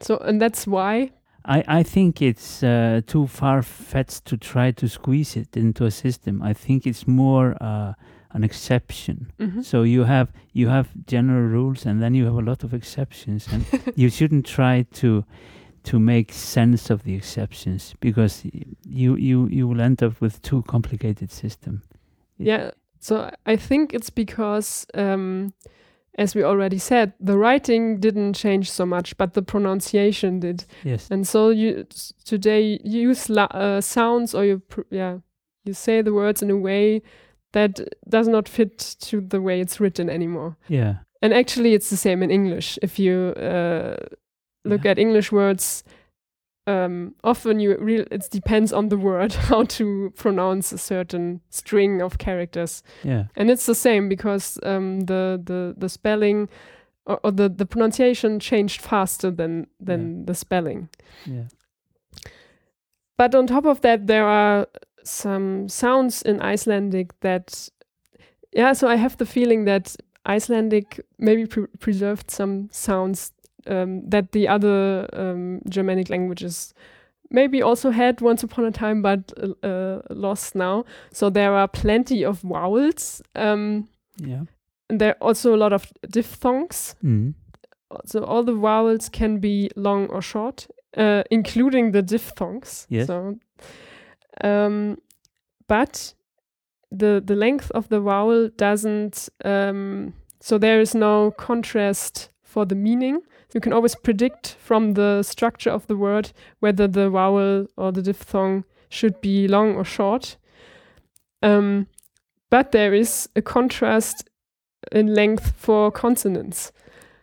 So, 0.01 0.17
and 0.17 0.41
that's 0.41 0.67
why. 0.67 1.11
I, 1.45 1.63
I 1.80 1.84
think 1.84 2.21
it's 2.21 2.61
uh, 2.61 2.99
too 3.07 3.28
far 3.28 3.61
fetched 3.61 4.26
to 4.26 4.36
try 4.38 4.71
to 4.71 4.88
squeeze 4.89 5.38
it 5.38 5.55
into 5.55 5.86
a 5.86 5.91
system. 5.91 6.41
I 6.41 6.53
think 6.53 6.86
it's 6.86 7.07
more 7.07 7.55
uh, 7.61 7.93
an 8.32 8.43
exception. 8.43 9.32
Mhm. 9.39 9.63
So 9.63 9.84
you 9.84 10.03
have 10.03 10.28
you 10.51 10.67
have 10.67 10.88
general 11.07 11.47
rules, 11.47 11.86
and 11.86 12.01
then 12.01 12.15
you 12.15 12.26
have 12.26 12.36
a 12.36 12.41
lot 12.49 12.63
of 12.65 12.74
exceptions, 12.74 13.47
and 13.53 13.63
you 13.95 14.09
shouldn't 14.09 14.45
try 14.45 14.86
to 14.99 15.24
to 15.84 15.99
make 15.99 16.31
sense 16.31 16.89
of 16.89 17.03
the 17.03 17.15
exceptions 17.15 17.93
because 17.99 18.45
you 18.86 19.15
you 19.15 19.47
you 19.47 19.67
will 19.67 19.81
end 19.81 20.01
up 20.01 20.21
with 20.21 20.41
too 20.41 20.63
complicated 20.63 21.31
system. 21.31 21.81
Yeah. 22.38 22.71
So 22.99 23.29
I 23.45 23.57
think 23.57 23.93
it's 23.93 24.09
because, 24.09 24.88
um, 24.93 25.53
as 26.17 26.36
we 26.36 26.43
already 26.43 26.77
said, 26.77 27.11
the 27.19 27.38
writing 27.38 27.99
didn't 27.99 28.34
change 28.34 28.71
so 28.71 28.86
much, 28.86 29.17
but 29.17 29.34
the 29.34 29.41
pronunciation 29.41 30.39
did. 30.39 30.65
Yes. 30.84 31.11
And 31.11 31.27
so 31.27 31.49
you 31.49 31.86
today 32.23 32.79
you 32.84 33.09
use 33.09 33.29
la- 33.29 33.51
uh, 33.51 33.81
sounds 33.81 34.34
or 34.34 34.45
you 34.45 34.59
pr- 34.59 34.88
yeah 34.89 35.17
you 35.65 35.73
say 35.73 36.01
the 36.01 36.13
words 36.13 36.41
in 36.41 36.49
a 36.49 36.57
way 36.57 37.01
that 37.51 37.79
does 38.09 38.27
not 38.27 38.49
fit 38.49 38.77
to 38.99 39.21
the 39.21 39.41
way 39.41 39.61
it's 39.61 39.79
written 39.79 40.09
anymore. 40.09 40.57
Yeah. 40.67 40.95
And 41.21 41.34
actually, 41.34 41.73
it's 41.73 41.89
the 41.89 41.97
same 41.97 42.21
in 42.21 42.29
English. 42.29 42.77
If 42.81 42.99
you 42.99 43.34
uh, 43.38 43.95
look 44.66 44.84
Yeah. 44.86 44.91
at 44.91 44.99
English 44.99 45.32
words, 45.32 45.84
um, 46.68 47.16
often 47.24 47.59
you 47.59 47.78
real 47.78 48.05
it 48.11 48.30
depends 48.32 48.72
on 48.74 48.89
the 48.89 48.97
word 48.97 49.34
how 49.49 49.64
to 49.66 50.11
pronounce 50.16 50.72
a 50.72 50.78
certain 50.78 51.41
string 51.49 52.01
of 52.01 52.18
characters, 52.18 52.84
Yeah. 53.03 53.26
and 53.36 53.49
it's 53.51 53.66
the 53.66 53.76
same 53.76 54.07
because 54.09 54.59
um, 54.64 55.01
the 55.01 55.41
the 55.43 55.74
the 55.78 55.89
spelling 55.89 56.49
or, 57.05 57.20
or 57.24 57.32
the 57.32 57.49
the 57.49 57.66
pronunciation 57.66 58.39
changed 58.39 58.82
faster 58.82 59.32
than 59.32 59.68
than 59.86 60.26
the 60.26 60.34
spelling. 60.34 60.89
Yeah. 61.26 61.47
But 63.18 63.36
on 63.36 63.47
top 63.47 63.66
of 63.66 63.82
that, 63.82 64.07
there 64.07 64.26
are 64.26 64.68
some 65.03 65.68
sounds 65.70 66.22
in 66.22 66.41
Icelandic 66.41 67.20
that, 67.20 67.70
yeah, 68.53 68.74
so 68.74 68.88
I 68.88 68.95
have 68.95 69.18
the 69.18 69.26
feeling 69.26 69.66
that 69.66 69.95
Icelandic 70.26 70.99
maybe 71.20 71.45
pre- 71.45 71.68
preserved 71.80 72.32
some 72.32 72.70
sounds 72.72 73.32
um, 73.68 74.09
that 74.09 74.32
the 74.32 74.47
other 74.47 75.07
um, 75.14 75.61
Germanic 75.70 76.09
languages 76.09 76.74
maybe 77.30 77.61
also 77.64 77.89
had 77.91 78.22
once 78.22 78.43
upon 78.43 78.66
a 78.66 78.72
time, 78.72 79.01
but 79.01 79.34
uh, 79.64 80.01
lost 80.09 80.55
now. 80.55 80.86
So 81.11 81.30
there 81.30 81.53
are 81.53 81.68
plenty 81.68 82.24
of 82.26 82.41
vowels. 82.41 83.22
Um, 83.36 83.88
Yeah. 84.18 84.45
and 84.89 84.99
there 84.99 85.09
are 85.16 85.28
also 85.28 85.53
a 85.55 85.57
lot 85.57 85.74
of 85.74 85.91
diphthongs. 86.11 86.95
Mm. 87.03 87.34
So 88.05 88.24
all 88.24 88.43
the 88.43 88.53
vowels 88.55 89.09
can 89.09 89.39
be 89.39 89.70
long 89.76 90.07
or 90.09 90.22
short, 90.22 90.68
uh, 90.97 91.24
including 91.32 91.91
the 91.91 92.01
diphthongs. 92.01 92.86
Yes. 92.89 93.07
So, 93.07 93.36
um, 94.43 94.97
but 95.68 96.14
the 96.91 97.22
the 97.26 97.36
length 97.36 97.72
of 97.72 97.88
the 97.89 97.99
vowel 97.99 98.49
doesn't. 98.57 99.30
Um, 99.45 100.14
so 100.39 100.57
there 100.57 100.82
is 100.82 100.93
no 100.95 101.32
contrast 101.32 102.30
for 102.43 102.66
the 102.66 102.76
meaning. 102.76 103.22
You 103.53 103.61
can 103.61 103.73
always 103.73 103.95
predict 103.95 104.55
from 104.59 104.93
the 104.93 105.23
structure 105.23 105.69
of 105.69 105.87
the 105.87 105.95
word 105.95 106.31
whether 106.59 106.87
the 106.87 107.09
vowel 107.09 107.67
or 107.77 107.91
the 107.91 108.01
diphthong 108.01 108.65
should 108.89 109.21
be 109.21 109.47
long 109.47 109.75
or 109.75 109.83
short. 109.83 110.37
Um, 111.41 111.87
but 112.49 112.71
there 112.71 112.93
is 112.93 113.29
a 113.35 113.41
contrast 113.41 114.29
in 114.91 115.13
length 115.13 115.53
for 115.57 115.91
consonants. 115.91 116.71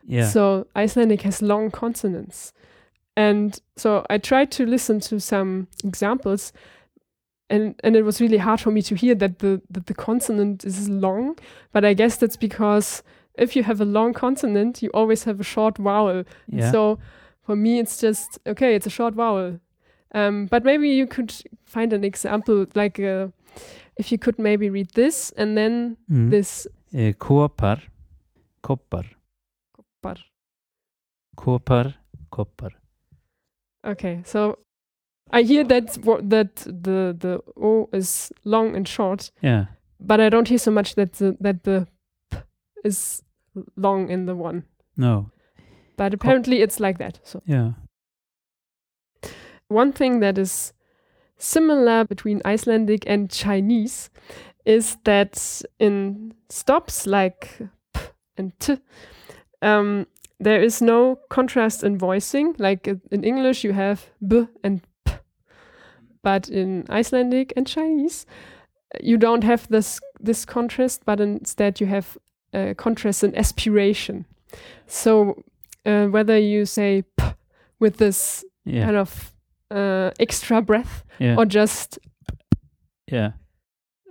Yeah. 0.07 0.29
So 0.29 0.67
Icelandic 0.77 1.23
has 1.23 1.43
long 1.43 1.71
consonants. 1.71 2.53
And 3.17 3.61
so 3.77 4.05
I 4.09 4.19
tried 4.19 4.51
to 4.53 4.67
listen 4.67 5.01
to 5.01 5.21
some 5.21 5.69
examples 5.85 6.53
and 7.51 7.75
and 7.83 7.97
it 7.97 8.03
was 8.03 8.21
really 8.21 8.39
hard 8.39 8.61
for 8.61 8.71
me 8.71 8.81
to 8.83 8.95
hear 8.95 9.15
that 9.17 9.41
the 9.41 9.61
that 9.71 9.87
the 9.87 9.95
consonant 9.95 10.65
is 10.65 10.89
long, 10.89 11.37
but 11.73 11.85
I 11.85 11.95
guess 11.95 12.17
that's 12.17 12.37
because 12.37 13.03
if 13.35 13.57
you 13.57 13.63
have 13.63 13.81
a 13.81 13.85
long 13.85 14.13
consonant, 14.13 14.83
you 14.83 14.91
always 14.95 15.25
have 15.25 15.41
a 15.41 15.45
short 15.45 15.79
vowel. 15.79 16.25
yeah. 16.49 16.71
So 16.73 16.99
for 17.43 17.57
me 17.57 17.79
it's 17.79 17.99
just 18.01 18.39
okay, 18.47 18.75
it's 18.75 18.87
a 18.87 18.91
short 18.91 19.15
vowel. 19.15 19.61
Um, 20.15 20.47
but 20.47 20.65
maybe 20.65 20.89
you 20.89 21.07
could 21.07 21.33
find 21.65 21.93
an 21.93 22.05
example 22.05 22.67
like 22.75 22.99
uh, 22.99 23.29
if 23.97 24.11
you 24.11 24.19
could 24.19 24.39
maybe 24.39 24.69
read 24.71 24.91
this 24.95 25.33
and 25.37 25.57
then 25.57 25.97
mm. 26.11 26.31
this 26.31 26.67
uh, 26.95 27.13
kopar, 27.19 27.81
koppar, 28.63 29.07
but 30.03 30.19
kopar, 31.37 31.95
koppar. 32.33 32.71
okay, 33.87 34.23
so 34.25 34.59
I 35.33 35.43
hear 35.43 35.65
that 35.65 35.95
that 36.29 36.57
the 36.57 37.15
the 37.19 37.41
o 37.57 37.89
is 37.93 38.33
long 38.45 38.75
and 38.77 38.89
short, 38.89 39.31
Yeah. 39.43 39.67
but 40.01 40.21
I 40.21 40.29
don't 40.29 40.49
hear 40.49 40.59
so 40.59 40.71
much 40.73 40.95
that 40.97 41.13
the 41.15 41.37
that 41.41 41.63
the 41.63 41.87
is 42.85 43.23
long 43.77 44.09
in 44.11 44.27
the 44.27 44.35
one. 44.35 44.65
No. 44.97 45.31
But 45.97 46.15
apparently 46.15 46.63
it's 46.63 46.81
like 46.81 46.99
that. 46.99 47.21
So 47.25 47.43
Yeah. 47.47 47.73
one 49.69 49.93
thing 49.93 50.21
that 50.21 50.39
is 50.39 50.73
similar 51.39 52.05
between 52.05 52.41
Icelandic 52.45 53.05
and 53.07 53.31
Chinese 53.31 54.11
is 54.65 54.97
that 55.05 55.63
in 55.79 56.35
stops 56.49 57.07
like 57.07 57.59
p 57.95 58.01
and 58.37 58.53
t, 58.61 58.79
um, 59.63 60.07
there 60.39 60.63
is 60.63 60.83
no 60.83 61.19
contrast 61.29 61.85
in 61.85 61.99
voicing. 61.99 62.55
Like 62.59 62.87
in 63.11 63.25
English, 63.25 63.65
you 63.65 63.73
have 63.73 64.07
b 64.27 64.47
and 64.65 64.81
p, 65.05 65.13
but 66.23 66.49
in 66.49 66.85
Icelandic 66.91 67.53
and 67.57 67.67
Chinese, 67.67 68.27
you 69.03 69.17
don't 69.17 69.45
have 69.45 69.67
this 69.69 70.01
this 70.21 70.45
contrast, 70.45 71.05
but 71.05 71.21
instead 71.21 71.81
you 71.81 71.87
have 71.87 72.19
uh, 72.55 72.75
contrast 72.77 73.23
and 73.25 73.37
aspiration. 73.37 74.25
So 74.87 75.43
uh, 75.87 76.07
whether 76.07 76.39
you 76.39 76.67
say 76.67 77.03
p 77.17 77.25
with 77.81 77.97
this 77.97 78.45
Yeah. 78.65 78.85
kind 78.85 78.97
of 78.97 79.33
uh, 79.71 80.11
extra 80.19 80.61
breath 80.63 81.05
yeah. 81.21 81.37
or 81.39 81.47
just 81.47 81.99
yeah. 83.13 83.33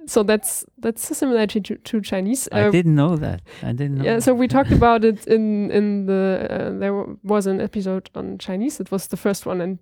so 0.08 0.24
that's 0.24 0.66
that's 0.84 1.12
a 1.12 1.16
similarity 1.16 1.62
to, 1.62 1.76
to 1.76 2.02
Chinese. 2.02 2.50
I 2.52 2.62
Uh, 2.68 2.72
didn't 2.72 2.96
know 2.96 3.18
that. 3.18 3.42
I 3.64 3.74
didn't 3.74 3.98
know. 3.98 4.06
yeah, 4.06 4.20
so 4.22 4.34
we 4.34 4.48
talked 4.48 4.72
about 4.82 5.04
it 5.06 5.28
in 5.28 5.72
in 5.72 6.06
the 6.06 6.48
uh, 6.50 6.80
there 6.80 6.94
was 7.24 7.48
an 7.48 7.60
episode 7.62 8.10
on 8.16 8.38
Chinese. 8.38 8.80
It 8.84 8.92
was 8.92 9.08
the 9.08 9.18
first 9.18 9.46
one, 9.46 9.62
and 9.64 9.80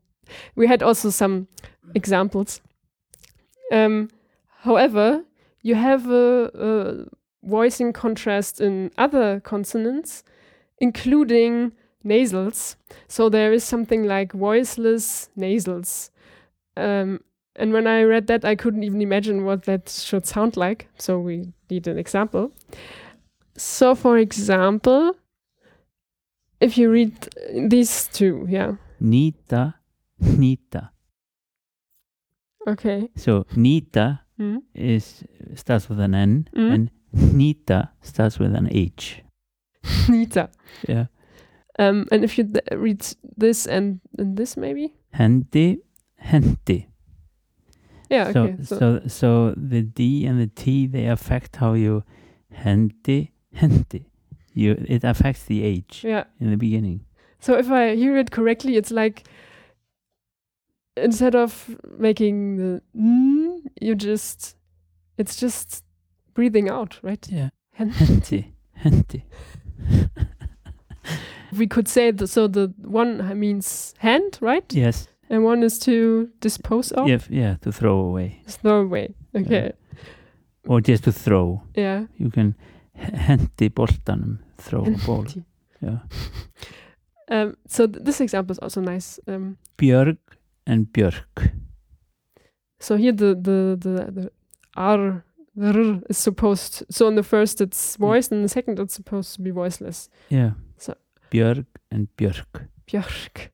we 0.56 0.68
had 0.68 0.84
also 0.84 1.10
some 1.12 1.48
examples. 1.96 2.62
Um, 3.72 4.10
however, 4.64 5.24
you 5.62 5.76
have 5.76 6.10
a, 6.10 6.50
a 6.54 7.08
voicing 7.44 7.94
contrast 7.94 8.60
in 8.62 8.92
other 8.98 9.40
consonants, 9.40 10.24
including 10.80 11.72
nasals. 12.04 12.76
So 13.08 13.30
there 13.30 13.52
is 13.54 13.64
something 13.64 14.04
like 14.06 14.32
voiceless 14.34 15.30
nasals. 15.36 16.12
Um, 16.76 17.22
and 17.56 17.74
when 17.74 17.88
I 17.88 18.04
read 18.04 18.28
that, 18.28 18.46
I 18.46 18.56
couldn't 18.56 18.84
even 18.84 19.02
imagine 19.02 19.44
what 19.44 19.64
that 19.64 19.90
should 19.90 20.26
sound 20.26 20.56
like. 20.58 20.88
So 20.98 21.20
we 21.20 21.54
need 21.70 21.88
an 21.88 21.98
example. 21.98 22.52
So, 23.58 23.96
for 23.96 24.18
example, 24.20 25.14
if 26.62 26.78
you 26.78 26.92
read 26.92 27.30
these 27.70 28.08
two, 28.14 28.46
yeah, 28.48 28.74
Nita, 29.00 29.76
Nita. 30.20 30.92
okay, 32.68 33.10
So 33.16 33.46
Nita 33.56 34.22
mm. 34.40 34.62
is 34.76 35.24
starts 35.56 35.90
with 35.90 36.00
an 36.00 36.14
N, 36.14 36.48
Mm. 36.56 36.74
and 36.74 36.92
Nita 37.14 37.92
starts 38.02 38.40
with 38.40 38.56
an 38.56 38.68
H. 38.72 39.24
Nita. 40.10 40.50
Yeah. 40.88 41.06
Um, 41.80 42.08
and 42.12 42.24
if 42.24 42.38
you 42.38 42.44
th- 42.44 42.66
read 42.72 43.06
this 43.36 43.68
and, 43.68 44.00
and 44.18 44.36
this, 44.36 44.58
maybe, 44.58 44.96
Hendi, 45.12 45.80
Hendi. 46.18 46.88
yeah, 48.10 48.32
so, 48.32 48.44
okay, 48.44 48.64
so 48.64 48.80
so 48.80 49.02
so 49.08 49.54
the 49.56 49.84
D 49.84 50.26
and 50.26 50.42
the 50.42 50.48
T 50.48 50.88
they 50.88 51.06
affect 51.06 51.58
how 51.58 51.74
you 51.74 52.04
Hendi, 52.52 53.32
Hendi. 53.54 54.06
You 54.54 54.84
it 54.88 55.04
affects 55.04 55.44
the 55.44 55.64
H 55.64 56.04
yeah. 56.04 56.24
in 56.40 56.50
the 56.50 56.58
beginning. 56.58 57.06
So 57.40 57.56
if 57.56 57.70
I 57.70 57.96
hear 57.96 58.18
it 58.18 58.32
correctly, 58.32 58.76
it's 58.76 58.90
like 58.90 59.28
instead 60.96 61.36
of 61.36 61.80
making 62.00 62.58
the 62.58 62.82
mm, 62.96 63.60
you 63.80 63.94
just 63.94 64.56
it's 65.18 65.36
just 65.36 65.84
breathing 66.38 66.70
out, 66.70 67.00
right? 67.04 67.28
Yeah. 67.32 67.50
And 67.80 67.92
Hendi, 67.94 68.54
Hendi. 68.84 69.24
we 71.58 71.68
could 71.68 71.88
say 71.88 72.12
the, 72.12 72.28
so 72.28 72.48
the 72.48 72.74
one 72.84 73.40
means 73.40 73.94
hand, 73.98 74.38
right? 74.42 74.66
Yes. 74.74 75.08
And 75.30 75.44
one 75.44 75.64
is 75.66 75.80
to 75.80 76.30
dispose 76.42 76.92
of. 76.92 77.08
Yeah, 77.08 77.20
yeah, 77.30 77.56
to 77.62 77.72
throw 77.72 78.00
away 78.00 78.42
Throw 78.48 78.82
away. 78.82 79.14
Okay. 79.36 79.72
or 80.68 80.82
just 80.82 81.04
to 81.04 81.12
throw. 81.12 81.62
Yeah. 81.76 82.06
You 82.18 82.30
can 82.30 82.56
h- 82.96 83.14
hendi 83.14 83.70
boltanum, 83.70 84.40
throw 84.58 84.86
a 84.86 84.92
ball. 85.06 85.26
Yeah. 85.82 86.00
Um, 87.30 87.58
so 87.68 87.88
th- 87.88 88.06
this 88.06 88.22
example 88.22 88.54
is 88.54 88.60
also 88.60 88.80
nice. 88.80 89.20
Um, 89.28 89.58
Björg 89.78 90.18
and 90.66 90.86
Björk. 90.94 91.52
so 92.80 92.96
here 92.96 93.12
the 93.12 93.36
the 93.36 93.76
the 93.78 94.12
the 94.12 94.32
r 94.78 95.26
is 95.58 96.18
supposed. 96.18 96.84
So 96.90 97.08
in 97.08 97.16
the 97.16 97.24
first 97.24 97.62
it's 97.62 97.96
voiced, 97.98 98.32
and 98.32 98.44
the 98.44 98.50
second 98.50 98.80
it's 98.80 98.94
supposed 98.96 99.36
to 99.36 99.42
be 99.42 99.52
voiceless. 99.52 100.10
Yeah. 100.30 100.52
So- 100.78 100.96
Björg 101.32 101.66
and 101.92 102.08
Björk. 102.18 102.68
Björk. 102.88 103.50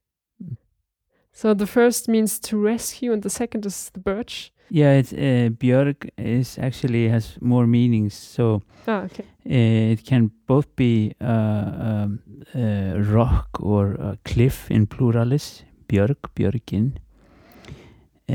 So 1.32 1.54
the 1.54 1.66
first 1.66 2.08
means 2.08 2.38
to 2.40 2.56
rescue, 2.56 3.12
and 3.12 3.22
the 3.22 3.30
second 3.30 3.66
is 3.66 3.90
the 3.90 4.00
birch. 4.00 4.52
Yeah, 4.70 4.92
it's 4.98 5.12
uh, 5.12 5.50
Björk 5.58 6.08
is 6.16 6.58
actually 6.58 7.08
has 7.08 7.36
more 7.40 7.66
meanings. 7.66 8.14
So 8.14 8.62
Ah, 8.86 9.04
okay. 9.04 9.24
uh, 9.46 9.92
it 9.92 10.04
can 10.06 10.30
both 10.46 10.74
be 10.76 11.14
uh, 11.20 11.26
um, 11.26 12.18
uh, 12.54 12.94
rock 13.12 13.48
or 13.60 13.94
a 14.00 14.16
cliff 14.24 14.70
in 14.70 14.86
pluralis, 14.86 15.64
Björk, 15.88 16.30
Björkin. 16.36 16.92
Uh, 18.28 18.32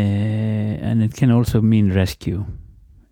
and 0.82 1.02
it 1.02 1.16
can 1.16 1.32
also 1.32 1.62
mean 1.62 1.92
rescue. 1.94 2.46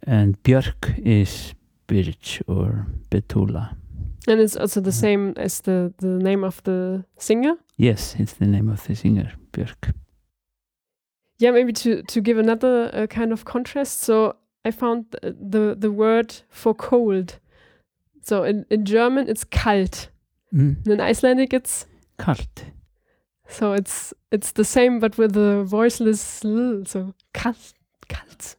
And 0.07 0.41
Björk 0.43 0.97
is 1.05 1.53
birch 1.87 2.41
or 2.47 2.87
betula. 3.11 3.75
And 4.27 4.39
it's 4.41 4.57
also 4.57 4.81
the 4.81 4.91
same 4.91 5.33
as 5.37 5.61
the 5.61 5.93
the 5.97 6.07
name 6.23 6.43
of 6.47 6.61
the 6.63 7.03
singer. 7.17 7.55
Yes, 7.77 8.15
it's 8.19 8.33
the 8.33 8.45
name 8.47 8.71
of 8.71 8.83
the 8.87 8.95
singer, 8.95 9.31
Björk. 9.51 9.93
Yeah, 11.39 11.51
maybe 11.53 11.73
to 11.73 12.01
to 12.03 12.21
give 12.21 12.37
another 12.39 12.89
uh, 12.93 13.07
kind 13.07 13.31
of 13.31 13.43
contrast. 13.45 14.01
So 14.03 14.35
I 14.67 14.71
found 14.71 15.05
the 15.21 15.75
the 15.79 15.91
word 15.91 16.33
for 16.49 16.73
cold. 16.75 17.39
So 18.21 18.43
in 18.43 18.65
in 18.69 18.85
German 18.85 19.27
it's 19.29 19.45
kalt, 19.45 20.09
Mm. 20.53 20.77
and 20.85 20.87
in 20.87 21.01
Icelandic 21.01 21.53
it's 21.53 21.85
Kalt. 22.17 22.65
so 23.49 23.73
it's 23.73 24.13
it's 24.31 24.53
the 24.53 24.63
same 24.63 24.99
but 24.99 25.17
with 25.17 25.37
a 25.37 25.63
voiceless 25.63 26.43
l. 26.45 26.83
So 26.85 27.13
kalt, 27.33 27.73
kalt. 28.09 28.55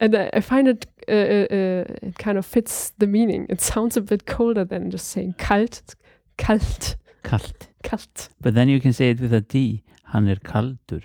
And 0.00 0.14
I, 0.14 0.30
I 0.32 0.40
find 0.40 0.68
it 0.68 0.86
uh, 1.08 1.12
uh, 1.12 1.46
uh, 1.50 1.84
it 2.08 2.18
kind 2.18 2.38
of 2.38 2.46
fits 2.46 2.92
the 2.98 3.06
meaning. 3.06 3.46
It 3.48 3.60
sounds 3.60 3.96
a 3.96 4.00
bit 4.00 4.26
colder 4.26 4.64
than 4.64 4.90
just 4.90 5.08
saying 5.08 5.34
kalt. 5.38 5.94
Kalt, 6.36 6.96
Kalt. 7.24 7.66
kalt. 7.82 8.28
But 8.40 8.54
then 8.54 8.68
you 8.68 8.80
can 8.80 8.92
say 8.92 9.10
it 9.10 9.20
with 9.20 9.32
a 9.32 9.40
D. 9.40 9.82
Han 10.12 10.28
er 10.28 10.36
kaldur. 10.36 11.02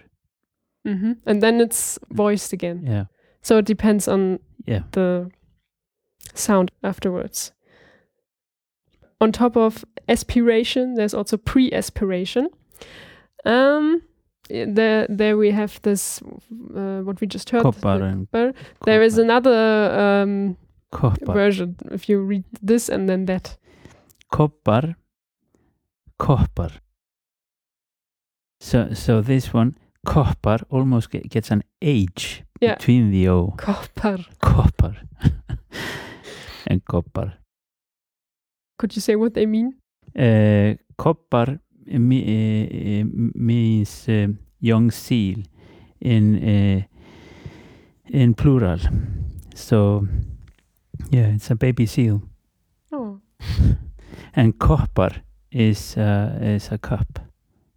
hmm 0.86 1.14
And 1.26 1.42
then 1.42 1.60
it's 1.60 1.98
voiced 2.12 2.54
again. 2.54 2.84
Yeah. 2.86 3.06
So 3.42 3.58
it 3.58 3.66
depends 3.66 4.08
on 4.08 4.40
Yeah. 4.68 4.84
the 4.92 5.32
sound 6.36 6.72
afterwards. 6.84 7.52
On 9.20 9.32
top 9.32 9.56
of 9.58 9.84
aspiration, 10.08 10.96
there's 10.96 11.14
also 11.14 11.38
pre-aspiration. 11.38 12.50
Um, 13.46 14.02
there, 14.50 15.08
there 15.10 15.38
we 15.38 15.52
have 15.52 15.80
this, 15.82 16.22
uh, 16.76 17.02
what 17.02 17.22
we 17.22 17.28
just 17.28 17.50
heard. 17.50 17.64
Koppar 17.64 18.00
the 18.00 18.06
and 18.06 18.28
koppar. 18.32 18.54
There 18.86 19.02
is 19.02 19.18
another 19.18 20.22
um, 20.22 20.58
version. 21.26 21.76
If 21.92 22.10
you 22.10 22.20
read 22.22 22.44
this 22.62 22.90
and 22.90 23.08
then 23.10 23.26
that. 23.26 23.58
Koppar. 24.32 24.96
Koppar. 26.20 26.72
So 28.60 28.94
so 28.94 29.22
this 29.22 29.54
one, 29.54 29.76
koppar, 30.08 30.64
almost 30.70 31.12
ge- 31.12 31.30
gets 31.30 31.52
an 31.52 31.64
H 31.82 32.44
Yeah. 32.62 32.76
between 32.76 33.12
the 33.12 33.28
O. 33.30 33.54
Koppar. 33.58 34.26
Koppar. 34.42 34.96
and 36.68 36.82
koppar. 36.86 37.34
Could 38.80 38.96
you 38.96 39.02
say 39.02 39.16
what 39.16 39.34
they 39.34 39.46
mean? 39.46 39.76
Uh, 40.18 40.76
means 43.36 44.06
um, 44.08 44.40
young 44.60 44.92
seal 44.92 45.44
in 46.02 46.86
in 48.10 48.34
plural. 48.34 48.80
So 49.56 50.08
yeah, 51.12 51.28
it's 51.36 51.52
a 51.52 51.56
baby 51.56 51.86
seal. 51.86 52.22
Oh, 52.92 53.20
And 54.36 54.58
koppar 54.58 55.22
is 55.52 55.98
uh, 55.98 56.40
is 56.42 56.72
a 56.72 56.78
cup, 56.78 57.20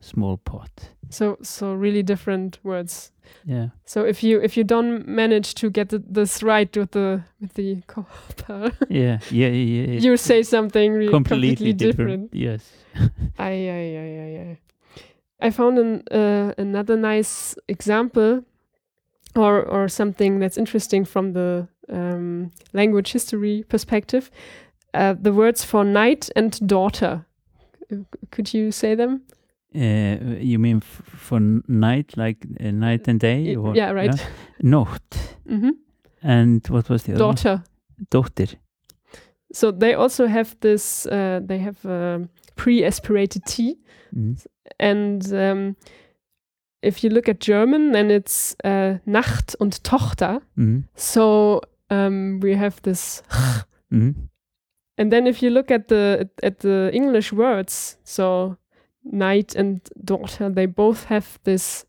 small 0.06 0.36
pot. 0.36 0.70
so 1.10 1.36
so 1.42 1.74
really 1.74 2.02
different 2.02 2.58
words. 2.62 3.12
Yeah. 3.44 3.68
So 3.84 4.04
if 4.04 4.22
you 4.22 4.40
if 4.44 4.56
you 4.56 4.64
don't 4.64 5.06
manage 5.06 5.54
to 5.54 5.70
get 5.70 5.88
th- 5.90 6.02
this 6.14 6.42
right 6.42 6.76
with 6.76 6.90
the 6.90 7.22
with 7.40 7.52
the 7.54 7.76
koppar, 7.88 8.72
Yeah, 8.88 9.18
yeah, 9.30 9.48
yeah. 9.48 9.86
yeah. 9.92 10.00
you 10.00 10.16
say 10.16 10.42
something 10.42 10.92
really 10.92 11.10
completely, 11.12 11.56
completely, 11.56 11.72
different. 11.72 12.30
different. 12.30 12.34
Yes. 12.34 12.72
Aye, 13.38 13.68
aye, 13.70 13.96
aye, 13.98 14.40
aye. 14.40 14.58
I 15.46 15.50
found 15.50 15.78
an, 15.78 16.02
uh, 16.10 16.52
another 16.58 16.96
nice 16.96 17.54
example 17.68 18.42
or, 19.34 19.62
or 19.62 19.88
something 19.88 20.40
that's 20.40 20.56
interesting 20.58 21.04
from 21.04 21.32
the 21.32 21.68
um, 21.92 22.50
language 22.72 23.12
history 23.12 23.64
perspective. 23.68 24.30
Uh, 24.94 25.14
the 25.22 25.32
words 25.32 25.62
for 25.64 25.84
night 25.84 26.30
and 26.36 26.58
daughter. 26.66 27.26
Could 28.30 28.54
you 28.54 28.72
say 28.72 28.94
them? 28.96 29.20
Uh, 29.74 30.38
you 30.40 30.58
mean 30.58 30.76
f- 30.78 31.02
for 31.06 31.40
night, 31.68 32.16
like 32.16 32.46
uh, 32.60 32.70
night 32.70 33.08
and 33.08 33.20
day? 33.20 33.54
Y- 33.54 33.56
or- 33.56 33.74
yeah, 33.76 33.90
right. 33.90 34.14
Nacht. 34.62 35.36
hmm 35.48 35.70
And 36.22 36.66
what 36.68 36.88
was 36.88 37.02
the 37.02 37.12
other? 37.12 37.18
Daughter. 37.24 37.62
Dochter. 38.10 38.46
So 39.52 39.70
they 39.70 39.94
also 39.94 40.26
have 40.26 40.56
this, 40.60 41.06
uh, 41.06 41.40
they 41.46 41.58
have 41.58 41.84
um 41.84 42.28
pre 42.56 42.84
aspirated 42.84 43.42
T. 43.46 43.76
Mm. 44.14 44.36
And 44.80 45.32
um, 45.32 45.76
if 46.82 47.02
you 47.04 47.10
look 47.10 47.28
at 47.28 47.40
German, 47.40 47.92
then 47.92 48.10
it's 48.10 48.56
uh, 48.64 48.98
Nacht 49.04 49.54
und 49.60 49.82
Tochter. 49.84 50.40
Mm. 50.56 50.84
So 50.94 51.60
um, 51.90 52.40
we 52.42 52.56
have 52.56 52.80
this. 52.82 53.22
Mm. 53.90 54.14
And 54.98 55.10
then 55.12 55.26
if 55.26 55.42
you 55.42 55.50
look 55.50 55.70
at 55.70 55.88
the 55.88 56.28
at 56.42 56.58
the 56.60 56.90
English 56.92 57.32
words, 57.32 57.98
so 58.04 58.56
night 59.12 59.54
and 59.56 59.80
daughter, 60.04 60.48
they 60.50 60.66
both 60.66 61.04
have 61.04 61.38
this 61.44 61.84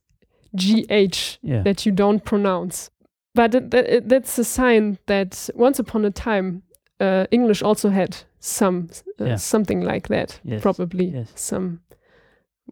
gh 0.56 1.38
Yeah. 1.42 1.64
that 1.64 1.86
you 1.86 1.92
don't 1.92 2.24
pronounce. 2.24 2.90
But 3.36 3.54
it, 3.56 3.74
it, 3.74 4.10
that's 4.10 4.40
a 4.40 4.44
sign 4.44 4.98
that 5.06 5.50
once 5.56 5.80
upon 5.80 6.06
a 6.06 6.12
time, 6.12 6.64
uh, 7.00 7.26
English 7.32 7.62
also 7.64 7.90
had 7.90 8.18
some 8.40 8.88
uh, 9.22 9.26
Yeah. 9.26 9.36
something 9.38 9.82
like 9.82 10.08
that. 10.08 10.40
Yes, 10.44 10.62
Probably 10.62 11.06
yes. 11.06 11.32
some 11.36 11.80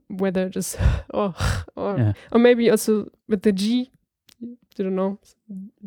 whether 0.07 0.49
just 0.49 0.77
or 1.13 1.33
or 1.75 1.97
Yeah. 1.97 2.13
or 2.31 2.39
maybe 2.39 2.71
also 2.71 3.09
with 3.27 3.41
the 3.41 3.51
G, 3.51 3.91
you 4.39 4.57
don't 4.83 4.95
know, 4.95 5.19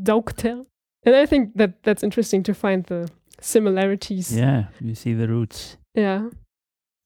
Daukter. 0.02 0.64
And 1.06 1.14
I 1.16 1.26
think 1.26 1.56
that 1.56 1.82
that's 1.82 2.02
interesting 2.02 2.42
to 2.44 2.54
find 2.54 2.84
the 2.86 3.08
similarities. 3.40 4.36
Yeah, 4.36 4.64
you 4.80 4.94
see 4.94 5.14
the 5.14 5.26
roots. 5.28 5.76
Yeah. 5.94 6.30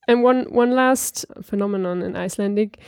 And 0.09 0.23
one 0.23 0.47
one 0.51 0.73
last 0.73 1.25
phenomenon 1.43 2.03
in 2.03 2.17
Icelandic 2.17 2.79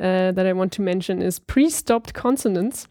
uh, 0.00 0.32
that 0.32 0.46
I 0.46 0.52
want 0.52 0.72
to 0.72 0.82
mention 0.82 1.22
is 1.22 1.38
pre-stopped 1.38 2.14
consonants. 2.14 2.88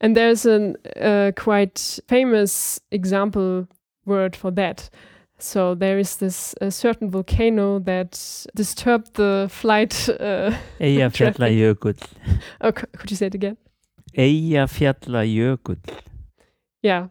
And 0.00 0.16
there's 0.16 0.44
a 0.46 0.74
uh, 1.00 1.32
quite 1.36 2.00
famous 2.08 2.80
example 2.90 3.68
word 4.04 4.34
for 4.34 4.50
that. 4.52 4.90
So 5.38 5.74
there 5.74 5.98
is 5.98 6.16
this 6.16 6.54
a 6.60 6.70
certain 6.70 7.10
volcano 7.10 7.80
that 7.80 8.46
disturbed 8.54 9.14
the 9.14 9.48
flight. 9.50 10.08
Uh, 10.08 10.54
Eyjafjallajökull. 10.80 11.96
oh, 12.60 12.72
could 12.72 13.10
you 13.10 13.16
say 13.16 13.26
it 13.26 13.34
again? 13.34 13.56
Eyjafjallajökull. 14.16 15.78
Yeah. 16.82 17.08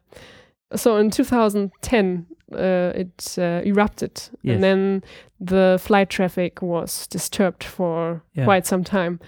So 0.75 0.97
in 0.97 1.11
2010, 1.11 2.25
uh, 2.53 2.91
it 2.95 3.35
uh, 3.37 3.61
erupted, 3.65 4.29
Yes. 4.43 4.55
and 4.55 4.63
then 4.63 5.03
the 5.39 5.77
flight 5.79 6.09
traffic 6.09 6.61
was 6.61 7.07
disturbed 7.07 7.63
for 7.63 8.21
Yeah. 8.35 8.45
quite 8.45 8.65
some 8.67 8.83
time, 8.83 9.19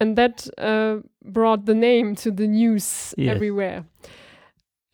and 0.00 0.16
that 0.16 0.48
uh, 0.58 0.96
brought 1.24 1.66
the 1.66 1.74
name 1.74 2.14
to 2.16 2.30
the 2.30 2.46
news 2.46 3.14
Yes. 3.18 3.34
everywhere. 3.34 3.84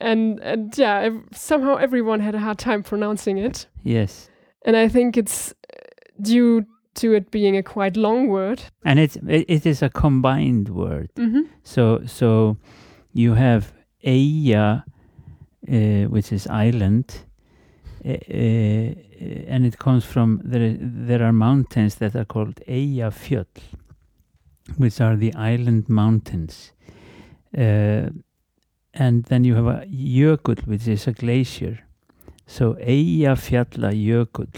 And 0.01 0.41
and 0.41 0.79
yeah, 0.79 1.01
ev- 1.07 1.25
somehow 1.33 1.77
everyone 1.77 2.21
had 2.21 2.35
a 2.35 2.39
hard 2.39 2.59
time 2.59 2.83
pronouncing 2.83 3.39
it, 3.39 3.67
Yes. 3.85 4.31
and 4.67 4.77
I 4.77 4.89
think 4.89 5.17
it's 5.17 5.53
uh, 5.53 5.81
due 6.23 6.65
to 6.95 7.15
it 7.15 7.31
being 7.31 7.57
a 7.57 7.63
quite 7.63 7.97
long 7.97 8.29
word. 8.29 8.63
And 8.85 8.99
it's 8.99 9.17
it, 9.17 9.45
it 9.49 9.67
is 9.67 9.83
a 9.83 9.89
combined 9.91 10.69
word. 10.69 11.09
Mm-hmm. 11.17 11.43
So 11.63 12.01
so 12.07 12.57
you 13.13 13.35
have 13.35 13.73
Eyja, 14.05 14.85
uh, 15.69 16.09
which 16.11 16.33
is 16.33 16.47
island, 16.47 17.25
and 18.05 19.67
it 19.67 19.79
comes 19.79 20.05
from 20.05 20.41
there. 20.45 20.77
There 20.79 21.23
are 21.23 21.33
mountains 21.33 21.97
that 21.97 22.15
are 22.17 22.25
called 22.25 22.57
Eyjafjöll, 22.67 23.47
which 24.77 25.01
are 25.01 25.17
the 25.17 25.35
island 25.35 25.89
mountains. 25.89 26.73
Uh, 27.57 28.11
and 28.95 29.25
then 29.25 29.45
you 29.45 29.55
have 29.55 29.67
a 29.67 29.87
jökull, 29.87 30.67
which 30.67 30.87
is 30.89 31.07
a 31.07 31.13
glacier. 31.13 31.79
So 32.47 32.75
Eyjafjallajökull 32.75 34.55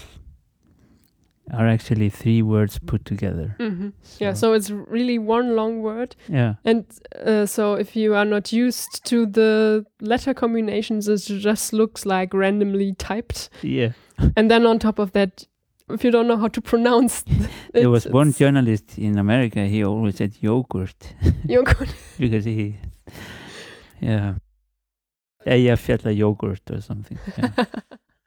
are 1.53 1.67
actually 1.67 2.09
three 2.09 2.41
words 2.41 2.79
put 2.79 3.03
together. 3.05 3.55
Mm-hmm. 3.59 3.89
Yeah, 4.19 4.33
so 4.33 4.53
it's 4.53 4.69
really 4.69 5.19
one 5.19 5.55
long 5.55 5.81
word. 5.81 6.15
yeah, 6.29 6.55
And 6.63 6.85
uh, 7.25 7.45
so, 7.45 7.73
if 7.73 7.95
you 7.95 8.15
are 8.15 8.25
not 8.25 8.53
used 8.53 9.03
to 9.05 9.25
the 9.25 9.85
letter 9.99 10.33
combinations, 10.33 11.07
it 11.07 11.17
just 11.41 11.73
looks 11.73 12.05
like 12.05 12.33
randomly 12.33 12.93
typed. 12.95 13.49
yeah. 13.61 13.91
And 14.37 14.49
then 14.51 14.65
on 14.65 14.79
top 14.79 14.99
of 14.99 15.11
that, 15.13 15.47
if 15.89 16.03
you 16.03 16.11
don't 16.11 16.27
know 16.27 16.37
how 16.37 16.47
to 16.47 16.61
pronounce, 16.61 17.23
it, 17.27 17.49
There 17.73 17.89
was 17.89 18.05
one 18.07 18.31
journalist 18.33 18.97
in 18.97 19.17
America. 19.17 19.65
He 19.65 19.83
always 19.83 20.15
said 20.17 20.35
yogurt 20.41 21.15
you're 21.49 21.63
because 22.19 22.45
he, 22.45 22.77
yeah, 23.99 24.35
Eyjafjalla 25.45 26.15
yogurt 26.15 26.61
or 26.71 26.81
something. 26.81 27.17
Yeah. 27.37 27.65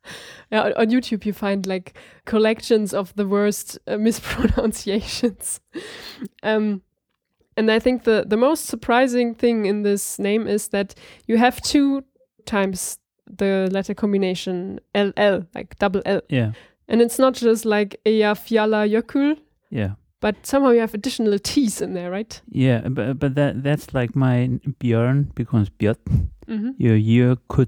yeah, 0.52 0.72
on- 0.76 0.90
YouTube, 0.90 1.24
you 1.26 1.32
find 1.32 1.66
like 1.66 1.94
collections 2.24 2.94
of 2.94 3.14
the 3.16 3.26
worst 3.26 3.78
uh, 3.86 3.96
mispronunciations. 3.98 5.60
um, 6.42 6.82
and 7.56 7.70
I 7.70 7.78
think 7.78 8.02
the 8.04 8.24
the 8.26 8.36
most 8.36 8.66
surprising 8.66 9.34
thing 9.34 9.66
in 9.66 9.82
this 9.82 10.18
name 10.18 10.46
is 10.48 10.68
that 10.68 10.94
you 11.28 11.38
have 11.38 11.60
two 11.60 12.02
times 12.46 12.98
the 13.38 13.68
letter 13.72 13.94
combination 13.94 14.80
LL, 14.94 15.46
like 15.54 15.78
double 15.78 16.02
L. 16.04 16.20
yeah, 16.28 16.52
And 16.88 17.00
it's 17.00 17.18
not 17.18 17.34
just 17.34 17.64
like 17.64 17.96
Eyjafjalla 18.04 18.86
Jökull, 18.90 19.38
yeah, 19.70 19.92
but 20.20 20.34
somehow 20.46 20.70
you 20.72 20.80
have 20.80 20.94
additional 20.94 21.38
T's 21.38 21.80
in 21.80 21.94
there, 21.94 22.10
right? 22.10 22.42
yeah. 22.50 22.88
But 22.88 23.18
but 23.18 23.34
that 23.36 23.62
that's 23.62 23.94
like 23.94 24.14
my 24.16 24.50
Björn 24.80 25.34
becomes 25.34 25.70
Björn. 25.70 26.28
Mm-hmm. 26.48 26.70
Your 26.76 26.98
jökull 26.98 27.66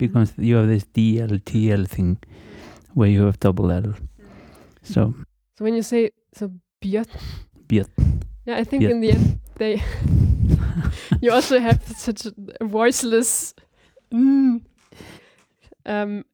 becomes 0.00 0.32
you 0.38 0.56
have 0.56 0.68
this 0.68 0.84
DL 0.94 1.38
TL 1.44 1.86
thing 1.86 2.18
where 2.94 3.08
you 3.08 3.22
have 3.26 3.38
double 3.40 3.70
L. 3.70 3.94
So 4.82 5.14
So 5.56 5.64
when 5.64 5.74
you 5.74 5.82
say 5.82 6.10
so 6.34 6.50
Björn, 6.82 7.06
Björn. 7.68 7.88
yeah, 8.46 8.60
I 8.60 8.64
think 8.64 8.82
Björn. 8.82 8.90
in 8.90 9.00
the 9.00 9.10
end 9.12 9.38
they 9.58 9.82
you 11.22 11.32
also 11.32 11.58
have 11.60 11.80
such 11.96 12.26
a 12.26 12.32
voiceless. 12.64 13.54
Mm. 14.12 14.60
Um, 15.86 16.24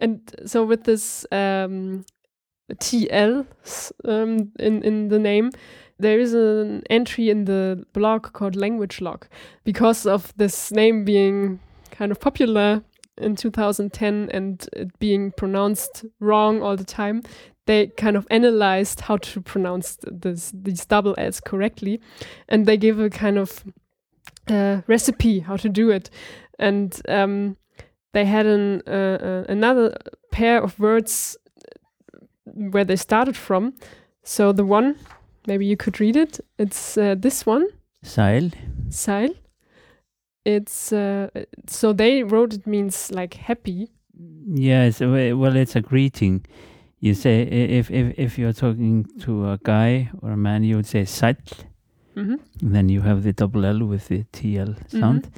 and 0.00 0.20
so 0.46 0.64
with 0.64 0.84
this 0.84 1.26
um, 1.32 2.04
TL 2.74 3.46
um, 4.04 4.50
in 4.58 4.82
in 4.82 5.08
the 5.08 5.18
name, 5.18 5.50
there 6.00 6.20
is 6.20 6.34
an 6.34 6.82
entry 6.90 7.30
in 7.30 7.44
the 7.44 7.84
blog 7.92 8.32
called 8.32 8.56
Language 8.56 9.00
Log 9.00 9.26
because 9.64 10.06
of 10.06 10.32
this 10.36 10.70
name 10.72 11.04
being 11.04 11.58
kind 11.90 12.12
of 12.12 12.20
popular 12.20 12.82
in 13.16 13.36
2010 13.36 14.30
and 14.32 14.68
it 14.72 14.98
being 14.98 15.32
pronounced 15.32 16.04
wrong 16.20 16.62
all 16.62 16.76
the 16.76 16.84
time. 16.84 17.22
They 17.66 17.88
kind 17.88 18.16
of 18.16 18.26
analyzed 18.30 19.02
how 19.02 19.18
to 19.18 19.40
pronounce 19.40 19.96
th- 19.96 20.14
this, 20.22 20.52
these 20.54 20.86
double 20.86 21.14
L's 21.18 21.40
correctly, 21.40 22.00
and 22.48 22.64
they 22.64 22.78
gave 22.78 22.98
a 22.98 23.10
kind 23.10 23.36
of 23.36 23.62
uh, 24.48 24.80
recipe 24.86 25.40
how 25.40 25.56
to 25.56 25.68
do 25.68 25.90
it. 25.90 26.08
And 26.58 26.98
um, 27.08 27.56
they 28.14 28.24
had 28.24 28.46
an 28.46 28.82
uh, 28.86 28.90
uh, 28.90 29.44
another 29.48 29.96
pair 30.32 30.62
of 30.62 30.78
words 30.80 31.36
where 32.44 32.84
they 32.84 32.96
started 32.96 33.36
from. 33.36 33.74
So 34.22 34.52
the 34.52 34.64
one, 34.64 34.96
maybe 35.46 35.66
you 35.66 35.76
could 35.76 36.00
read 36.00 36.16
it. 36.16 36.40
It's 36.58 36.96
uh, 36.96 37.16
this 37.18 37.44
one, 37.44 37.68
Seil. 38.02 38.50
Seil. 38.88 39.34
It's 40.56 40.92
uh, 40.92 41.28
so 41.66 41.92
they 41.92 42.22
wrote 42.22 42.54
it 42.54 42.66
means 42.66 43.10
like 43.10 43.34
happy. 43.34 43.88
Yeah, 44.54 44.84
it's 44.88 45.00
a, 45.02 45.08
way- 45.10 45.32
well, 45.34 45.56
it's 45.56 45.76
a 45.76 45.80
greeting. 45.80 46.46
You 47.00 47.14
say 47.14 47.42
if 47.78 47.90
if 47.90 48.18
if 48.18 48.38
you're 48.38 48.54
talking 48.54 49.06
to 49.20 49.50
a 49.50 49.58
guy 49.62 50.10
or 50.22 50.30
a 50.32 50.36
man, 50.36 50.64
you 50.64 50.76
would 50.76 50.86
say 50.86 51.02
sæll. 51.04 51.36
hmm 52.14 52.36
then 52.62 52.88
you 52.88 53.02
have 53.02 53.22
the 53.22 53.32
double 53.32 53.64
L 53.64 53.84
with 53.86 54.08
the 54.08 54.24
TL 54.32 54.74
sound. 54.90 55.28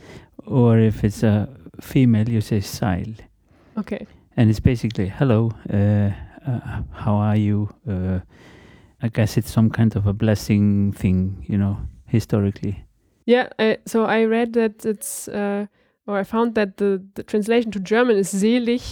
Or 0.46 0.78
if 0.78 1.04
it's 1.04 1.22
a 1.22 1.48
female, 1.80 2.28
you 2.28 2.40
say 2.40 2.61
sæl. 2.61 3.14
Okay. 3.76 4.06
And 4.36 4.48
it's 4.50 4.61
basically 4.61 5.08
hello. 5.08 5.50
Uh, 5.72 6.11
uh, 6.50 6.82
how 6.92 7.14
are 7.16 7.36
you? 7.36 7.68
Uh, 7.88 8.20
I 9.02 9.08
guess 9.08 9.36
it's 9.36 9.50
some 9.52 9.70
kind 9.70 9.96
of 9.96 10.06
a 10.06 10.12
blessing 10.12 10.92
thing, 10.92 11.44
you 11.48 11.58
know, 11.58 11.76
historically. 12.06 12.84
Yeah. 13.31 13.49
I, 13.59 13.76
so 13.87 14.05
I 14.05 14.24
read 14.26 14.53
that 14.53 14.85
it's 14.85 15.28
uh, 15.28 15.66
or 16.07 16.20
I 16.20 16.24
found 16.24 16.55
that 16.55 16.76
the 16.76 17.01
the 17.14 17.22
translation 17.22 17.70
to 17.72 17.81
German 17.81 18.16
is 18.16 18.28
selig, 18.31 18.83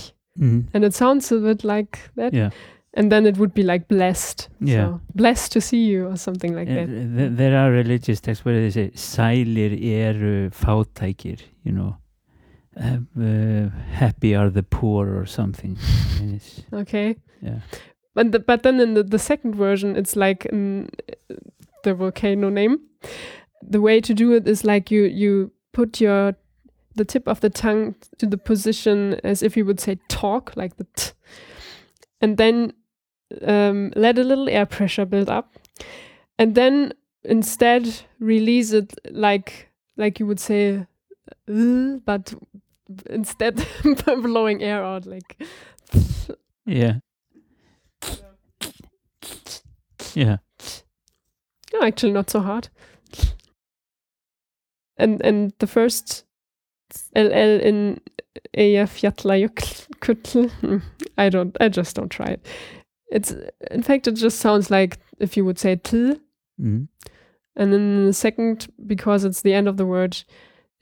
Mm. 0.41 0.65
and 0.75 0.85
it 0.85 0.95
sounds 0.95 1.33
a 1.33 1.39
bit 1.39 1.65
like 1.65 1.99
that. 2.17 2.33
Yeah. 2.35 2.51
and 2.97 3.11
then 3.13 3.27
it 3.27 3.37
would 3.37 3.53
be 3.55 3.63
like 3.63 3.85
blessed. 3.89 4.49
Yeah. 4.61 4.87
So, 4.87 5.01
blessed 5.15 5.53
to 5.53 5.61
see 5.61 5.85
you 5.93 6.07
or 6.11 6.17
something 6.17 6.57
like 6.59 6.71
Uh, 6.71 6.75
that. 6.75 6.87
th- 7.17 7.33
there 7.37 7.57
are 7.59 7.71
religious 7.73 8.21
texts 8.21 8.45
where 8.47 8.61
they 8.61 8.71
say 8.71 8.91
sælir 8.95 9.73
eru 9.83 10.51
fátækir 10.51 11.39
you 11.65 11.73
know 11.73 11.93
uh, 12.77 12.99
uh, 13.21 13.69
happy 14.01 14.35
are 14.37 14.51
the 14.51 14.63
poor 14.63 15.07
or 15.21 15.27
something 15.27 15.77
I 16.19 16.23
mean, 16.23 16.35
it's, 16.37 16.63
Okay. 16.83 17.17
yeah 17.43 17.61
But 18.15 18.33
the, 18.33 18.39
but 18.39 18.63
then 18.63 18.81
in 18.81 18.95
the, 18.95 19.03
the 19.05 19.19
second 19.19 19.55
version, 19.55 19.97
it's 19.97 20.17
like 20.17 20.49
mm, 20.53 20.89
the 21.85 21.95
volcano 21.95 22.49
name. 22.51 22.79
The 23.63 23.81
way 23.81 24.01
to 24.01 24.15
do 24.15 24.33
it 24.33 24.47
is 24.49 24.65
like 24.65 24.91
you 24.91 25.03
you 25.05 25.53
put 25.73 26.01
your 26.01 26.35
the 26.95 27.05
tip 27.05 27.29
of 27.29 27.41
the 27.41 27.51
tongue 27.51 27.95
to 28.19 28.27
the 28.27 28.39
position 28.39 29.21
as 29.25 29.43
if 29.43 29.57
you 29.57 29.65
would 29.65 29.81
say 29.81 29.99
talk, 30.09 30.53
like 30.57 30.77
the 30.77 30.87
t, 30.97 31.13
and 32.21 32.37
then 32.37 32.73
um, 33.43 33.93
let 33.97 34.19
a 34.19 34.25
little 34.25 34.49
air 34.49 34.67
pressure 34.67 35.05
build 35.05 35.29
up, 35.29 35.55
and 36.39 36.55
then 36.55 36.93
instead 37.25 38.03
release 38.21 38.73
it 38.73 38.95
like 39.11 39.69
like 39.97 40.19
you 40.21 40.27
would 40.27 40.41
say, 40.41 40.87
"Uh," 41.49 41.99
but 42.05 42.35
instead 43.11 43.67
blowing 44.23 44.63
air 44.63 44.83
out 44.83 45.07
like. 45.07 45.37
yeah 46.65 47.01
yeah 50.15 50.39
No, 51.73 51.83
actually 51.83 52.13
not 52.13 52.31
so 52.31 52.41
hard. 52.41 52.69
And 54.99 55.21
and 55.25 55.53
the 55.59 55.67
first 55.67 56.25
LL 57.15 57.61
in 57.63 58.01
Eyjafjallajökull, 58.57 60.83
I 61.19 61.29
don't, 61.29 61.57
I 61.61 61.69
just 61.69 61.97
don't 61.97 62.11
try 62.11 62.27
it. 62.27 62.47
It's 63.11 63.35
in 63.71 63.83
fact 63.83 64.07
it 64.07 64.13
just 64.17 64.41
sounds 64.41 64.71
like 64.71 64.99
if 65.19 65.37
you 65.37 65.45
would 65.45 65.59
say 65.59 65.77
t, 65.77 66.15
mm. 66.61 66.89
and 67.57 67.73
then 67.73 68.07
the 68.07 68.13
second 68.13 68.69
because 68.87 69.25
it's 69.25 69.43
the 69.43 69.55
end 69.55 69.69
of 69.69 69.77
the 69.77 69.87
word, 69.87 70.23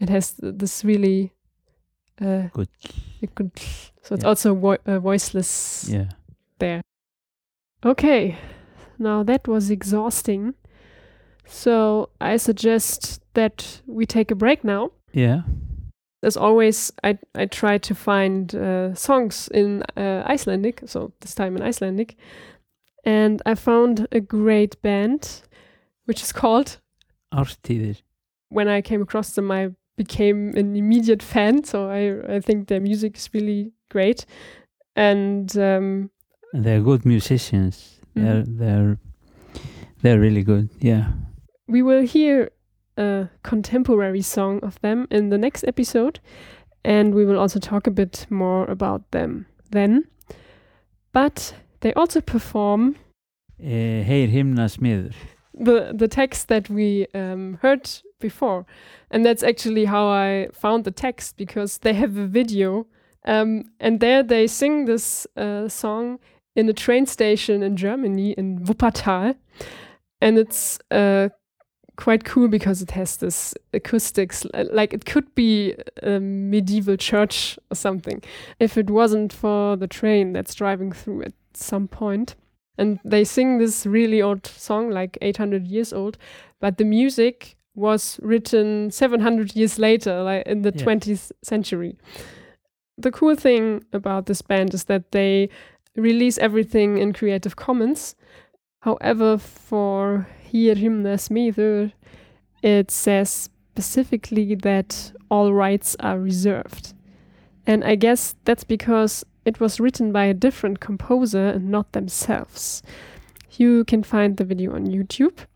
it 0.01 0.09
has 0.09 0.35
this 0.39 0.85
really 0.85 1.33
uh, 2.21 2.49
Good. 2.53 2.69
good. 3.35 3.53
So 4.03 4.14
it's 4.14 4.25
Yeah. 4.25 4.29
also 4.29 4.55
vo- 4.55 4.79
uh, 4.87 4.99
voiceless 4.99 5.87
yeah 5.89 6.09
there. 6.59 6.83
Okay, 7.85 8.37
now 8.99 9.23
that 9.23 9.47
was 9.47 9.71
exhausting. 9.71 10.55
So 11.47 12.09
I 12.21 12.37
suggest 12.39 13.21
that 13.35 13.83
we 13.87 14.07
take 14.07 14.31
a 14.31 14.37
break 14.37 14.65
now. 14.65 14.91
yeah 15.13 15.43
As 16.23 16.37
always, 16.37 16.93
I 17.05 17.19
I 17.43 17.47
try 17.47 17.79
to 17.79 17.95
find 17.95 18.55
uh, 18.55 18.95
songs 18.95 19.49
in 19.55 19.83
uh, 19.97 20.33
Icelandic, 20.35 20.81
so 20.87 21.13
this 21.21 21.35
time 21.35 21.57
in 21.57 21.63
Icelandic, 21.69 22.17
and 23.05 23.41
I 23.47 23.55
found 23.55 24.07
a 24.11 24.21
great 24.21 24.81
band, 24.83 25.43
which 26.07 26.23
is 26.23 26.33
called. 26.33 26.81
árstíðir 27.31 28.03
When 28.49 28.69
I 28.69 28.83
came 28.83 29.03
across 29.03 29.35
them, 29.35 29.51
I 29.53 29.75
became 29.97 30.59
an 30.59 30.75
immediate 30.77 31.23
fan. 31.23 31.65
So 31.65 31.91
I 31.91 32.37
I 32.37 32.41
think 32.41 32.67
their 32.67 32.81
music 32.81 33.17
is 33.17 33.29
really 33.35 33.73
great, 33.93 34.27
and 34.97 35.57
um, 35.57 36.11
they're 36.53 36.83
good 36.83 37.05
musicians 37.05 38.01
they're 38.15 38.43
Mhm. 38.45 38.59
they're 38.59 38.97
they're 40.03 40.21
really 40.21 40.43
good 40.43 40.69
yeah 40.81 41.13
We 41.69 41.83
will 41.83 42.03
hear 42.03 42.51
a 42.97 43.29
contemporary 43.43 44.23
song 44.23 44.61
of 44.62 44.81
them 44.81 45.07
in 45.11 45.31
the 45.31 45.39
next 45.39 45.64
episode, 45.64 46.21
and 46.85 47.14
we 47.14 47.25
will 47.25 47.39
also 47.39 47.59
talk 47.59 47.87
a 47.87 47.91
bit 47.91 48.27
more 48.31 48.64
about 48.67 49.11
them 49.11 49.47
then. 49.71 50.05
But 51.12 51.55
they 51.81 51.93
also 51.95 52.21
perform 52.21 52.97
uh, 53.61 53.64
heyr 53.64 54.29
himna 54.29 54.69
smiður. 54.69 55.14
the 55.55 55.93
the 55.95 56.09
text 56.09 56.49
that 56.49 56.69
we 56.69 57.07
um, 57.14 57.59
heard 57.62 57.91
before, 58.21 58.67
and 59.11 59.25
that's 59.25 59.43
actually 59.43 59.87
how 59.87 60.07
I 60.07 60.49
found 60.53 60.85
the 60.85 60.91
text 60.91 61.37
because 61.37 61.79
they 61.79 61.95
have 61.95 62.17
a 62.17 62.27
video, 62.27 62.87
um, 63.25 63.64
and 63.81 64.01
there 64.01 64.23
they 64.23 64.47
sing 64.47 64.85
this 64.85 65.27
uh, 65.37 65.69
song 65.69 66.19
in 66.55 66.69
a 66.69 66.73
train 66.73 67.07
station 67.07 67.62
in 67.62 67.77
Germany 67.77 68.33
in 68.33 68.61
Wuppertal, 68.61 69.35
and 70.21 70.39
it's 70.39 70.79
uh, 70.91 71.29
quite 71.97 72.25
cool 72.25 72.49
because 72.49 72.83
it 72.83 72.91
has 72.93 73.17
this 73.17 73.55
acoustics 73.73 74.45
uh, 74.55 74.65
like 74.73 74.93
it 74.93 75.05
could 75.07 75.35
be 75.35 75.75
a 76.03 76.21
medieval 76.21 76.97
church 76.97 77.59
or 77.71 77.75
something. 77.75 78.23
If 78.61 78.77
it 78.77 78.91
wasn't 78.91 79.33
for 79.33 79.77
the 79.77 79.87
train 79.89 80.33
that's 80.33 80.55
driving 80.55 80.93
through 80.93 81.23
at 81.23 81.33
some 81.55 81.89
point. 81.89 82.35
And 82.79 83.01
they 83.05 83.25
sing 83.25 83.57
this 83.59 83.87
really 83.87 84.21
old 84.21 84.47
song 84.47 84.91
like 84.91 85.17
800 85.23 85.67
years 85.67 85.93
old 85.95 86.19
but 86.61 86.77
the 86.77 86.85
music 86.85 87.57
was 87.75 88.21
written 88.23 88.91
700 88.91 89.57
years 89.57 89.79
later 89.79 90.23
like 90.23 90.47
in 90.47 90.63
the 90.63 90.73
Yeah. 90.77 90.85
20th 90.85 91.33
century. 91.43 91.97
The 92.99 93.11
cool 93.11 93.35
thing 93.35 93.85
about 93.93 94.27
this 94.27 94.43
band 94.43 94.75
is 94.75 94.85
that 94.85 95.13
they 95.13 95.49
release 95.97 96.37
everything 96.39 96.99
in 96.99 97.13
creative 97.15 97.57
commons. 97.57 98.15
However 98.81 99.39
for 99.39 100.27
Heyr 100.53 100.77
himna 100.77 101.17
smiður 101.17 101.93
it 102.63 102.91
says 102.91 103.51
specifically 103.73 104.55
that 104.55 105.13
all 105.31 105.53
rights 105.53 105.97
are 106.01 106.19
reserved 106.19 106.95
and 107.67 107.85
i 107.85 107.95
guess 107.95 108.35
that's 108.45 108.65
because 108.65 109.25
it 109.47 109.61
was 109.61 109.81
written 109.81 110.13
by 110.13 110.25
a 110.25 110.35
different 110.35 110.81
composer 110.81 111.47
and 111.47 111.71
not 111.71 111.93
themselves. 111.93 112.83
You 113.53 113.85
can 113.85 114.03
find 114.03 114.37
the 114.37 114.45
video 114.45 114.75
on 114.75 114.87
YouTube. 114.87 115.47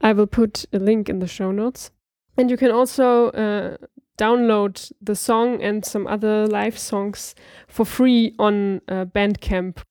I 0.00 0.14
will 0.14 0.26
put 0.26 0.64
a 0.72 0.78
link 0.78 1.08
in 1.08 1.20
the 1.20 1.26
show 1.26 1.52
notes. 1.52 1.90
And 2.38 2.50
you 2.50 2.56
can 2.56 2.70
also 2.70 3.28
uh, 3.30 3.76
download 4.18 4.90
the 5.00 5.14
song 5.14 5.62
and 5.62 5.84
some 5.84 6.06
other 6.06 6.46
live 6.46 6.78
songs 6.78 7.34
for 7.68 7.84
free 7.84 8.34
on 8.38 8.80
uh, 8.88 9.04
Bandcamp. 9.04 9.82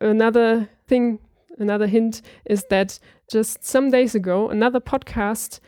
Another 0.00 0.70
thing, 0.86 1.18
another 1.60 1.86
hint 1.86 2.22
is 2.44 2.64
that 2.70 2.98
just 3.30 3.64
some 3.64 3.90
days 3.90 4.14
ago, 4.14 4.48
another 4.48 4.80
podcast 4.80 5.60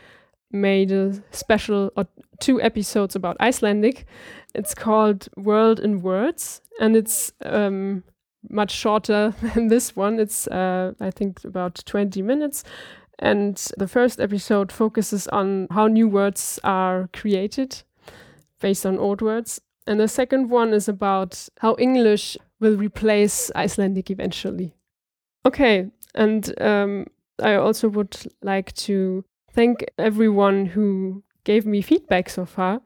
made 0.50 0.90
a 0.90 1.22
special 1.30 1.92
or 1.96 2.06
two 2.40 2.60
episodes 2.60 3.14
about 3.14 3.36
Icelandic. 3.40 4.06
It's 4.54 4.74
called 4.74 5.28
World 5.36 5.78
in 5.80 6.02
Words, 6.02 6.60
and 6.80 6.96
it's 6.96 7.32
um, 7.44 8.02
much 8.48 8.72
shorter 8.72 9.34
than 9.54 9.68
this 9.68 9.94
one. 9.94 10.18
It's, 10.18 10.48
uh, 10.48 10.92
I 11.00 11.10
think, 11.10 11.44
about 11.44 11.82
20 11.86 12.22
minutes. 12.22 12.64
And 13.18 13.56
the 13.76 13.86
first 13.86 14.18
episode 14.18 14.72
focuses 14.72 15.28
on 15.28 15.68
how 15.70 15.86
new 15.88 16.08
words 16.08 16.58
are 16.64 17.10
created 17.12 17.82
based 18.60 18.86
on 18.86 18.98
old 18.98 19.20
words. 19.20 19.60
And 19.86 20.00
the 20.00 20.08
second 20.08 20.48
one 20.48 20.72
is 20.72 20.88
about 20.88 21.48
how 21.58 21.76
English 21.78 22.38
will 22.60 22.76
replace 22.76 23.50
Icelandic 23.54 24.10
eventually. 24.10 24.74
Okay, 25.46 25.90
and 26.14 26.54
um, 26.60 27.06
I 27.42 27.54
also 27.54 27.88
would 27.88 28.16
like 28.42 28.72
to 28.74 29.24
thank 29.52 29.84
everyone 29.98 30.66
who 30.66 31.22
gave 31.44 31.66
me 31.66 31.80
feedback 31.82 32.28
so 32.28 32.44
far 32.44 32.80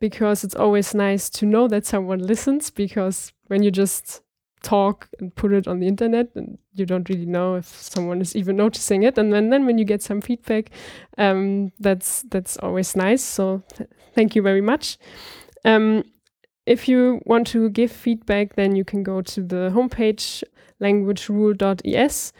because 0.00 0.42
it's 0.44 0.56
always 0.56 0.94
nice 0.94 1.30
to 1.30 1.46
know 1.46 1.68
that 1.68 1.86
someone 1.86 2.18
listens 2.18 2.70
because 2.70 3.32
when 3.46 3.62
you 3.62 3.70
just 3.70 4.22
talk 4.62 5.08
and 5.20 5.34
put 5.34 5.52
it 5.52 5.66
on 5.66 5.78
the 5.80 5.86
internet 5.86 6.28
and 6.34 6.58
you 6.72 6.84
don't 6.84 7.08
really 7.08 7.26
know 7.26 7.54
if 7.54 7.66
someone 7.66 8.20
is 8.20 8.36
even 8.36 8.56
noticing 8.56 9.02
it 9.02 9.16
and 9.16 9.32
then, 9.32 9.48
then 9.48 9.64
when 9.64 9.78
you 9.78 9.84
get 9.84 10.02
some 10.02 10.20
feedback 10.20 10.70
um, 11.16 11.72
that's 11.80 12.22
that's 12.24 12.58
always 12.58 12.94
nice 12.94 13.22
so 13.22 13.62
th- 13.74 13.88
thank 14.14 14.34
you 14.34 14.42
very 14.42 14.60
much. 14.60 14.98
Um, 15.64 16.04
if 16.66 16.88
you 16.88 17.20
want 17.24 17.46
to 17.48 17.70
give 17.70 17.90
feedback 17.90 18.54
then 18.56 18.76
you 18.76 18.84
can 18.84 19.02
go 19.02 19.22
to 19.22 19.42
the 19.42 19.70
homepage 19.74 20.42
languagerule.es 20.80 22.32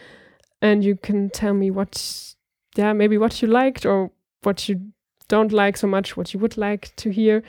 and 0.62 0.84
you 0.84 0.96
can 0.96 1.30
tell 1.30 1.54
me 1.54 1.70
what 1.70 2.34
yeah 2.76 2.92
maybe 2.92 3.18
what 3.18 3.40
you 3.42 3.48
liked 3.48 3.84
or 3.86 4.10
what 4.42 4.68
you 4.68 4.92
don't 5.28 5.52
like 5.52 5.76
so 5.76 5.86
much 5.86 6.16
what 6.16 6.34
you 6.34 6.40
would 6.40 6.56
like 6.56 6.94
to 6.96 7.10
hear. 7.10 7.42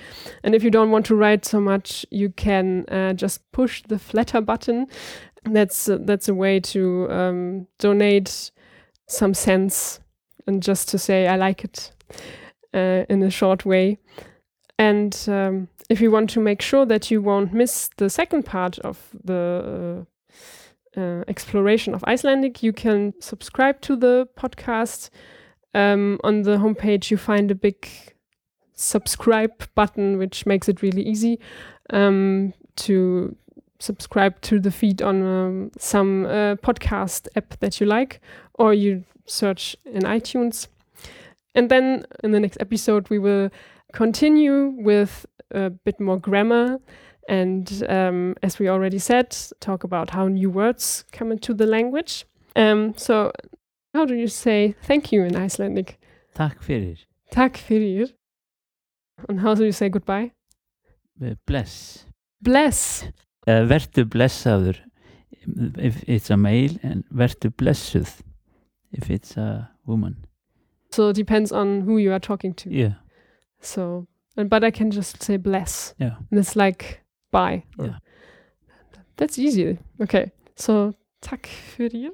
And 0.44 0.54
if 0.54 0.64
you 0.64 0.70
don't 0.70 0.92
want 0.92 1.06
to 1.08 1.16
write 1.16 1.46
so 1.46 1.60
much 1.60 2.06
you 2.12 2.30
can 2.30 2.86
uh, 2.90 3.14
just 3.14 3.52
push 3.52 3.82
the 3.88 3.96
Flattr 3.96 4.46
button. 4.46 4.88
That's 5.44 5.90
uh, 5.90 5.98
that's 6.02 6.30
a 6.30 6.36
way 6.36 6.60
to 6.60 7.12
um, 7.12 7.68
donate 7.80 8.52
some 9.08 9.34
cents 9.34 10.00
and 10.48 10.64
just 10.64 10.88
to 10.90 10.98
say 10.98 11.28
i 11.28 11.36
like 11.36 11.66
it 11.66 11.92
uh, 12.74 13.04
in 13.10 13.24
a 13.24 13.30
short 13.30 13.66
way. 13.66 13.98
And 14.78 15.18
um, 15.28 15.68
if 15.90 16.00
you 16.02 16.12
want 16.12 16.30
to 16.32 16.40
make 16.40 16.62
sure 16.62 16.86
that 16.86 17.12
you 17.12 17.22
won't 17.22 17.54
miss 17.54 17.90
the 17.98 18.10
second 18.10 18.44
part 18.46 18.80
of 18.80 18.98
the 19.24 20.06
uh, 20.98 21.24
exploration 21.28 21.94
of 21.94 22.04
Icelandic, 22.06 22.64
you 22.64 22.74
can 22.74 23.14
subscribe 23.20 23.82
to 23.82 23.96
the 23.96 24.28
podcast. 24.38 25.10
Um, 25.74 26.20
on 26.24 26.42
the 26.42 26.58
homepage, 26.58 27.12
you 27.12 27.18
find 27.18 27.50
a 27.50 27.56
big 27.56 27.88
subscribe 28.74 29.68
button, 29.76 30.18
which 30.18 30.46
makes 30.46 30.68
it 30.68 30.82
really 30.82 31.02
easy 31.02 31.40
um, 31.92 32.54
to 32.76 33.36
subscribe 33.80 34.40
to 34.42 34.60
the 34.60 34.72
feed 34.72 35.02
on 35.02 35.24
um, 35.24 35.72
some 35.78 36.26
uh, 36.26 36.56
podcast 36.56 37.28
app 37.36 37.58
that 37.60 37.80
you 37.80 37.88
like, 37.88 38.22
or 38.56 38.74
you 38.74 39.04
search 39.26 39.76
in 39.86 40.04
iTunes. 40.04 40.68
And 41.56 41.70
then 41.70 42.06
in 42.24 42.32
the 42.32 42.40
next 42.40 42.58
episode, 42.60 43.10
we 43.10 43.20
will 43.20 43.50
continue 43.94 44.74
with 44.78 45.26
a 45.52 45.70
bit 45.70 46.00
more 46.00 46.18
grammar. 46.18 46.80
And 47.32 47.86
um, 47.88 48.36
as 48.44 48.60
we 48.60 48.68
already 48.68 49.00
said, 49.00 49.38
talk 49.62 49.86
about 49.86 50.10
how 50.10 50.28
new 50.28 50.50
words 50.50 51.06
come 51.14 51.32
into 51.32 51.54
the 51.54 51.66
language. 51.66 52.26
Um, 52.58 52.94
so, 52.98 53.32
how 53.94 54.06
do 54.06 54.16
you 54.16 54.28
say 54.28 54.76
thank 54.84 55.14
you 55.14 55.24
in 55.24 55.38
Icelandic? 55.38 55.98
Takk 56.36 56.62
fyrir. 56.62 56.98
Takk 57.32 57.56
fyrir. 57.56 58.12
And 59.30 59.40
how 59.40 59.56
do 59.56 59.64
you 59.64 59.72
say 59.72 59.88
goodbye? 59.88 60.34
Uh, 61.24 61.36
Bless. 61.48 62.04
Bless. 62.42 63.06
Uh, 63.48 63.64
vertu 63.66 64.04
blessaður 64.04 64.80
if 65.78 66.04
it's 66.10 66.30
a 66.30 66.38
male 66.38 66.78
and 66.84 67.06
vertu 67.10 67.50
blessuð 67.50 68.22
if 68.92 69.10
it's 69.10 69.38
a 69.38 69.72
woman. 69.86 70.26
So 70.90 71.10
it 71.10 71.16
depends 71.16 71.54
on 71.54 71.82
who 71.82 71.98
you 71.98 72.12
are 72.12 72.20
talking 72.20 72.54
to. 72.56 72.70
Yeah. 72.70 72.96
So, 73.62 74.08
and 74.36 74.50
but 74.50 74.66
I 74.66 74.72
can 74.72 74.92
just 74.92 75.24
say 75.24 75.38
bless. 75.38 75.94
Yeah. 75.98 76.18
And 76.30 76.38
it's 76.38 76.58
like 76.58 77.01
bye. 77.32 77.64
Yeah. 77.80 77.98
That's 79.18 79.38
easy. 79.40 79.78
Okay. 80.02 80.32
So, 80.56 80.94
takk 81.22 81.48
fyrir. 81.48 82.12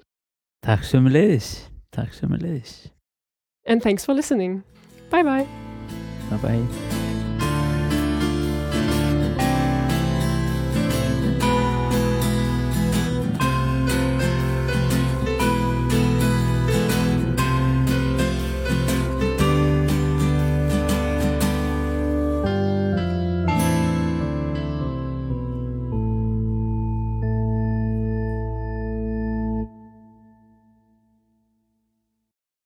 Takk 0.64 0.84
sömuleiðis. 0.84 1.70
Takk 1.92 2.14
sömuleiðis. 2.14 2.90
And 3.66 3.82
thanks 3.82 4.06
for 4.06 4.14
listening. 4.14 4.64
Bye 5.10 5.24
bye. 5.24 5.48
Bye 6.30 6.38
bye. 6.38 6.97